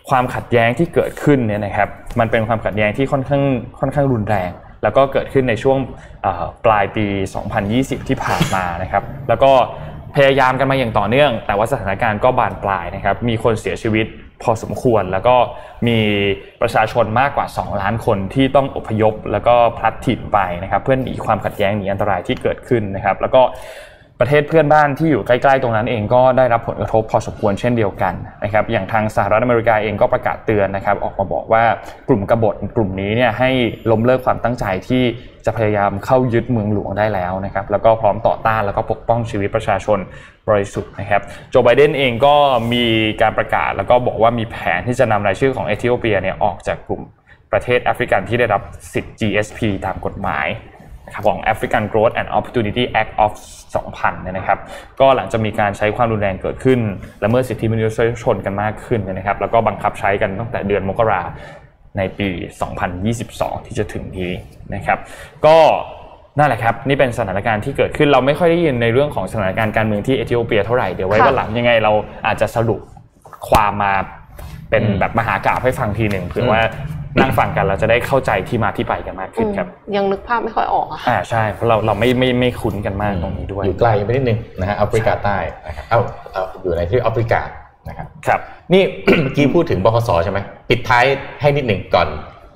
[0.10, 1.90] ความขัดแย้งที่เกิดขึ้นเนี่ยนะครับ
[2.20, 3.44] มันเป็นความขัดแย้งที่ค่อนข้าง
[3.80, 4.50] ค่อนข้างรุนแรง
[4.84, 5.78] แล้วก็เกิดขึ้นในช่วง
[6.66, 7.06] ปลายปี
[7.62, 9.52] 2020 ที่ผ่านมานะครับ แล้วก็
[10.16, 14.06] พยายามกันมาอย่างต่อเนื่อง แต่ว่าสถานการณ์ก็บานปลายนะครับ มีคนเสียชีวิต
[14.44, 15.36] พอสมควร แล้วก็
[15.88, 16.00] มี
[16.62, 23.42] ประชาชนมากกว่า 2 ล้านคนที่ต้องอพยพ แล้วก็พลัดถิ่นไปนะครับ เพื่อหนีความขัดแย้งหนีอันตรายที่เกิดขึ้นนะครับ แล้วก็
[24.20, 31.64] ประเทศเพื่อนบ้านที่อยู่ใกล้ๆตรงนั้นเองก็ได้รับผลกระทบพอสมควรเช่นเดียวกันนะครับอย่างทางสหรัฐอเมริกาเองก็ประกาศเตือนนะครับออกมาบอกว่า
[32.10, 33.50] กลุ่มกบฏกลุ่มนี้เนี่ยให้
[33.92, 35.04] ล้มเลิกความตั้งใจที่
[35.46, 40.00] จะพยายามเข้ายึดเมืองหลวงได้แล้วนะครับแล้วก็พร้อมต่อต้านแล้วก็ปกป้องชีวิตประชาชน
[40.50, 42.36] บริสุทธิ์นะครับโจไบเดนเองก็
[42.74, 42.86] มี
[43.22, 47.02] การประกาศแล้วก็บอกว่ามีแผนที่จะนำรายชื่อของเอธิโอเปียเนี่ยออกจากกลุ่ม
[47.52, 48.62] ประเทศแอฟริกันที่ได้รับ
[48.94, 50.48] สิทธิ์ GSP ตามกฎหมาย
[51.26, 53.32] ของ African Growth and Opportunity Act of
[53.74, 54.60] 2000เนี่ยนะครับ
[55.00, 56.80] ก็หลังจะมีการใช้ความรุนแรงเกิดขึ้น
[57.20, 61.22] และเมื่อสิทธิมนุษยชนกันมากขึ้นเนยนะครับ แล้วก็บังคับใช้กันตั้งแต่เดือนมกรา
[61.98, 62.30] ในปี
[62.98, 64.32] 2022 ที่จะถึงนี้
[64.76, 65.00] นะครับ
[65.46, 65.58] ก็
[66.38, 71.92] นั่นแหละครับนี่เป็นสถานการณ์ที่เกิดขึ้นเราไม่ค่อยได้ยินในเรื่องของสถานการณ์การเมืองที่เอธิโอเปียเท่าไหร่เดี๋ยวไว้ค่ะวันหลังยังไงเรา
[72.28, 72.80] อาจจะสรุป
[73.50, 73.94] ความมา
[74.70, 76.62] เป็นแบบมหากราบให้ฟังทีหนึ่งเผื่อว่า
[77.20, 85.38] นั่งฟังกันเราจะได้เข้าใจที่มาที่ไปกันมากขึ้นครับ ยังนึกภาพไม่ค่อยออกอะค่ะอ่าใช่เพราะเราเราไม่ไม่ไม่คุ้นกันมากตรงนี้ด้วยอยู่ไกลไปนิดนึงนะฮะแอฟริกาใต้
[85.68, 86.00] นะครับเอา
[86.34, 87.42] เอาอยู่ในที่แอฟริกา
[87.90, 88.40] นะครับครับ
[88.74, 88.84] นี่
[89.22, 90.40] เมื่อกี้พูดถึงบคสใช่ไหม
[90.70, 91.06] ปิดท้าย
[91.42, 92.08] ให้นิดหนึ่งก่อน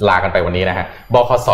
[0.10, 1.50] ลากันไปวันนี้นะฮะบคส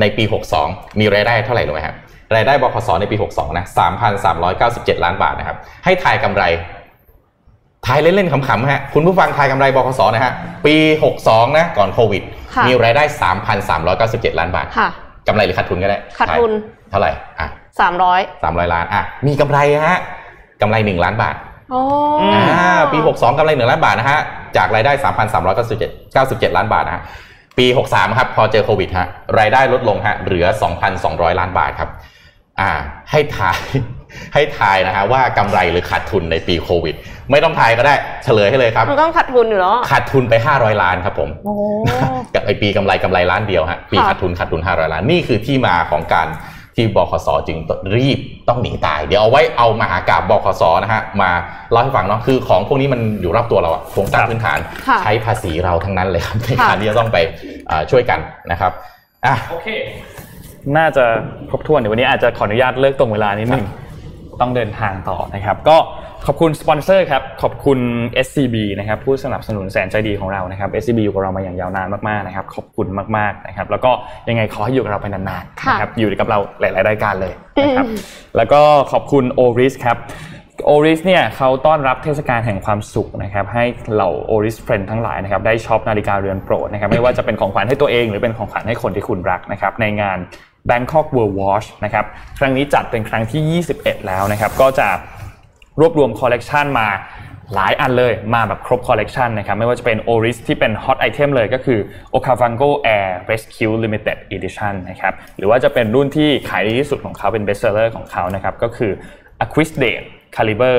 [0.00, 0.24] ในปี
[0.60, 1.96] 62 มีรายได้เท่าไหร่รู้ไหมครับ
[2.34, 3.64] รายได้บคสในปี 62 นะ
[4.34, 6.44] 3,397 ล้านบาทนะครับ ให้ทายกำไร
[7.86, 10.32] ทายเล่นๆขำๆฮะคุณผู้ฟังทายกำไรบคสนะฮะ
[10.66, 10.74] ปี
[11.16, 12.22] 62 นะก่อนโควิด
[12.54, 13.04] ค่ะมีรายได้
[13.70, 14.88] 3,397 ล้านบาทค่ะ
[15.28, 17.10] กำไรหรือขาดทุนก็ได้ขาดทุนทายเท่าไหร่
[17.40, 17.48] อะ
[17.80, 20.00] สามร้อย300ล้านอะมีกำไรฮะ
[20.62, 21.34] กำไร1ล้านบาท
[21.70, 21.80] โอ้
[22.22, 24.20] อืมอ่าปี62กำไร1ล้านบาทนะฮะ
[24.56, 24.92] จากรายได้
[25.74, 27.02] 3,397 97ล้านบาทนะฮะ
[27.58, 29.06] ปี63ครับพอเจอโควิดฮะ
[29.38, 30.46] รายได้ลดลงฮะเหลือ
[30.92, 31.90] 2,200ล้านบาทครับ
[32.60, 32.70] อ่า
[33.10, 33.58] ให้ทาย
[34.34, 36.94] ให้ทายนะฮะว่ากำไรหรือขาดทุนในปีโควิด
[37.30, 37.94] ไม่ต้องทายก็ได้
[38.24, 41.54] เฉลยให้เลยครับมันต้องขาดทุนอยู่เนาะขาดทุนไป 500 ล้านครับผมโอ้
[42.34, 46.28] กับไอปีกำไรกำไรล้านเดียวฮะปีค่ะขาดทุนขาดทุน 500 ล้านนี่คือที่มาของการ
[46.76, 47.58] ที่บคสจึง
[47.96, 51.30] รีบต้องหนีตาย เดี๋ยวเอาไว้เอามหากาบบคสนะฮะมา
[51.70, 54.58] เล่าให้ฟังเนาะคือของพวกนี้มันอยู่รอบตัวเราอะโครงสร้างครับพื้นฐาน
[54.88, 57.18] ค่ะใช้ภาษีเราทั้งนั้นเลยครับในค่ะการที่จะต้องไป
[57.70, 58.18] อ่าช่วยกัน
[58.50, 58.72] นะครับ
[59.26, 59.68] อะโอเค
[60.76, 61.04] น่าจะ
[61.50, 63.66] ครบถ้วนเดี๋ยววันนี้อาจจะขออนุญาตเลิกตรงเวลานิดหนึ่ง
[64.42, 65.76] ต้องเดินทางต่อนะครับ ก็
[66.26, 67.78] ขอบคุณสปอนเซอร์ครับ ขอบคุณ
[68.26, 72.86] SCB นะครับผู้สนับสนุนแสนใจดีของเรานะครับ SCB อยู่กับเรามาอย่างยาวนานมากๆนะครับ ขอบคุณ
[73.16, 73.90] มากๆนะครับ แล้วก็
[74.28, 77.32] ยังไงขอให้อยู่กับเราไปนานๆค่ะนะครับอยู่กับเราหลาย ๆ รายการเลย
[77.64, 77.86] นะครับ
[78.36, 78.60] แล้วก็
[78.92, 79.96] ขอบคุณ Oris ครับ
[80.70, 90.18] Oris เนี่ยเขาต้อนรับเทศกาลแห่งความสุขนะครับให้เหล่า Oris Friend ทั้งหลายนะครับได้ช็อปนาฬิกาเรือนโปรดนะครับไม่ว่าจะเป็นของขวัญให้ตัวเอง หรือเป็นของขวัญให้คนที่คุณรักนะครับในงาน
[90.70, 92.04] Bangkok World Watch นะครับ
[92.38, 94.88] ครั้งนี้จัดเป็นครั้งที่ 21 แล้วนะครับก็จะ
[95.80, 96.88] รวบรวมคอลเลกชันมา
[97.54, 101.78] หลายอันเลยมาแบบครบคอลเลกชันนะครับไม่ว่าจะเป็น Oris ที่เป็น hot item เลยก็คือ
[102.14, 108.92] Okavango Air Rescue Limited Edition นะครับหรือว่าจะเป็นรุ่นที่ขายดีที่สุดของเขาเป็น best seller ของเขานะครับก็คือ
[109.44, 110.04] Aquisdate
[110.36, 110.76] Caliber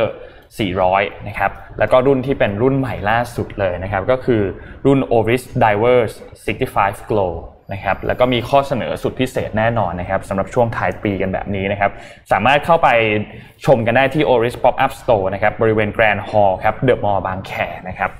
[0.67, 4.41] 400 นะครับ แล้วก็รุ่นที่เป็นรุ่นใหม่ล่าสุดเลยนะครับ ก็คือ
[4.85, 6.13] รุ่น Oris Divers
[6.57, 7.33] 65 Glow
[7.73, 11.91] นะครับแล้วก็มีข้อเสนอสุดพิเศษแน่นอนนะครับสำหรับช่วงท้ายปีกันแบบนี้นะครับ
[12.31, 12.89] สามารถเข้าไป
[13.65, 17.51] ชมกันได้ที่ Oris Pop-up Store นะครับบริเวณ Grand Hall ครับเดอะมอลล์บางแค
[17.89, 18.11] นะครับ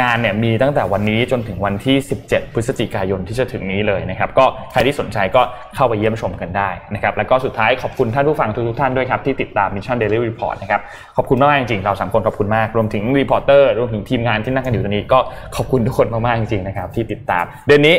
[0.00, 1.96] งานเนี่ยมีตั้งแต่วันนี้จนถึงวันที่
[2.26, 5.42] 17 พฤศจิกายนที่จะถึงนี้เลยนะครับ ก็ใครที่สนใจก็
[5.74, 10.80] เข้าไปเยี่ยมชมกันได้นะครับ แล้วก็สุดท้ายขอบคุณท่านผู้ฟังทุกๆท่านด้วยครับ ที่ติดตาม Mission Daily Report นะครับ
[11.16, 15.18] ขอบคุณมากจริงๆ เราสามคนขอบคุณมาก รวมถึง reporter รวมถึงทีมงานที่นั่งกันอยู่ตรงนี้ก็
[15.56, 17.96] ขอบคุณทุกคนมากๆจริงๆนะครับที่ติดตามเดือนนี้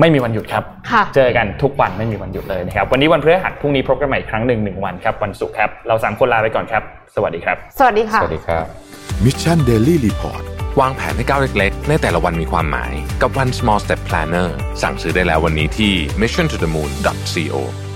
[0.00, 6.82] ไม่มีวันหยุดครับค่ะเจอกันทุกวันไม่มีวันหยุดเลยนะครับ วันนี้วันพฤหัสพรุ่งนี้พบกันใหม่อีกครั้งหนึ่งหนึ่งวันครับ วันศุกร์ครับ เราสามคนลาไปก่อนครับ
[7.14, 8.64] สวัสดีครับ สวัสดีค่ะสวัสดีครับ
[9.24, 10.42] Mission Daily Report
[10.80, 14.48] วางแผนให้ก้าวเล็กๆ ในแต่ละวันมีความหมาย กับ One Small Step Planner
[14.82, 15.92] สั่งซื้อได้แล้ววันนี้ที่
[16.22, 16.90] mission to the moon
[17.32, 17.87] co